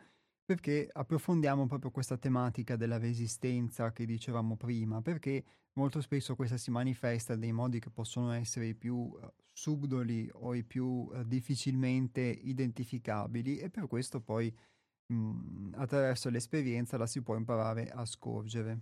perché 0.44 0.88
approfondiamo 0.90 1.66
proprio 1.66 1.90
questa 1.90 2.16
tematica 2.16 2.76
della 2.76 2.98
resistenza 2.98 3.92
che 3.92 4.06
dicevamo 4.06 4.56
prima, 4.56 5.02
perché 5.02 5.44
molto 5.74 6.00
spesso 6.00 6.36
questa 6.36 6.56
si 6.56 6.70
manifesta 6.70 7.34
in 7.34 7.40
dei 7.40 7.52
modi 7.52 7.80
che 7.80 7.90
possono 7.90 8.30
essere 8.30 8.66
i 8.66 8.74
più 8.74 8.94
uh, 8.94 9.18
subdoli 9.52 10.30
o 10.32 10.54
i 10.54 10.62
più 10.62 10.84
uh, 10.84 11.24
difficilmente 11.24 12.20
identificabili 12.20 13.58
e 13.58 13.70
per 13.70 13.88
questo 13.88 14.20
poi 14.20 14.54
mh, 15.12 15.74
attraverso 15.74 16.30
l'esperienza 16.30 16.96
la 16.96 17.06
si 17.06 17.22
può 17.22 17.36
imparare 17.36 17.90
a 17.90 18.04
scorgere. 18.04 18.80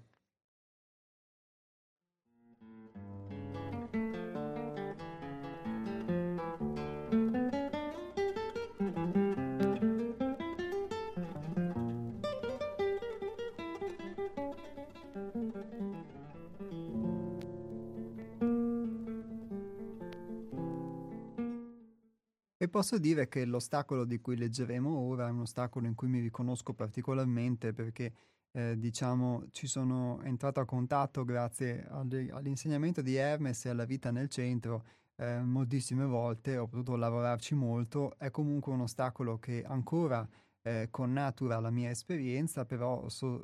Posso 22.75 22.99
dire 22.99 23.29
che 23.29 23.45
l'ostacolo 23.45 24.05
di 24.05 24.21
cui 24.21 24.37
leggeremo 24.37 24.91
ora 24.91 25.29
è 25.29 25.31
un 25.31 25.43
ostacolo 25.43 25.87
in 25.87 25.95
cui 25.95 26.09
mi 26.09 26.19
riconosco 26.19 26.73
particolarmente 26.73 27.73
perché 27.73 28.13
eh, 28.51 28.77
diciamo 28.77 29.45
ci 29.53 29.69
sono 29.69 30.21
entrato 30.25 30.59
a 30.59 30.65
contatto 30.65 31.25
grazie 31.25 31.87
all'insegnamento 31.89 33.01
di 33.01 33.15
Hermes 33.15 33.65
e 33.65 33.69
alla 33.69 33.85
vita 33.85 34.11
nel 34.11 34.29
centro 34.29 34.85
eh, 35.15 35.41
moltissime 35.41 36.05
volte, 36.05 36.57
ho 36.57 36.67
potuto 36.67 36.97
lavorarci 36.97 37.55
molto, 37.55 38.19
è 38.19 38.33
comunque 38.33 38.73
un 38.73 38.81
ostacolo 38.81 39.39
che 39.39 39.63
ancora 39.65 40.29
eh, 40.63 40.89
connatura 40.91 41.61
la 41.61 41.71
mia 41.71 41.91
esperienza, 41.91 42.65
però 42.65 43.09
so, 43.09 43.41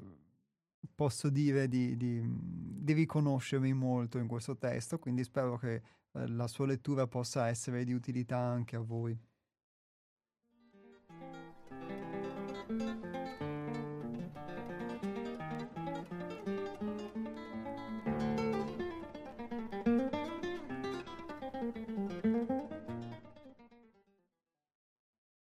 posso 0.92 1.28
dire 1.28 1.68
di, 1.68 1.96
di, 1.96 2.20
di 2.26 2.92
riconoscermi 2.94 3.72
molto 3.74 4.18
in 4.18 4.26
questo 4.26 4.56
testo, 4.56 4.98
quindi 4.98 5.22
spero 5.22 5.56
che 5.56 5.82
la 6.12 6.46
sua 6.46 6.66
lettura 6.66 7.06
possa 7.06 7.48
essere 7.48 7.84
di 7.84 7.92
utilità 7.92 8.38
anche 8.38 8.76
a 8.76 8.80
voi. 8.80 9.18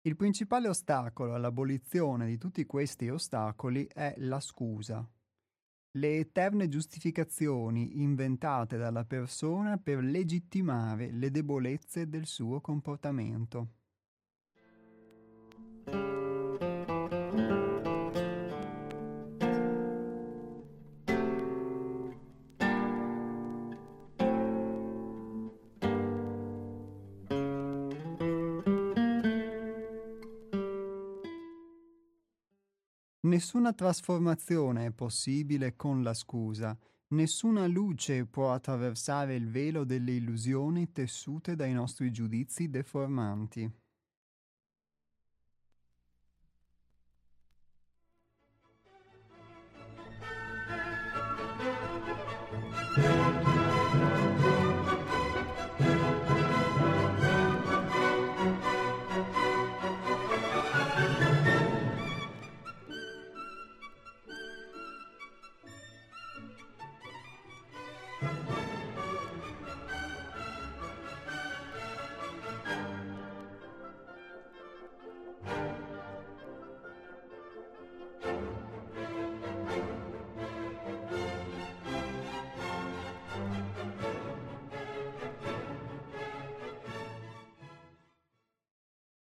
Il 0.01 0.15
principale 0.15 0.67
ostacolo 0.67 1.33
all'abolizione 1.33 2.27
di 2.27 2.37
tutti 2.37 2.65
questi 2.65 3.09
ostacoli 3.09 3.87
è 3.91 4.13
la 4.17 4.39
scusa 4.39 5.07
le 5.95 6.17
eterne 6.17 6.67
giustificazioni 6.67 8.01
inventate 8.01 8.77
dalla 8.77 9.05
persona 9.05 9.77
per 9.77 10.03
legittimare 10.03 11.11
le 11.11 11.31
debolezze 11.31 12.09
del 12.09 12.25
suo 12.25 12.59
comportamento. 12.59 13.69
Nessuna 33.35 33.73
trasformazione 33.73 34.85
è 34.85 34.91
possibile 34.91 35.75
con 35.75 36.03
la 36.03 36.13
scusa, 36.13 36.73
nessuna 37.09 37.67
luce 37.67 38.25
può 38.25 38.53
attraversare 38.53 39.35
il 39.35 39.49
velo 39.49 39.83
delle 39.83 40.13
illusioni 40.13 40.93
tessute 40.93 41.57
dai 41.57 41.73
nostri 41.73 42.13
giudizi 42.13 42.69
deformanti. 42.69 43.69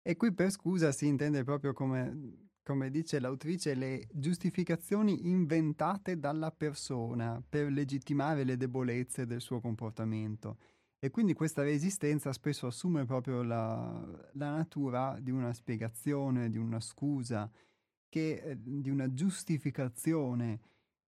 E 0.09 0.17
qui 0.17 0.33
per 0.33 0.53
scusa 0.53 0.93
si 0.93 1.09
intende 1.09 1.43
proprio 1.43 1.73
come 1.73 2.45
come 2.63 2.91
dice 2.91 3.21
l'autrice, 3.21 3.75
le 3.75 4.09
giustificazioni 4.13 5.29
inventate 5.29 6.19
dalla 6.19 6.51
persona 6.51 7.41
per 7.49 7.71
legittimare 7.71 8.43
le 8.43 8.57
debolezze 8.57 9.25
del 9.25 9.41
suo 9.41 9.61
comportamento. 9.61 10.59
E 10.99 11.11
quindi 11.11 11.33
questa 11.33 11.63
resistenza 11.63 12.33
spesso 12.33 12.67
assume 12.67 13.05
proprio 13.05 13.43
la, 13.43 14.31
la 14.33 14.51
natura 14.51 15.17
di 15.21 15.31
una 15.31 15.53
spiegazione, 15.53 16.51
di 16.51 16.59
una 16.59 16.81
scusa, 16.81 17.49
che, 18.09 18.43
eh, 18.45 18.57
di 18.61 18.91
una 18.91 19.13
giustificazione 19.13 20.61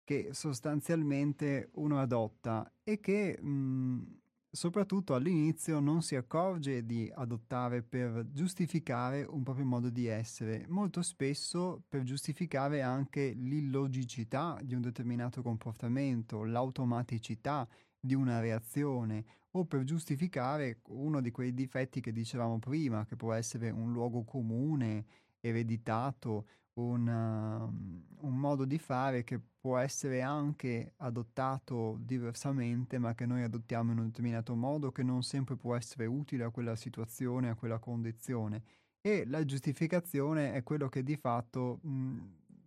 che 0.04 0.28
sostanzialmente 0.32 1.70
uno 1.74 2.00
adotta 2.00 2.72
e 2.84 3.00
che 3.00 3.36
mh, 3.40 4.18
soprattutto 4.58 5.14
all'inizio 5.14 5.78
non 5.78 6.02
si 6.02 6.16
accorge 6.16 6.84
di 6.84 7.08
adottare 7.14 7.80
per 7.84 8.26
giustificare 8.32 9.22
un 9.22 9.44
proprio 9.44 9.64
modo 9.64 9.88
di 9.88 10.06
essere, 10.06 10.64
molto 10.66 11.00
spesso 11.00 11.84
per 11.88 12.02
giustificare 12.02 12.82
anche 12.82 13.34
l'illogicità 13.36 14.58
di 14.60 14.74
un 14.74 14.80
determinato 14.80 15.42
comportamento, 15.42 16.42
l'automaticità 16.42 17.68
di 18.00 18.14
una 18.14 18.40
reazione 18.40 19.24
o 19.52 19.64
per 19.64 19.84
giustificare 19.84 20.80
uno 20.88 21.20
di 21.20 21.30
quei 21.30 21.54
difetti 21.54 22.00
che 22.00 22.10
dicevamo 22.10 22.58
prima, 22.58 23.06
che 23.06 23.14
può 23.14 23.32
essere 23.34 23.70
un 23.70 23.92
luogo 23.92 24.24
comune, 24.24 25.04
ereditato, 25.38 26.46
una, 26.80 27.64
un 27.64 28.36
modo 28.36 28.64
di 28.64 28.78
fare 28.78 29.24
che 29.24 29.40
può 29.60 29.78
essere 29.78 30.22
anche 30.22 30.94
adottato 30.98 31.98
diversamente, 32.00 32.98
ma 32.98 33.14
che 33.14 33.26
noi 33.26 33.42
adottiamo 33.42 33.92
in 33.92 33.98
un 33.98 34.06
determinato 34.06 34.54
modo, 34.54 34.92
che 34.92 35.02
non 35.02 35.22
sempre 35.22 35.56
può 35.56 35.74
essere 35.74 36.06
utile 36.06 36.44
a 36.44 36.50
quella 36.50 36.76
situazione, 36.76 37.50
a 37.50 37.54
quella 37.54 37.78
condizione. 37.78 38.62
E 39.00 39.24
la 39.26 39.44
giustificazione 39.44 40.52
è 40.52 40.62
quello 40.62 40.88
che 40.88 41.02
di 41.02 41.16
fatto, 41.16 41.80
mh, 41.82 42.18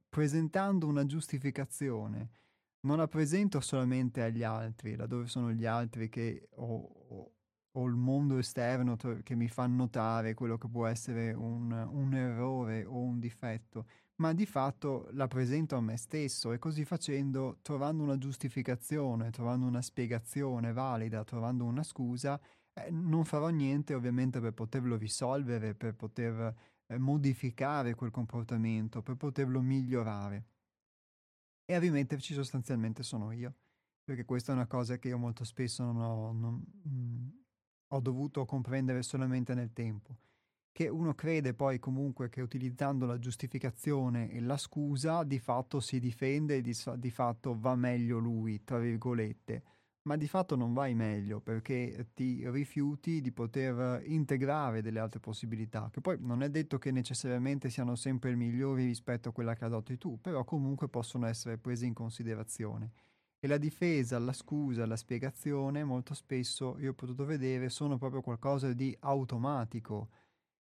presentando 0.10 0.88
una 0.88 1.06
giustificazione, 1.06 2.30
non 2.82 2.98
la 2.98 3.08
presento 3.08 3.60
solamente 3.62 4.24
agli 4.24 4.44
altri, 4.44 4.96
laddove 4.96 5.28
sono 5.28 5.52
gli 5.52 5.66
altri 5.66 6.10
che 6.10 6.48
ho, 6.56 7.32
ho 7.72 7.86
il 7.86 7.96
mondo 7.96 8.38
esterno 8.38 8.98
che 9.24 9.36
mi 9.36 9.48
fa 9.48 9.66
notare 9.68 10.34
quello 10.34 10.58
che 10.58 10.68
può 10.68 10.88
essere 10.88 11.32
un, 11.34 11.72
un 11.72 12.14
errore 12.14 12.84
o 12.86 12.98
un 12.98 13.20
difetto, 13.20 13.86
ma 14.22 14.34
di 14.34 14.46
fatto 14.46 15.08
la 15.14 15.28
presento 15.28 15.76
a 15.76 15.82
me 15.82 15.98
stesso 15.98 16.52
e 16.52 16.60
così 16.60 16.86
facendo, 16.86 17.58
trovando 17.64 18.04
una 18.04 18.20
giustificazione, 18.20 19.32
trovando 19.32 19.66
una 19.66 19.82
spiegazione 19.82 20.72
valida, 20.74 21.24
trovando 21.24 21.66
una 21.66 21.82
scusa, 21.82 22.40
eh, 22.74 22.92
non 22.92 23.26
farò 23.26 23.50
niente 23.50 23.96
ovviamente 23.96 24.40
per 24.40 24.54
poterlo 24.54 24.96
risolvere, 24.96 25.74
per 25.74 25.96
poter 25.96 26.56
eh, 26.86 26.98
modificare 27.00 27.96
quel 27.96 28.12
comportamento, 28.12 29.02
per 29.02 29.16
poterlo 29.16 29.60
migliorare. 29.60 30.46
E 31.66 31.74
a 31.74 31.80
rimetterci 31.80 32.36
sostanzialmente 32.36 33.02
sono 33.02 33.32
io, 33.32 33.56
perché 34.04 34.24
questa 34.24 34.52
è 34.52 34.56
una 34.56 34.68
cosa 34.68 35.00
che 35.00 35.08
io 35.08 35.18
molto 35.18 35.44
spesso 35.44 35.84
non 35.84 35.98
ho, 35.98 36.32
non, 36.32 36.64
mh, 36.84 36.90
mm, 36.90 37.30
ho 37.88 38.00
dovuto 38.00 38.46
comprendere 38.46 39.02
solamente 39.02 39.56
nel 39.56 39.74
tempo 39.74 40.16
che 40.72 40.88
uno 40.88 41.14
crede 41.14 41.54
poi 41.54 41.80
comunque 41.80 42.30
che 42.30 42.42
utilizzando 42.42 43.06
la 43.06 43.20
giustificazione 43.20 44.32
e 44.32 44.40
la 44.40 44.58
scusa 44.58 45.24
di 45.24 45.40
fatto 45.40 45.80
si 45.80 46.00
difende 46.00 46.58
e 46.58 46.62
di, 46.62 46.76
di, 46.96 47.12
fatto 47.12 47.58
va 47.60 47.76
meglio 47.76 48.18
lui, 48.20 48.64
tra 48.64 48.80
virgolette, 48.80 49.64
ma 50.04 50.16
di 50.16 50.28
fatto 50.28 50.56
non 50.56 50.74
vai 50.74 50.96
meglio 50.96 51.42
perché 51.42 52.08
ti 52.14 52.50
rifiuti 52.50 53.22
di 53.22 53.32
poter 53.32 54.02
integrare 54.06 54.82
delle 54.82 55.00
altre 55.00 55.20
possibilità, 55.20 55.90
che 55.92 56.02
poi 56.02 56.18
non 56.20 56.42
è 56.42 56.50
detto 56.50 56.78
che 56.78 56.92
necessariamente 56.92 57.70
siano 57.70 57.96
sempre 57.96 58.34
migliori 58.36 58.86
rispetto 58.86 59.30
a 59.30 59.34
quella 59.34 59.56
che 59.56 59.66
adotti 59.66 59.98
tu, 59.98 60.20
però 60.22 60.44
comunque 60.46 60.88
possono 60.88 61.28
essere 61.28 61.58
prese 61.58 61.86
in 61.86 61.94
considerazione. 61.94 62.92
E 63.44 63.48
la 63.48 63.58
difesa, 63.58 64.20
la 64.20 64.34
scusa, 64.34 64.86
la 64.86 64.96
spiegazione, 64.96 65.84
molto 65.84 66.14
spesso 66.14 66.78
io 66.80 66.92
ho 66.92 66.94
potuto 66.94 67.26
vedere, 67.26 67.70
sono 67.70 67.98
proprio 67.98 68.22
qualcosa 68.22 68.72
di 68.72 68.96
automatico 69.02 70.10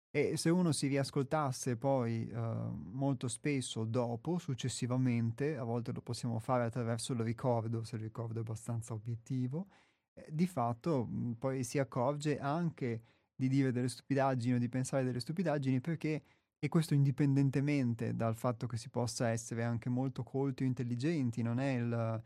e 0.09 0.37
se 0.37 0.49
uno 0.49 0.71
si 0.71 0.87
riascoltasse 0.87 1.77
poi 1.77 2.27
eh, 2.27 2.35
molto 2.37 3.27
spesso 3.27 3.83
dopo, 3.85 4.37
successivamente, 4.39 5.57
a 5.57 5.63
volte 5.63 5.91
lo 5.91 6.01
possiamo 6.01 6.39
fare 6.39 6.63
attraverso 6.63 7.13
il 7.13 7.19
ricordo, 7.19 7.83
se 7.83 7.95
il 7.97 8.01
ricordo 8.03 8.39
è 8.39 8.41
abbastanza 8.41 8.93
obiettivo, 8.93 9.67
eh, 10.13 10.25
di 10.31 10.47
fatto 10.47 11.05
mh, 11.05 11.33
poi 11.39 11.63
si 11.63 11.77
accorge 11.79 12.39
anche 12.39 13.03
di 13.35 13.47
dire 13.47 13.71
delle 13.71 13.89
stupidaggini 13.89 14.55
o 14.55 14.59
di 14.59 14.69
pensare 14.69 15.03
delle 15.03 15.19
stupidaggini 15.19 15.79
perché, 15.81 16.23
e 16.59 16.69
questo 16.69 16.93
indipendentemente 16.95 18.15
dal 18.15 18.35
fatto 18.35 18.65
che 18.65 18.77
si 18.77 18.89
possa 18.89 19.29
essere 19.29 19.63
anche 19.63 19.89
molto 19.89 20.23
colti 20.23 20.63
o 20.63 20.65
intelligenti, 20.65 21.41
non 21.43 21.59
è 21.59 21.73
il 21.75 22.23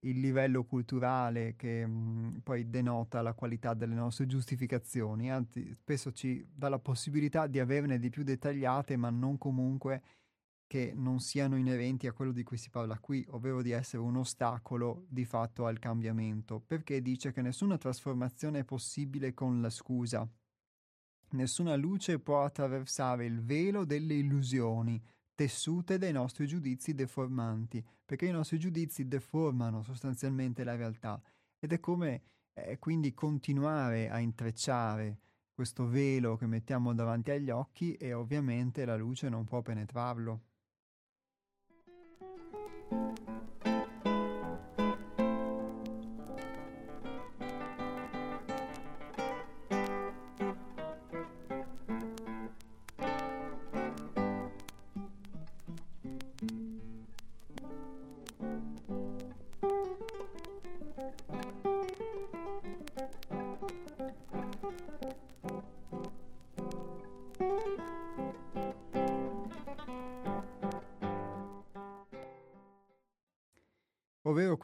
il 0.00 0.20
livello 0.20 0.64
culturale 0.64 1.56
che 1.56 1.86
mh, 1.86 1.90
mhmm, 1.90 2.38
poi 2.40 2.68
denota 2.70 3.22
la 3.22 3.34
qualità 3.34 3.74
delle 3.74 3.94
nostre 3.94 4.26
giustificazioni, 4.26 5.30
anzi 5.30 5.74
spesso 5.74 6.12
ci 6.12 6.46
dà 6.52 6.68
la 6.68 6.78
possibilità 6.78 7.46
di 7.46 7.58
averne 7.58 7.98
di 7.98 8.10
più 8.10 8.22
dettagliate, 8.22 8.96
ma 8.96 9.10
non 9.10 9.36
comunque 9.38 10.02
che 10.66 10.92
non 10.94 11.18
siano 11.18 11.56
inerenti 11.56 12.06
a 12.06 12.12
quello 12.12 12.30
di 12.30 12.44
cui 12.44 12.56
si 12.56 12.70
parla 12.70 12.98
qui, 13.00 13.26
ovvero 13.30 13.60
di 13.60 13.72
essere 13.72 14.02
un 14.02 14.16
ostacolo 14.16 15.04
di 15.08 15.24
fatto 15.24 15.66
al 15.66 15.80
cambiamento, 15.80 16.60
perché 16.60 17.02
dice 17.02 17.32
che 17.32 17.42
nessuna 17.42 17.76
trasformazione 17.76 18.60
è 18.60 18.64
possibile 18.64 19.34
con 19.34 19.60
la 19.60 19.68
scusa. 19.68 20.28
Nessuna 21.32 21.74
luce 21.74 22.20
può 22.20 22.44
attraversare 22.44 23.26
il 23.26 23.42
velo 23.42 23.84
delle 23.84 24.14
illusioni, 24.14 25.02
tessute 25.40 25.96
dai 25.96 26.12
nostri 26.12 26.46
giudizi 26.46 26.92
deformanti, 26.92 27.82
perché 28.04 28.26
i 28.26 28.30
nostri 28.30 28.58
giudizi 28.58 29.08
deformano 29.08 29.82
sostanzialmente 29.82 30.64
la 30.64 30.76
realtà 30.76 31.18
ed 31.58 31.72
è 31.72 31.80
come 31.80 32.22
eh, 32.52 32.78
quindi 32.78 33.14
continuare 33.14 34.10
a 34.10 34.18
intrecciare 34.18 35.18
questo 35.54 35.88
velo 35.88 36.36
che 36.36 36.44
mettiamo 36.44 36.92
davanti 36.92 37.30
agli 37.30 37.48
occhi 37.48 37.94
e 37.94 38.12
ovviamente 38.12 38.84
la 38.84 38.96
luce 38.96 39.30
non 39.30 39.44
può 39.44 39.62
penetrarlo. 39.62 40.42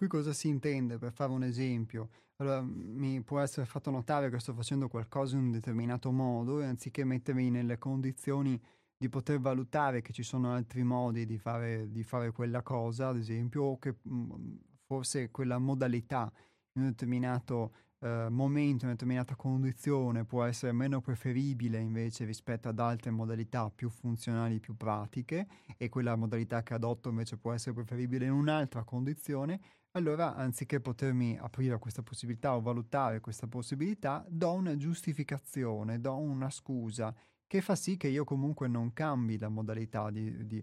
Qui 0.06 0.18
cosa 0.18 0.32
si 0.32 0.48
intende, 0.48 0.98
per 0.98 1.12
fare 1.12 1.32
un 1.32 1.42
esempio? 1.42 2.08
Allora, 2.36 2.62
mi 2.62 3.20
può 3.22 3.40
essere 3.40 3.66
fatto 3.66 3.90
notare 3.90 4.30
che 4.30 4.38
sto 4.38 4.54
facendo 4.54 4.88
qualcosa 4.88 5.36
in 5.36 5.44
un 5.44 5.50
determinato 5.50 6.12
modo 6.12 6.60
e 6.60 6.66
anziché 6.66 7.04
mettermi 7.04 7.50
nelle 7.50 7.78
condizioni 7.78 8.60
di 8.96 9.08
poter 9.08 9.40
valutare 9.40 10.00
che 10.00 10.12
ci 10.12 10.22
sono 10.22 10.52
altri 10.52 10.82
modi 10.82 11.26
di 11.26 11.38
fare, 11.38 11.90
di 11.90 12.02
fare 12.02 12.32
quella 12.32 12.62
cosa, 12.62 13.08
ad 13.08 13.16
esempio, 13.16 13.62
o 13.62 13.78
che 13.78 13.96
mh, 14.00 14.14
mm, 14.14 14.56
forse 14.86 15.30
quella 15.30 15.58
modalità 15.58 16.30
in 16.74 16.82
un 16.82 16.88
determinato 16.88 17.72
eh, 18.00 18.28
momento, 18.30 18.84
una 18.84 18.92
determinata 18.92 19.34
condizione 19.36 20.24
può 20.24 20.44
essere 20.44 20.72
meno 20.72 21.00
preferibile 21.00 21.78
invece 21.78 22.24
rispetto 22.24 22.68
ad 22.68 22.78
altre 22.78 23.10
modalità 23.10 23.70
più 23.70 23.88
funzionali, 23.88 24.60
più 24.60 24.76
pratiche 24.76 25.46
e 25.76 25.88
quella 25.88 26.14
modalità 26.16 26.62
che 26.62 26.74
adotto 26.74 27.08
invece 27.08 27.38
può 27.38 27.52
essere 27.52 27.74
preferibile 27.74 28.26
in 28.26 28.32
un'altra 28.32 28.84
condizione, 28.84 29.60
allora 29.92 30.34
anziché 30.34 30.80
potermi 30.80 31.38
aprire 31.38 31.74
a 31.74 31.78
questa 31.78 32.02
possibilità 32.02 32.54
o 32.54 32.60
valutare 32.60 33.20
questa 33.20 33.46
possibilità, 33.46 34.24
do 34.28 34.52
una 34.52 34.76
giustificazione, 34.76 36.00
do 36.00 36.16
una 36.18 36.50
scusa 36.50 37.14
che 37.46 37.60
fa 37.62 37.76
sì 37.76 37.96
che 37.96 38.08
io 38.08 38.24
comunque 38.24 38.68
non 38.68 38.92
cambi 38.92 39.38
la 39.38 39.48
modalità 39.48 40.10
di, 40.10 40.46
di 40.46 40.62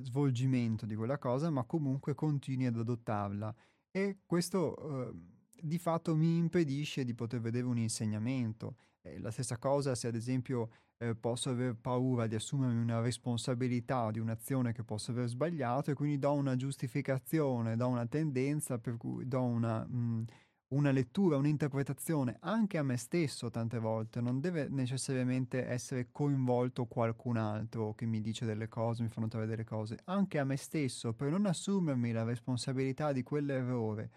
svolgimento 0.00 0.86
di 0.86 0.96
quella 0.96 1.18
cosa, 1.18 1.50
ma 1.50 1.62
comunque 1.64 2.14
continui 2.14 2.66
ad 2.66 2.78
adottarla. 2.78 3.54
E 3.92 4.18
questo 4.26 4.76
eh, 5.08 5.33
di 5.64 5.78
fatto 5.78 6.14
mi 6.14 6.36
impedisce 6.36 7.04
di 7.04 7.14
poter 7.14 7.40
vedere 7.40 7.64
un 7.64 7.78
insegnamento. 7.78 8.76
Eh, 9.00 9.18
la 9.18 9.30
stessa 9.30 9.56
cosa 9.56 9.94
se 9.94 10.08
ad 10.08 10.14
esempio 10.14 10.70
eh, 10.98 11.14
posso 11.14 11.50
aver 11.50 11.74
paura 11.74 12.26
di 12.26 12.34
assumermi 12.34 12.80
una 12.80 13.00
responsabilità 13.00 14.10
di 14.10 14.18
un'azione 14.18 14.72
che 14.72 14.84
posso 14.84 15.10
aver 15.10 15.26
sbagliato 15.26 15.90
e 15.90 15.94
quindi 15.94 16.18
do 16.18 16.32
una 16.32 16.56
giustificazione, 16.56 17.76
do 17.76 17.88
una 17.88 18.06
tendenza, 18.06 18.78
per 18.78 18.96
cui 18.96 19.26
do 19.26 19.42
una, 19.42 19.84
mh, 19.84 19.96
mm, 19.96 20.22
una 20.68 20.90
lettura, 20.90 21.36
un'interpretazione 21.36 22.36
anche 22.40 22.78
a 22.78 22.82
me 22.82 22.96
stesso 22.96 23.50
tante 23.50 23.78
volte, 23.78 24.20
non 24.20 24.40
deve 24.40 24.68
necessariamente 24.68 25.66
essere 25.66 26.08
coinvolto 26.10 26.86
qualcun 26.86 27.36
altro 27.36 27.94
che 27.94 28.06
mi 28.06 28.20
dice 28.20 28.44
delle 28.44 28.68
cose, 28.68 29.02
mi 29.02 29.08
fa 29.08 29.20
notare 29.20 29.46
delle 29.46 29.64
cose, 29.64 29.98
anche 30.04 30.38
a 30.38 30.44
me 30.44 30.56
stesso 30.56 31.12
per 31.12 31.30
non 31.30 31.46
assumermi 31.46 32.12
la 32.12 32.24
responsabilità 32.24 33.12
di 33.12 33.22
quell'errore, 33.22 34.10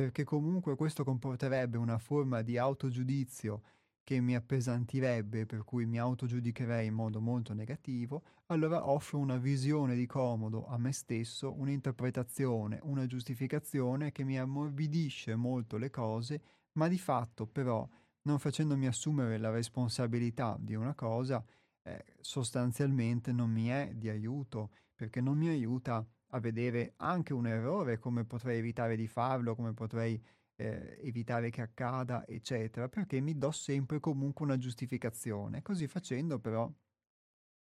perché 0.00 0.24
comunque 0.24 0.76
questo 0.76 1.04
comporterebbe 1.04 1.76
una 1.76 1.98
forma 1.98 2.40
di 2.40 2.56
autogiudizio 2.56 3.60
che 4.02 4.18
mi 4.22 4.34
appesantirebbe, 4.34 5.44
per 5.44 5.62
cui 5.62 5.84
mi 5.84 5.98
autogiudicherei 5.98 6.86
in 6.86 6.94
modo 6.94 7.20
molto 7.20 7.52
negativo, 7.52 8.22
allora 8.46 8.88
offro 8.88 9.18
una 9.18 9.36
visione 9.36 9.94
di 9.94 10.06
comodo 10.06 10.66
a 10.66 10.78
me 10.78 10.92
stesso, 10.92 11.52
un'interpretazione, 11.52 12.80
una 12.84 13.04
giustificazione 13.04 14.10
che 14.10 14.24
mi 14.24 14.38
ammorbidisce 14.38 15.36
molto 15.36 15.76
le 15.76 15.90
cose, 15.90 16.40
ma 16.78 16.88
di 16.88 16.98
fatto 16.98 17.46
però 17.46 17.86
non 18.22 18.38
facendomi 18.38 18.86
assumere 18.86 19.36
la 19.36 19.50
responsabilità 19.50 20.56
di 20.58 20.74
una 20.74 20.94
cosa, 20.94 21.44
eh, 21.82 22.04
sostanzialmente 22.20 23.32
non 23.32 23.50
mi 23.50 23.66
è 23.66 23.92
di 23.94 24.08
aiuto, 24.08 24.70
perché 24.94 25.20
non 25.20 25.36
mi 25.36 25.48
aiuta 25.48 26.02
a 26.30 26.40
vedere 26.40 26.94
anche 26.96 27.32
un 27.32 27.46
errore, 27.46 27.98
come 27.98 28.24
potrei 28.24 28.58
evitare 28.58 28.96
di 28.96 29.06
farlo, 29.06 29.54
come 29.54 29.72
potrei 29.72 30.20
eh, 30.56 30.98
evitare 31.02 31.50
che 31.50 31.62
accada, 31.62 32.26
eccetera, 32.26 32.88
perché 32.88 33.20
mi 33.20 33.36
do 33.36 33.50
sempre 33.50 33.98
comunque 34.00 34.44
una 34.44 34.58
giustificazione. 34.58 35.62
Così 35.62 35.86
facendo 35.86 36.38
però 36.38 36.70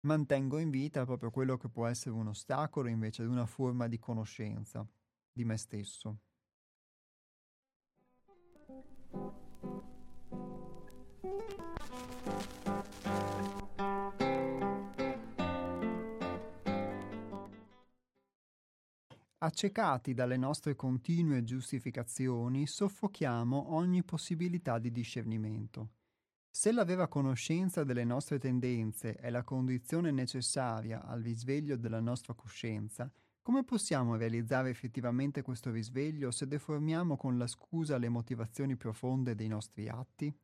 mantengo 0.00 0.59
in 0.59 0.70
vita 0.70 1.05
proprio 1.05 1.30
quello 1.30 1.57
che 1.57 1.68
può 1.68 1.86
essere 1.86 2.14
un 2.14 2.28
ostacolo 2.28 2.88
invece 2.88 3.22
di 3.22 3.28
una 3.28 3.46
forma 3.46 3.88
di 3.88 3.98
conoscenza 3.98 4.86
di 5.32 5.44
me 5.44 5.57
stesso. 5.57 6.18
Accecati 19.45 20.14
dalle 20.14 20.38
nostre 20.38 20.74
continue 20.74 21.45
giustificazioni, 21.45 22.66
soffochiamo 22.66 23.74
ogni 23.74 24.03
possibilità 24.03 24.78
di 24.78 24.90
discernimento. 24.90 25.90
Se 26.51 26.72
la 26.72 26.82
vera 26.82 27.09
conoscenza 27.09 27.84
delle 27.84 28.05
nostre 28.05 28.38
tendenze 28.38 29.16
è 29.16 29.28
la 29.28 29.45
condizione 29.45 30.11
necessaria 30.12 31.05
al 31.05 31.20
risveglio 31.20 31.76
della 31.76 32.01
nostra 32.01 32.32
coscienza, 32.32 33.12
come 33.42 33.64
possiamo 33.64 34.16
realizzare 34.16 34.70
effettivamente 34.70 35.42
questo 35.42 35.70
risveglio 35.70 36.30
se 36.30 36.47
deformiamo 36.49 37.18
con 37.18 37.36
la 37.36 37.47
scusa 37.47 37.99
le 37.99 38.09
motivazioni 38.09 38.76
profonde 38.76 39.34
dei 39.34 39.49
nostri 39.49 39.90
atti? 39.90 40.34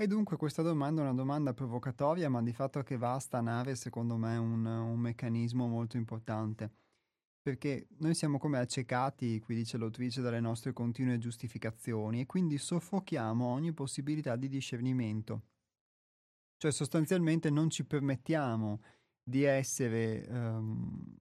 E 0.00 0.06
dunque 0.06 0.38
questa 0.38 0.62
domanda 0.62 1.02
è 1.02 1.04
una 1.04 1.12
domanda 1.12 1.52
provocatoria, 1.52 2.30
ma 2.30 2.40
di 2.40 2.54
fatto 2.54 2.82
che 2.82 2.96
va 2.96 3.12
a 3.12 3.18
stanare, 3.18 3.74
secondo 3.74 4.16
me, 4.16 4.34
un, 4.38 4.64
un 4.64 4.98
meccanismo 4.98 5.66
molto 5.66 5.98
importante. 5.98 6.72
Perché 7.42 7.86
noi 7.98 8.14
siamo 8.14 8.38
come 8.38 8.56
accecati, 8.56 9.38
qui 9.40 9.54
dice 9.54 9.76
l'autrice, 9.76 10.22
dalle 10.22 10.40
nostre 10.40 10.72
continue 10.72 11.18
giustificazioni 11.18 12.20
e 12.20 12.24
quindi 12.24 12.56
soffochiamo 12.56 13.44
ogni 13.44 13.74
possibilità 13.74 14.36
di 14.36 14.48
discernimento. 14.48 15.42
Cioè 16.56 16.72
sostanzialmente 16.72 17.50
non 17.50 17.68
ci 17.68 17.84
permettiamo 17.84 18.80
di 19.22 19.42
essere, 19.42 20.26
um, 20.30 21.14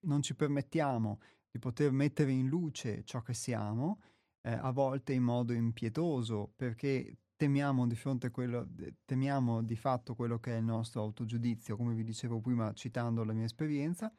non 0.00 0.20
ci 0.20 0.34
permettiamo 0.34 1.20
di 1.48 1.60
poter 1.60 1.92
mettere 1.92 2.32
in 2.32 2.48
luce 2.48 3.04
ciò 3.04 3.22
che 3.22 3.34
siamo, 3.34 4.00
eh, 4.42 4.52
a 4.52 4.70
volte 4.70 5.12
in 5.12 5.22
modo 5.22 5.52
impietoso, 5.52 6.52
perché 6.56 7.18
temiamo 7.36 7.86
di 7.86 7.94
fronte 7.94 8.26
a 8.26 8.30
quello, 8.30 8.68
temiamo 9.04 9.62
di 9.62 9.76
fatto 9.76 10.14
quello 10.14 10.38
che 10.38 10.54
è 10.54 10.58
il 10.58 10.64
nostro 10.64 11.02
autogiudizio, 11.02 11.76
come 11.76 11.94
vi 11.94 12.04
dicevo 12.04 12.40
prima 12.40 12.72
citando 12.72 13.24
la 13.24 13.32
mia 13.32 13.44
esperienza, 13.44 14.12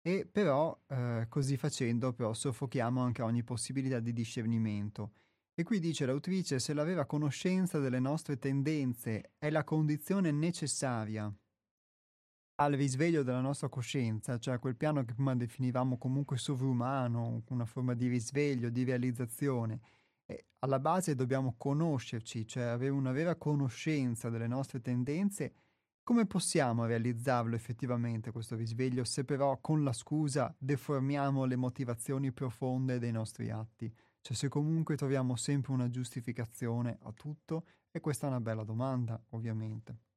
e 0.00 0.26
però 0.30 0.78
eh, 0.88 1.26
così 1.28 1.56
facendo 1.56 2.12
però 2.12 2.32
soffochiamo 2.32 3.00
anche 3.00 3.22
ogni 3.22 3.44
possibilità 3.44 4.00
di 4.00 4.12
discernimento. 4.12 5.12
E 5.54 5.64
qui 5.64 5.78
dice 5.80 6.06
l'autrice, 6.06 6.58
se 6.58 6.72
la 6.72 6.82
vera 6.82 7.04
conoscenza 7.04 7.78
delle 7.78 8.00
nostre 8.00 8.38
tendenze 8.38 9.32
è 9.38 9.50
la 9.50 9.64
condizione 9.64 10.30
necessaria 10.30 11.32
al 12.62 12.72
risveglio 12.72 13.22
della 13.22 13.40
nostra 13.40 13.68
coscienza, 13.68 14.38
cioè 14.38 14.58
quel 14.58 14.76
piano 14.76 15.04
che 15.04 15.14
prima 15.14 15.34
definivamo 15.34 15.98
comunque 15.98 16.38
sovrumano, 16.38 17.42
una 17.48 17.64
forma 17.64 17.94
di 17.94 18.08
risveglio, 18.08 18.70
di 18.70 18.84
realizzazione. 18.84 19.80
E 20.26 20.46
alla 20.60 20.78
base 20.78 21.14
dobbiamo 21.14 21.54
conoscerci, 21.56 22.46
cioè 22.46 22.64
avere 22.64 22.92
una 22.92 23.12
vera 23.12 23.36
conoscenza 23.36 24.30
delle 24.30 24.46
nostre 24.46 24.80
tendenze. 24.80 25.54
Come 26.04 26.26
possiamo 26.26 26.84
realizzarlo 26.84 27.54
effettivamente 27.54 28.32
questo 28.32 28.56
risveglio 28.56 29.04
se 29.04 29.24
però 29.24 29.58
con 29.60 29.84
la 29.84 29.92
scusa 29.92 30.52
deformiamo 30.58 31.44
le 31.44 31.56
motivazioni 31.56 32.32
profonde 32.32 32.98
dei 32.98 33.12
nostri 33.12 33.50
atti? 33.50 33.92
Cioè 34.20 34.36
se 34.36 34.48
comunque 34.48 34.96
troviamo 34.96 35.36
sempre 35.36 35.72
una 35.72 35.88
giustificazione 35.88 36.98
a 37.02 37.12
tutto 37.12 37.66
e 37.90 38.00
questa 38.00 38.26
è 38.26 38.30
una 38.30 38.40
bella 38.40 38.64
domanda, 38.64 39.20
ovviamente. 39.30 40.11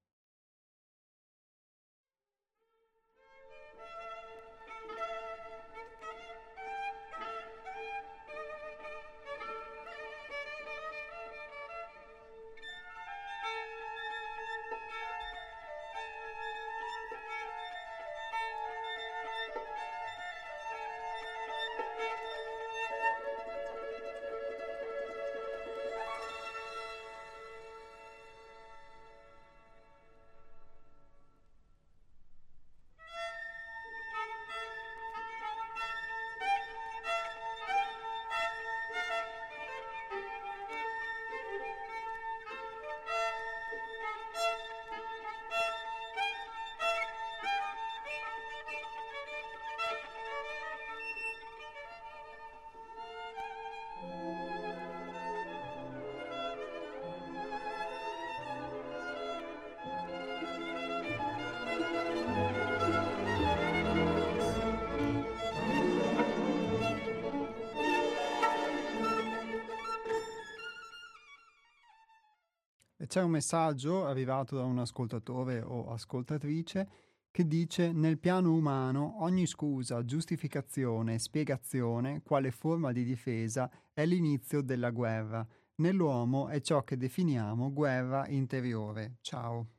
C'è 73.16 73.22
un 73.22 73.32
messaggio 73.32 74.06
arrivato 74.06 74.58
da 74.58 74.64
un 74.64 74.78
ascoltatore 74.78 75.62
o 75.62 75.90
ascoltatrice 75.90 76.90
che 77.32 77.48
dice 77.48 77.94
nel 77.94 78.20
piano 78.20 78.54
umano 78.54 79.24
ogni 79.24 79.46
scusa, 79.46 80.04
giustificazione, 80.04 81.18
spiegazione, 81.18 82.24
quale 82.24 82.52
forma 82.52 82.92
di 82.92 83.06
difesa 83.06 83.72
è 83.94 84.06
l'inizio 84.06 84.62
della 84.62 84.90
guerra. 84.90 85.48
Nell'uomo 85.76 86.50
è 86.50 86.60
ciò 86.60 86.84
che 86.84 86.98
definiamo 86.98 87.72
guerra 87.72 88.28
interiore. 88.28 89.16
Ciao. 89.22 89.75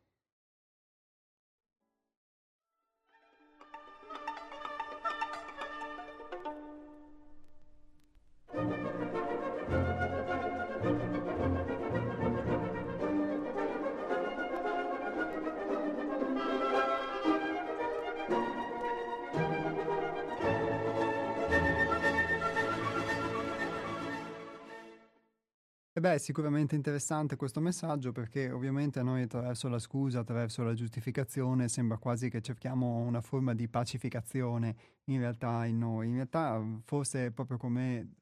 Sicuramente 26.18 26.74
interessante 26.74 27.36
questo 27.36 27.60
messaggio 27.60 28.12
perché 28.12 28.50
ovviamente 28.50 29.02
noi 29.02 29.22
attraverso 29.22 29.68
la 29.68 29.78
scusa, 29.78 30.20
attraverso 30.20 30.62
la 30.62 30.74
giustificazione, 30.74 31.68
sembra 31.68 31.98
quasi 31.98 32.28
che 32.28 32.40
cerchiamo 32.40 32.98
una 32.98 33.20
forma 33.20 33.54
di 33.54 33.68
pacificazione 33.68 34.76
in 35.04 35.18
realtà 35.20 35.64
in 35.66 35.78
noi. 35.78 36.08
In 36.08 36.14
realtà 36.14 36.62
forse 36.84 37.30
proprio 37.32 37.56
come 37.56 38.14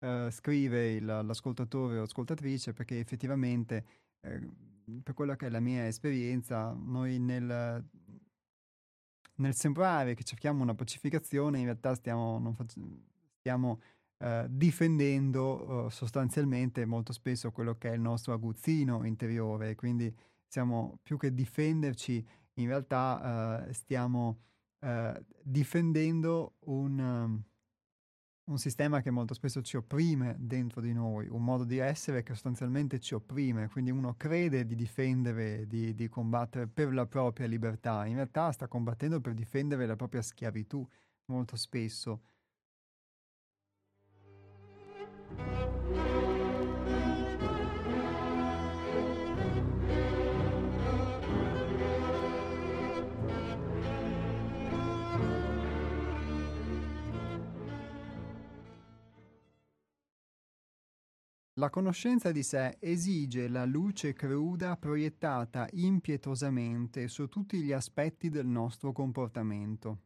uh, 0.00 0.30
scrive 0.30 0.92
il, 0.92 1.04
l'ascoltatore 1.04 1.98
o 1.98 2.02
ascoltatrice 2.02 2.72
perché 2.72 2.98
effettivamente 2.98 3.84
eh, 4.20 4.40
per 5.02 5.14
quella 5.14 5.36
che 5.36 5.46
è 5.46 5.50
la 5.50 5.60
mia 5.60 5.86
esperienza, 5.86 6.72
noi 6.72 7.18
nel, 7.18 7.84
nel 9.36 9.54
sembrare 9.54 10.14
che 10.14 10.24
cerchiamo 10.24 10.62
una 10.62 10.74
pacificazione 10.74 11.58
in 11.58 11.64
realtà 11.64 11.94
stiamo, 11.94 12.52
fac- 12.56 12.78
stiamo 13.38 13.80
eh, 14.24 14.46
difendendo 14.48 15.86
eh, 15.86 15.90
sostanzialmente 15.90 16.86
molto 16.86 17.12
spesso 17.12 17.52
quello 17.52 17.76
che 17.76 17.90
è 17.90 17.94
il 17.94 18.00
nostro 18.00 18.32
aguzzino 18.32 19.04
interiore, 19.04 19.74
quindi 19.74 20.10
siamo 20.46 20.98
più 21.02 21.18
che 21.18 21.34
difenderci, 21.34 22.26
in 22.54 22.66
realtà 22.66 23.66
eh, 23.68 23.72
stiamo 23.74 24.38
eh, 24.80 25.22
difendendo 25.42 26.54
un, 26.60 26.98
um, 26.98 27.42
un 28.44 28.58
sistema 28.58 29.02
che 29.02 29.10
molto 29.10 29.34
spesso 29.34 29.60
ci 29.60 29.76
opprime 29.76 30.36
dentro 30.38 30.80
di 30.80 30.94
noi, 30.94 31.28
un 31.28 31.44
modo 31.44 31.64
di 31.64 31.76
essere 31.76 32.22
che 32.22 32.32
sostanzialmente 32.32 33.00
ci 33.00 33.12
opprime, 33.12 33.68
quindi 33.68 33.90
uno 33.90 34.14
crede 34.16 34.64
di 34.64 34.74
difendere, 34.74 35.66
di, 35.66 35.94
di 35.94 36.08
combattere 36.08 36.66
per 36.66 36.94
la 36.94 37.04
propria 37.04 37.46
libertà, 37.46 38.06
in 38.06 38.14
realtà 38.14 38.50
sta 38.52 38.68
combattendo 38.68 39.20
per 39.20 39.34
difendere 39.34 39.84
la 39.84 39.96
propria 39.96 40.22
schiavitù 40.22 40.86
molto 41.26 41.56
spesso. 41.56 42.22
La 61.64 61.70
conoscenza 61.70 62.30
di 62.30 62.42
sé 62.42 62.76
esige 62.78 63.48
la 63.48 63.64
luce 63.64 64.12
cruda 64.12 64.76
proiettata 64.76 65.66
impietosamente 65.72 67.08
su 67.08 67.28
tutti 67.28 67.62
gli 67.62 67.72
aspetti 67.72 68.28
del 68.28 68.44
nostro 68.44 68.92
comportamento. 68.92 70.00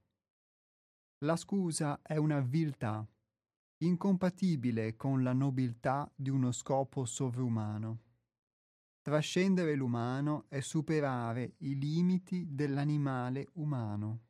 La 1.25 1.35
scusa 1.35 2.01
è 2.01 2.17
una 2.17 2.39
viltà, 2.41 3.05
incompatibile 3.79 4.97
con 4.97 5.23
la 5.23 5.33
nobiltà 5.33 6.11
di 6.15 6.31
uno 6.31 6.53
scopo 6.53 7.05
sovrumano. 7.05 8.03
Trascendere 9.01 9.75
l'umano 9.75 10.45
è 10.49 10.61
superare 10.61 11.55
i 11.59 11.79
limiti 11.79 12.47
dell'animale 12.49 13.49
umano. 13.55 14.28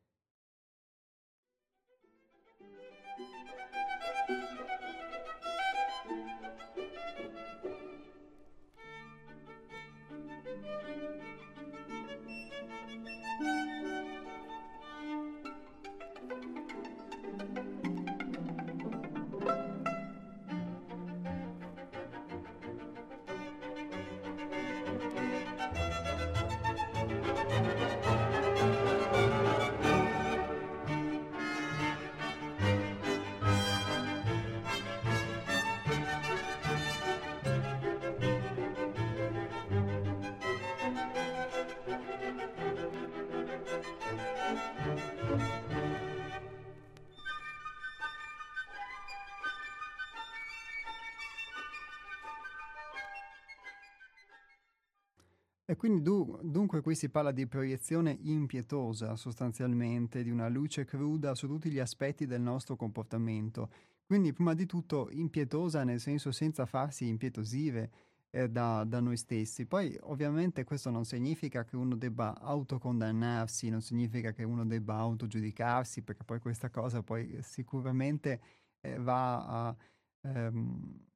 Quindi 55.78 56.02
du- 56.02 56.38
dunque 56.42 56.82
qui 56.82 56.94
si 56.94 57.08
parla 57.08 57.30
di 57.32 57.46
proiezione 57.46 58.18
impietosa 58.20 59.16
sostanzialmente, 59.16 60.22
di 60.22 60.30
una 60.30 60.48
luce 60.48 60.84
cruda 60.84 61.34
su 61.34 61.46
tutti 61.46 61.70
gli 61.70 61.78
aspetti 61.78 62.26
del 62.26 62.42
nostro 62.42 62.76
comportamento. 62.76 63.70
Quindi 64.04 64.32
prima 64.34 64.52
di 64.54 64.66
tutto 64.66 65.08
impietosa 65.10 65.84
nel 65.84 66.00
senso 66.00 66.32
senza 66.32 66.66
farsi 66.66 67.06
impietosire 67.06 67.90
eh, 68.30 68.48
da, 68.50 68.84
da, 68.84 69.00
noi 69.00 69.16
stessi. 69.16 69.64
Poi 69.66 69.96
ovviamente 70.02 70.64
questo 70.64 70.90
non 70.90 71.04
significa 71.04 71.64
che 71.64 71.76
uno 71.76 71.96
debba 71.96 72.38
autocondannarsi, 72.40 73.70
non 73.70 73.80
significa 73.80 74.32
che 74.32 74.42
uno 74.44 74.66
debba 74.66 74.96
autogiudicarsi, 74.96 76.02
perché 76.02 76.24
poi 76.24 76.40
questa 76.40 76.70
cosa 76.70 77.02
poi 77.02 77.38
sicuramente 77.40 78.40
eh, 78.80 78.98
va 78.98 79.66
a... 79.68 79.76
Ehm, 80.22 81.06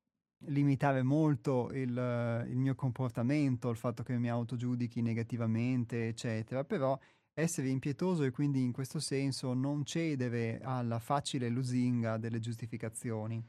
limitare 0.47 1.03
molto 1.03 1.71
il, 1.73 2.47
il, 2.49 2.57
mio 2.57 2.75
comportamento, 2.75 3.71
il 3.71 3.77
fatto 3.77 4.03
che 4.03 4.19
mi 4.19 4.29
autogiudichi 4.29 5.03
negativamente, 5.03 6.09
eccetera, 6.09 6.65
però 6.65 6.99
essere 7.35 7.69
impietoso 7.69 8.25
e 8.25 8.31
quindi 8.31 8.63
in 8.63 8.73
questo 8.73 9.01
senso 9.01 9.55
non 9.55 9.85
cedere 9.85 10.61
alla 10.63 10.99
facile 10.99 11.49
lusinga 11.49 12.19
delle 12.19 12.41
giustificazioni. 12.41 13.43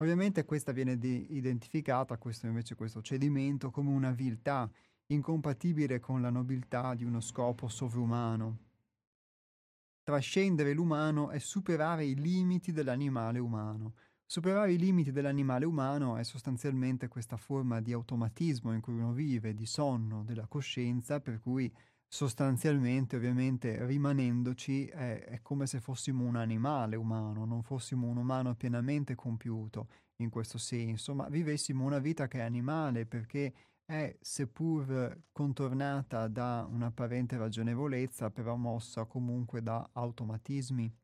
Ovviamente 0.00 0.44
questa 0.44 0.72
viene 0.72 0.92
identificata, 0.92 2.18
questo 2.18 2.46
invece 2.46 2.74
questo 2.74 3.02
cedimento, 3.02 3.70
come 3.70 3.90
una 3.90 4.12
viltà 4.12 4.70
incompatibile 5.06 6.00
con 6.00 6.20
la 6.20 6.30
nobiltà 6.30 6.94
di 6.94 7.04
uno 7.04 7.20
scopo 7.20 7.68
sovrumano. 7.68 8.58
Trascendere 10.02 10.72
l'umano 10.72 11.30
è 11.30 11.38
superare 11.38 12.04
i 12.04 12.14
limiti 12.14 12.72
dell'animale 12.72 13.38
umano. 13.38 13.94
Superare 14.30 14.74
i 14.74 14.78
limiti 14.78 15.10
dell'animale 15.10 15.64
umano 15.64 16.18
è 16.18 16.22
sostanzialmente 16.22 17.08
questa 17.08 17.38
forma 17.38 17.80
di 17.80 17.94
automatismo 17.94 18.74
in 18.74 18.82
cui 18.82 18.92
uno 18.92 19.12
vive, 19.12 19.54
di 19.54 19.64
sonno 19.64 20.22
della 20.22 20.46
coscienza, 20.46 21.18
per 21.18 21.40
cui 21.40 21.72
sostanzialmente, 22.06 23.16
ovviamente, 23.16 23.86
rimanendoci 23.86 24.84
è, 24.84 25.24
è 25.24 25.40
come 25.40 25.66
se 25.66 25.80
fossimo 25.80 26.24
un 26.26 26.36
animale 26.36 26.94
umano, 26.94 27.46
non 27.46 27.62
fossimo 27.62 28.06
un 28.06 28.18
umano 28.18 28.54
pienamente 28.54 29.14
compiuto 29.14 29.88
in 30.16 30.28
questo 30.28 30.58
senso, 30.58 31.14
ma 31.14 31.26
vivessimo 31.30 31.86
una 31.86 31.98
vita 31.98 32.28
che 32.28 32.40
è 32.40 32.42
animale 32.42 33.06
perché 33.06 33.54
è, 33.86 34.14
seppur 34.20 35.22
contornata 35.32 36.28
da 36.28 36.68
un'apparente 36.70 37.38
ragionevolezza, 37.38 38.30
però 38.30 38.56
mossa 38.56 39.06
comunque 39.06 39.62
da 39.62 39.88
automatismi. 39.90 40.94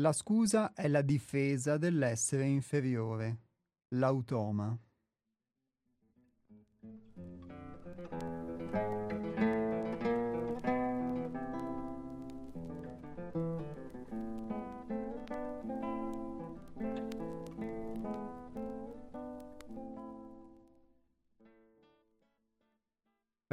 La 0.00 0.12
scusa 0.12 0.74
è 0.74 0.86
la 0.86 1.02
difesa 1.02 1.76
dell'essere 1.76 2.44
inferiore, 2.44 3.38
l'automa. 3.96 4.78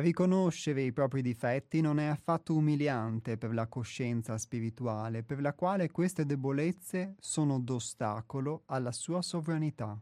Riconoscere 0.06 0.84
i 0.84 0.91
propri 0.91 1.23
difetti 1.23 1.82
non 1.82 1.98
è 1.98 2.06
affatto 2.06 2.53
umiliante 2.53 3.40
per 3.40 3.56
la 3.56 3.65
coscienza 3.65 4.38
spirituale, 4.38 5.23
per 5.23 5.41
la 5.41 5.56
quale 5.56 5.90
queste 5.90 6.27
debolezze 6.27 7.15
sono 7.18 7.60
d'ostacolo 7.60 8.61
alla 8.68 8.91
sua 8.91 9.23
sovranità. 9.23 9.99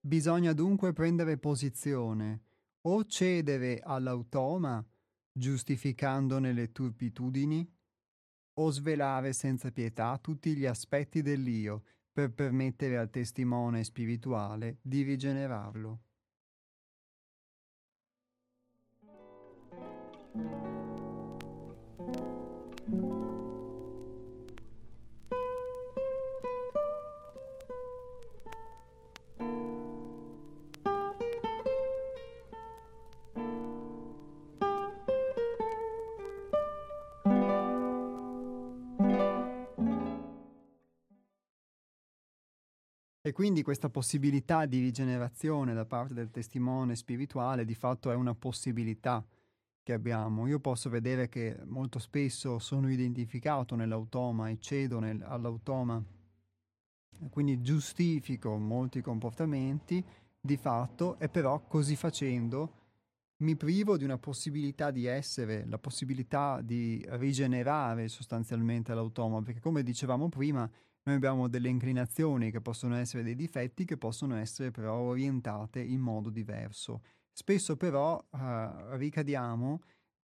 Bisogna 0.00 0.52
dunque 0.52 0.92
prendere 0.92 1.38
posizione 1.38 2.42
o 2.80 3.04
cedere 3.04 3.78
all'automa, 3.80 4.84
giustificandone 5.30 6.52
le 6.52 6.72
turpitudini, 6.72 7.74
o 8.58 8.70
svelare 8.70 9.32
senza 9.32 9.70
pietà 9.70 10.18
tutti 10.18 10.54
gli 10.54 10.66
aspetti 10.66 11.22
dell'io 11.22 11.82
per 12.12 12.32
permettere 12.32 12.96
al 12.96 13.10
testimone 13.10 13.84
spirituale 13.84 14.78
di 14.80 15.02
rigenerarlo. 15.02 16.05
Quindi 43.36 43.62
questa 43.62 43.90
possibilità 43.90 44.64
di 44.64 44.80
rigenerazione 44.80 45.74
da 45.74 45.84
parte 45.84 46.14
del 46.14 46.30
testimone 46.30 46.96
spirituale 46.96 47.66
di 47.66 47.74
fatto 47.74 48.10
è 48.10 48.14
una 48.14 48.34
possibilità 48.34 49.22
che 49.82 49.92
abbiamo. 49.92 50.46
Io 50.46 50.58
posso 50.58 50.88
vedere 50.88 51.28
che 51.28 51.54
molto 51.66 51.98
spesso 51.98 52.58
sono 52.58 52.90
identificato 52.90 53.74
nell'automa 53.74 54.48
e 54.48 54.56
cedo 54.58 55.00
nel, 55.00 55.22
all'automa, 55.22 56.02
quindi 57.28 57.60
giustifico 57.60 58.56
molti 58.56 59.02
comportamenti 59.02 60.02
di 60.40 60.56
fatto 60.56 61.18
e 61.18 61.28
però 61.28 61.60
così 61.66 61.94
facendo 61.94 62.72
mi 63.40 63.54
privo 63.54 63.98
di 63.98 64.04
una 64.04 64.16
possibilità 64.16 64.90
di 64.90 65.04
essere, 65.04 65.66
la 65.66 65.76
possibilità 65.76 66.62
di 66.62 67.04
rigenerare 67.10 68.08
sostanzialmente 68.08 68.94
l'automa, 68.94 69.42
perché 69.42 69.60
come 69.60 69.82
dicevamo 69.82 70.30
prima, 70.30 70.66
noi 71.06 71.14
abbiamo 71.14 71.48
delle 71.48 71.68
inclinazioni 71.68 72.50
che 72.50 72.60
possono 72.60 72.96
essere 72.96 73.22
dei 73.22 73.36
difetti 73.36 73.84
che 73.84 73.96
possono 73.96 74.36
essere 74.36 74.72
però 74.72 74.96
orientate 74.96 75.80
in 75.80 76.00
modo 76.00 76.30
diverso. 76.30 77.02
Spesso 77.32 77.76
però 77.76 78.16
uh, 78.30 78.96
ricadiamo, 78.96 79.82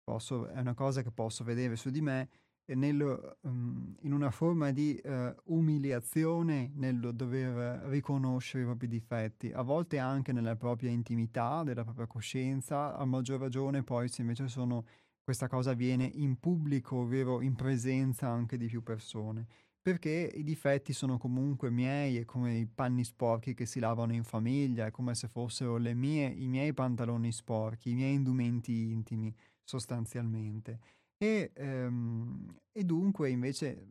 posso, 0.04 0.46
è 0.46 0.60
una 0.60 0.74
cosa 0.74 1.02
che 1.02 1.10
posso 1.10 1.42
vedere 1.42 1.74
su 1.74 1.90
di 1.90 2.00
me, 2.00 2.28
nel, 2.66 3.36
um, 3.40 3.96
in 4.02 4.12
una 4.12 4.30
forma 4.30 4.70
di 4.70 5.00
uh, 5.02 5.34
umiliazione 5.46 6.70
nel 6.74 7.10
dover 7.12 7.88
riconoscere 7.88 8.62
i 8.62 8.66
propri 8.66 8.86
difetti, 8.86 9.50
a 9.50 9.62
volte 9.62 9.98
anche 9.98 10.32
nella 10.32 10.54
propria 10.54 10.90
intimità, 10.90 11.64
della 11.64 11.82
propria 11.82 12.06
coscienza, 12.06 12.94
a 12.94 13.04
maggior 13.04 13.40
ragione 13.40 13.82
poi 13.82 14.08
se 14.08 14.20
invece 14.20 14.46
sono, 14.46 14.84
questa 15.24 15.48
cosa 15.48 15.72
avviene 15.72 16.04
in 16.04 16.38
pubblico, 16.38 16.98
ovvero 16.98 17.40
in 17.40 17.56
presenza 17.56 18.28
anche 18.28 18.56
di 18.56 18.66
più 18.66 18.82
persone 18.84 19.46
perché 19.88 20.30
i 20.34 20.42
difetti 20.42 20.92
sono 20.92 21.16
comunque 21.16 21.70
miei, 21.70 22.18
è 22.18 22.26
come 22.26 22.58
i 22.58 22.66
panni 22.66 23.04
sporchi 23.04 23.54
che 23.54 23.64
si 23.64 23.80
lavano 23.80 24.12
in 24.12 24.22
famiglia, 24.22 24.84
è 24.84 24.90
come 24.90 25.14
se 25.14 25.28
fossero 25.28 25.78
mie, 25.78 26.26
i 26.26 26.46
miei 26.46 26.74
pantaloni 26.74 27.32
sporchi, 27.32 27.92
i 27.92 27.94
miei 27.94 28.12
indumenti 28.12 28.90
intimi, 28.90 29.34
sostanzialmente. 29.64 30.78
E, 31.16 31.52
ehm, 31.54 32.54
e 32.70 32.84
dunque 32.84 33.30
invece 33.30 33.86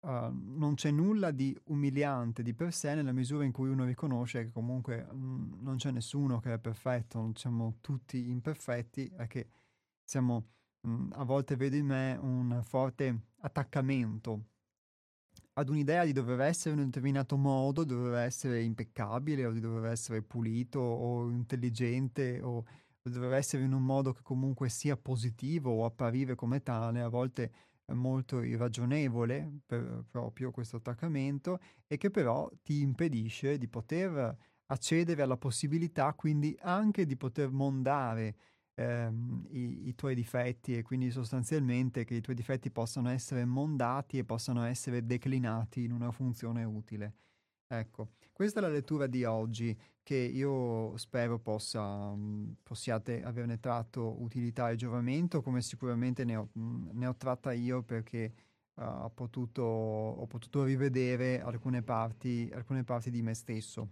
uh, 0.00 0.28
non 0.30 0.74
c'è 0.74 0.90
nulla 0.90 1.30
di 1.30 1.58
umiliante 1.68 2.42
di 2.42 2.52
per 2.52 2.74
sé 2.74 2.94
nella 2.94 3.12
misura 3.12 3.44
in 3.44 3.52
cui 3.52 3.70
uno 3.70 3.86
riconosce 3.86 4.44
che 4.44 4.50
comunque 4.52 5.02
mh, 5.02 5.16
mm, 5.16 5.52
non 5.62 5.76
c'è 5.76 5.92
nessuno 5.92 6.40
che 6.40 6.52
è 6.52 6.58
perfetto, 6.58 7.18
non 7.18 7.34
siamo 7.36 7.78
tutti 7.80 8.28
imperfetti, 8.28 9.10
è 9.16 9.26
che 9.28 9.48
siamo, 10.04 10.48
mh, 10.82 10.90
mm, 10.90 11.12
a 11.14 11.24
volte 11.24 11.56
vedo 11.56 11.76
in 11.76 11.86
me 11.86 12.18
un 12.20 12.60
forte 12.62 13.28
attaccamento 13.38 14.48
ad 15.58 15.68
un'idea 15.70 16.04
di 16.04 16.12
dover 16.12 16.40
essere 16.40 16.74
in 16.74 16.80
un 16.80 16.86
determinato 16.86 17.36
modo, 17.36 17.84
dover 17.84 18.24
essere 18.24 18.62
impeccabile 18.62 19.46
o 19.46 19.52
di 19.52 19.60
dover 19.60 19.90
essere 19.90 20.22
pulito 20.22 20.80
o 20.80 21.30
intelligente 21.30 22.40
o 22.42 22.64
dover 23.02 23.32
essere 23.34 23.62
in 23.62 23.72
un 23.72 23.82
modo 23.82 24.12
che 24.12 24.20
comunque 24.22 24.68
sia 24.68 24.96
positivo 24.96 25.70
o 25.70 25.84
apparire 25.84 26.34
come 26.34 26.62
tale, 26.62 27.00
a 27.00 27.08
volte 27.08 27.52
molto 27.94 28.42
irragionevole 28.42 29.60
per 29.64 30.04
proprio 30.10 30.50
questo 30.50 30.76
attaccamento 30.76 31.60
e 31.86 31.96
che 31.96 32.10
però 32.10 32.50
ti 32.62 32.80
impedisce 32.80 33.58
di 33.58 33.68
poter 33.68 34.36
accedere 34.66 35.22
alla 35.22 35.36
possibilità 35.36 36.12
quindi 36.14 36.56
anche 36.62 37.06
di 37.06 37.16
poter 37.16 37.50
mondare 37.50 38.36
ehm, 38.76 39.46
i, 39.50 39.88
i, 39.88 39.94
tuoi 39.94 40.14
difetti 40.14 40.76
e 40.76 40.82
quindi 40.82 41.10
sostanzialmente 41.10 42.04
che 42.04 42.14
i 42.14 42.20
tuoi 42.20 42.36
difetti 42.36 42.70
possano 42.70 43.08
essere 43.10 43.44
mondati 43.44 44.18
e 44.18 44.24
possano 44.24 44.64
essere 44.64 45.04
declinati 45.04 45.84
in 45.84 45.92
una 45.92 46.10
funzione 46.10 46.64
utile. 46.64 47.14
Ecco, 47.68 48.10
questa 48.32 48.60
è 48.60 48.62
la 48.62 48.68
lettura 48.68 49.08
di 49.08 49.24
oggi 49.24 49.76
che 50.02 50.14
io 50.14 50.96
spero 50.98 51.40
possa, 51.40 52.14
possiate 52.62 53.24
averne 53.24 53.58
tratto 53.58 54.22
utilità 54.22 54.70
e 54.70 54.76
giovamento, 54.76 55.42
come 55.42 55.60
sicuramente 55.62 56.24
ne 56.24 56.36
ho, 56.36 56.48
ne 56.52 57.06
ho 57.06 57.16
tratta 57.16 57.52
io 57.52 57.82
perché 57.82 58.32
uh, 58.74 58.82
ho, 58.82 59.10
potuto, 59.10 59.62
ho, 59.62 60.26
potuto, 60.26 60.62
rivedere 60.62 61.40
alcune 61.40 61.82
parti, 61.82 62.48
alcune 62.54 62.84
parti 62.84 63.10
di 63.10 63.20
me 63.20 63.34
stesso. 63.34 63.90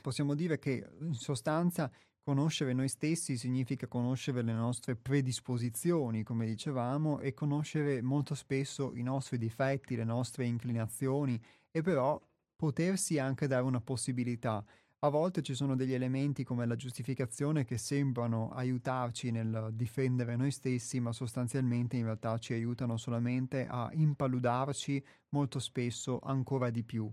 Possiamo 0.00 0.34
dire 0.34 0.58
che 0.58 0.88
in 1.00 1.12
sostanza 1.12 1.92
Conoscere 2.24 2.72
noi 2.72 2.88
stessi 2.88 3.36
significa 3.36 3.88
conoscere 3.88 4.42
le 4.42 4.52
nostre 4.52 4.94
predisposizioni, 4.94 6.22
come 6.22 6.46
dicevamo, 6.46 7.18
e 7.18 7.34
conoscere 7.34 8.00
molto 8.00 8.36
spesso 8.36 8.94
i 8.94 9.02
nostri 9.02 9.38
difetti, 9.38 9.96
le 9.96 10.04
nostre 10.04 10.46
inclinazioni 10.46 11.40
e 11.70 11.82
però 11.82 12.20
potersi 12.54 13.18
anche 13.18 13.48
dare 13.48 13.64
una 13.64 13.80
possibilità. 13.80 14.64
A 15.00 15.08
volte 15.08 15.42
ci 15.42 15.54
sono 15.54 15.74
degli 15.74 15.94
elementi 15.94 16.44
come 16.44 16.64
la 16.64 16.76
giustificazione 16.76 17.64
che 17.64 17.76
sembrano 17.76 18.50
aiutarci 18.50 19.32
nel 19.32 19.70
difendere 19.72 20.36
noi 20.36 20.52
stessi, 20.52 21.00
ma 21.00 21.12
sostanzialmente 21.12 21.96
in 21.96 22.04
realtà 22.04 22.38
ci 22.38 22.52
aiutano 22.52 22.96
solamente 22.98 23.66
a 23.66 23.90
impaludarci 23.92 25.04
molto 25.30 25.58
spesso 25.58 26.20
ancora 26.20 26.70
di 26.70 26.84
più. 26.84 27.12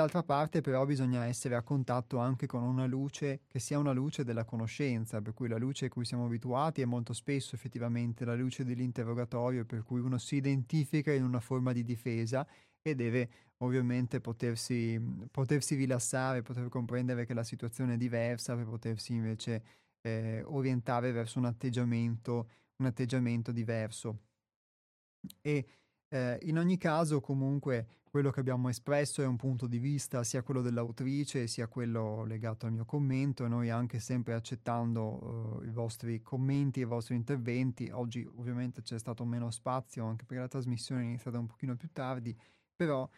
D'altra 0.00 0.22
parte 0.22 0.62
però 0.62 0.86
bisogna 0.86 1.26
essere 1.26 1.56
a 1.56 1.62
contatto 1.62 2.16
anche 2.16 2.46
con 2.46 2.62
una 2.62 2.86
luce 2.86 3.42
che 3.46 3.58
sia 3.58 3.78
una 3.78 3.92
luce 3.92 4.24
della 4.24 4.46
conoscenza, 4.46 5.20
per 5.20 5.34
cui 5.34 5.46
la 5.46 5.58
luce 5.58 5.84
a 5.84 5.88
cui 5.90 6.06
siamo 6.06 6.24
abituati 6.24 6.80
è 6.80 6.86
molto 6.86 7.12
spesso 7.12 7.54
effettivamente 7.54 8.24
la 8.24 8.34
luce 8.34 8.64
dell'interrogatorio, 8.64 9.66
per 9.66 9.82
cui 9.82 10.00
uno 10.00 10.16
si 10.16 10.36
identifica 10.36 11.12
in 11.12 11.22
una 11.22 11.40
forma 11.40 11.74
di 11.74 11.84
difesa 11.84 12.48
e 12.80 12.94
deve 12.94 13.28
ovviamente 13.58 14.22
potersi, 14.22 14.98
potersi 15.30 15.74
rilassare, 15.74 16.40
poter 16.40 16.70
comprendere 16.70 17.26
che 17.26 17.34
la 17.34 17.44
situazione 17.44 17.92
è 17.92 17.96
diversa 17.98 18.56
per 18.56 18.64
potersi 18.64 19.12
invece 19.12 19.62
eh, 20.00 20.42
orientare 20.46 21.12
verso 21.12 21.38
un 21.38 21.44
atteggiamento, 21.44 22.48
un 22.76 22.86
atteggiamento 22.86 23.52
diverso. 23.52 24.20
E 25.42 25.66
eh, 26.10 26.38
in 26.42 26.58
ogni 26.58 26.76
caso 26.76 27.20
comunque 27.20 27.86
quello 28.10 28.30
che 28.30 28.40
abbiamo 28.40 28.68
espresso 28.68 29.22
è 29.22 29.26
un 29.26 29.36
punto 29.36 29.68
di 29.68 29.78
vista 29.78 30.24
sia 30.24 30.42
quello 30.42 30.62
dell'autrice 30.62 31.46
sia 31.46 31.68
quello 31.68 32.24
legato 32.24 32.66
al 32.66 32.72
mio 32.72 32.84
commento. 32.84 33.46
Noi 33.46 33.70
anche 33.70 34.00
sempre 34.00 34.34
accettando 34.34 35.60
uh, 35.60 35.64
i 35.64 35.70
vostri 35.70 36.20
commenti 36.20 36.80
e 36.80 36.82
i 36.82 36.86
vostri 36.86 37.14
interventi. 37.14 37.88
Oggi 37.92 38.28
ovviamente 38.36 38.82
c'è 38.82 38.98
stato 38.98 39.24
meno 39.24 39.52
spazio 39.52 40.04
anche 40.04 40.24
perché 40.24 40.42
la 40.42 40.48
trasmissione 40.48 41.02
è 41.02 41.04
iniziata 41.04 41.38
un 41.38 41.46
pochino 41.46 41.76
più 41.76 41.88
tardi, 41.92 42.36
però 42.74 43.08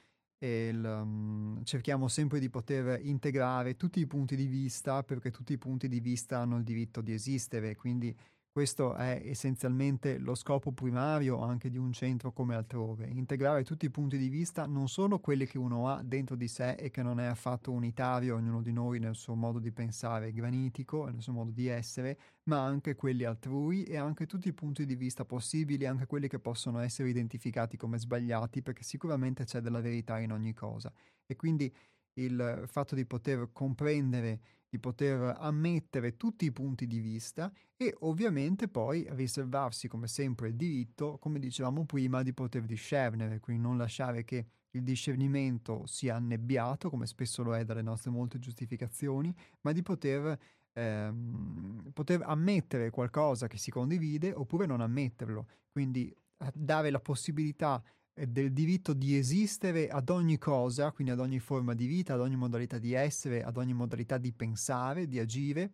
il, 0.40 0.84
um, 0.84 1.64
cerchiamo 1.64 2.08
sempre 2.08 2.38
di 2.38 2.50
poter 2.50 3.00
integrare 3.02 3.76
tutti 3.76 4.00
i 4.00 4.06
punti 4.06 4.36
di 4.36 4.46
vista 4.46 5.02
perché 5.02 5.30
tutti 5.30 5.54
i 5.54 5.58
punti 5.58 5.88
di 5.88 6.00
vista 6.00 6.40
hanno 6.40 6.58
il 6.58 6.64
diritto 6.64 7.00
di 7.00 7.14
esistere, 7.14 7.76
quindi 7.76 8.14
questo 8.52 8.94
è 8.94 9.22
essenzialmente 9.24 10.18
lo 10.18 10.34
scopo 10.34 10.72
primario 10.72 11.38
anche 11.40 11.70
di 11.70 11.78
un 11.78 11.90
centro 11.90 12.32
come 12.32 12.54
altrove, 12.54 13.06
integrare 13.06 13.64
tutti 13.64 13.86
i 13.86 13.90
punti 13.90 14.18
di 14.18 14.28
vista, 14.28 14.66
non 14.66 14.88
solo 14.88 15.20
quelli 15.20 15.46
che 15.46 15.56
uno 15.56 15.88
ha 15.88 16.02
dentro 16.02 16.36
di 16.36 16.48
sé 16.48 16.72
e 16.72 16.90
che 16.90 17.02
non 17.02 17.18
è 17.18 17.24
affatto 17.24 17.72
unitario, 17.72 18.36
ognuno 18.36 18.60
di 18.60 18.70
noi 18.70 18.98
nel 18.98 19.14
suo 19.14 19.34
modo 19.34 19.58
di 19.58 19.72
pensare 19.72 20.32
granitico, 20.32 21.06
nel 21.06 21.22
suo 21.22 21.32
modo 21.32 21.50
di 21.50 21.66
essere, 21.66 22.18
ma 22.44 22.62
anche 22.62 22.94
quelli 22.94 23.24
altrui 23.24 23.84
e 23.84 23.96
anche 23.96 24.26
tutti 24.26 24.48
i 24.48 24.52
punti 24.52 24.84
di 24.84 24.96
vista 24.96 25.24
possibili, 25.24 25.86
anche 25.86 26.04
quelli 26.04 26.28
che 26.28 26.38
possono 26.38 26.80
essere 26.80 27.08
identificati 27.08 27.78
come 27.78 27.98
sbagliati, 27.98 28.60
perché 28.60 28.82
sicuramente 28.82 29.44
c'è 29.44 29.60
della 29.60 29.80
verità 29.80 30.18
in 30.18 30.30
ogni 30.30 30.52
cosa. 30.52 30.92
E 31.24 31.36
quindi 31.36 31.74
il 32.14 32.64
fatto 32.66 32.94
di 32.94 33.06
poter 33.06 33.48
comprendere 33.50 34.40
di 34.72 34.78
poter 34.78 35.36
ammettere 35.38 36.16
tutti 36.16 36.46
i 36.46 36.50
punti 36.50 36.86
di 36.86 36.98
vista 36.98 37.52
e 37.76 37.94
ovviamente 38.00 38.68
poi 38.68 39.06
riservarsi 39.10 39.86
come 39.86 40.08
sempre 40.08 40.48
il 40.48 40.56
diritto, 40.56 41.18
come 41.18 41.38
dicevamo 41.38 41.84
prima, 41.84 42.22
di 42.22 42.32
poter 42.32 42.64
discernere, 42.64 43.38
quindi 43.38 43.62
non 43.62 43.76
lasciare 43.76 44.24
che 44.24 44.46
il 44.70 44.82
discernimento 44.82 45.84
sia 45.84 46.16
annebbiato, 46.16 46.88
come 46.88 47.04
spesso 47.04 47.42
lo 47.42 47.54
è 47.54 47.66
dalle 47.66 47.82
nostre 47.82 48.10
molte 48.10 48.38
giustificazioni, 48.38 49.30
ma 49.60 49.72
di 49.72 49.82
poter, 49.82 50.38
ehm, 50.72 51.90
poter 51.92 52.22
ammettere 52.24 52.88
qualcosa 52.88 53.48
che 53.48 53.58
si 53.58 53.70
condivide 53.70 54.32
oppure 54.32 54.64
non 54.64 54.80
ammetterlo, 54.80 55.48
quindi 55.70 56.08
eh, 56.08 56.50
dare 56.54 56.88
la 56.88 57.00
possibilità 57.00 57.82
del 58.14 58.52
diritto 58.52 58.92
di 58.92 59.16
esistere 59.16 59.88
ad 59.88 60.10
ogni 60.10 60.38
cosa, 60.38 60.92
quindi 60.92 61.12
ad 61.12 61.20
ogni 61.20 61.38
forma 61.38 61.74
di 61.74 61.86
vita, 61.86 62.14
ad 62.14 62.20
ogni 62.20 62.36
modalità 62.36 62.78
di 62.78 62.92
essere, 62.92 63.42
ad 63.42 63.56
ogni 63.56 63.72
modalità 63.72 64.18
di 64.18 64.32
pensare, 64.32 65.06
di 65.06 65.18
agire, 65.18 65.72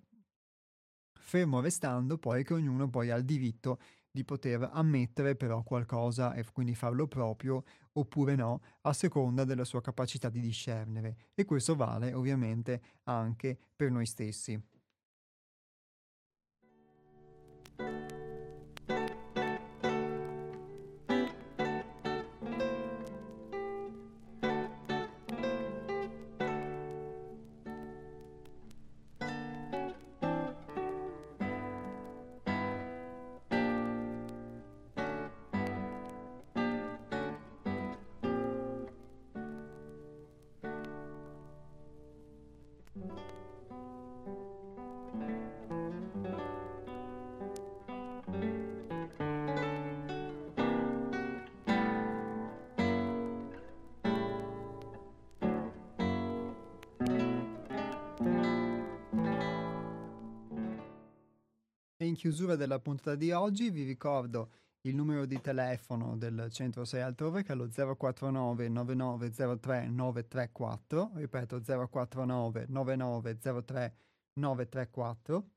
fermo 1.18 1.60
restando 1.60 2.16
poi 2.16 2.44
che 2.44 2.54
ognuno 2.54 2.88
poi 2.88 3.10
ha 3.10 3.16
il 3.16 3.24
diritto 3.24 3.78
di 4.10 4.24
poter 4.24 4.68
ammettere 4.72 5.36
però 5.36 5.62
qualcosa 5.62 6.32
e 6.32 6.44
quindi 6.52 6.74
farlo 6.74 7.06
proprio 7.06 7.62
oppure 7.92 8.34
no, 8.34 8.62
a 8.82 8.92
seconda 8.92 9.44
della 9.44 9.64
sua 9.64 9.80
capacità 9.80 10.28
di 10.28 10.40
discernere. 10.40 11.30
E 11.34 11.44
questo 11.44 11.76
vale 11.76 12.12
ovviamente 12.14 12.80
anche 13.04 13.58
per 13.76 13.90
noi 13.90 14.06
stessi. 14.06 14.60
chiusura 62.18 62.56
della 62.56 62.80
puntata 62.80 63.14
di 63.14 63.30
oggi 63.30 63.70
vi 63.70 63.84
ricordo 63.84 64.50
il 64.80 64.96
numero 64.96 65.24
di 65.24 65.40
telefono 65.40 66.16
del 66.16 66.48
centro 66.50 66.84
6 66.84 67.00
altrove 67.00 67.44
che 67.44 67.52
è 67.52 67.54
lo 67.54 67.68
049 67.68 68.68
9903 68.68 69.88
934, 69.88 71.12
ripeto 71.14 71.60
049 71.60 72.66
9903 72.68 73.96
934 74.34 75.50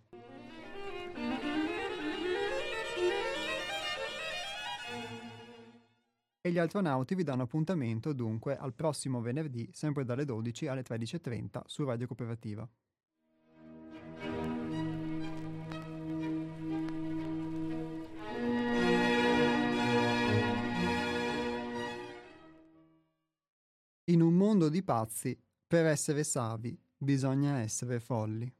E 6.40 6.52
gli 6.52 6.58
astronauti 6.58 7.16
vi 7.16 7.24
danno 7.24 7.42
appuntamento 7.42 8.12
dunque 8.12 8.56
al 8.56 8.74
prossimo 8.74 9.20
venerdì, 9.20 9.68
sempre 9.72 10.04
dalle 10.04 10.24
12 10.24 10.68
alle 10.68 10.82
13.30 10.82 11.62
su 11.64 11.82
Radio 11.84 12.06
Cooperativa. 12.06 12.68
Mondo 24.64 24.68
di 24.68 24.82
pazzi, 24.82 25.38
per 25.66 25.86
essere 25.86 26.24
savi, 26.24 26.78
bisogna 26.96 27.58
essere 27.60 28.00
folli. 28.00 28.50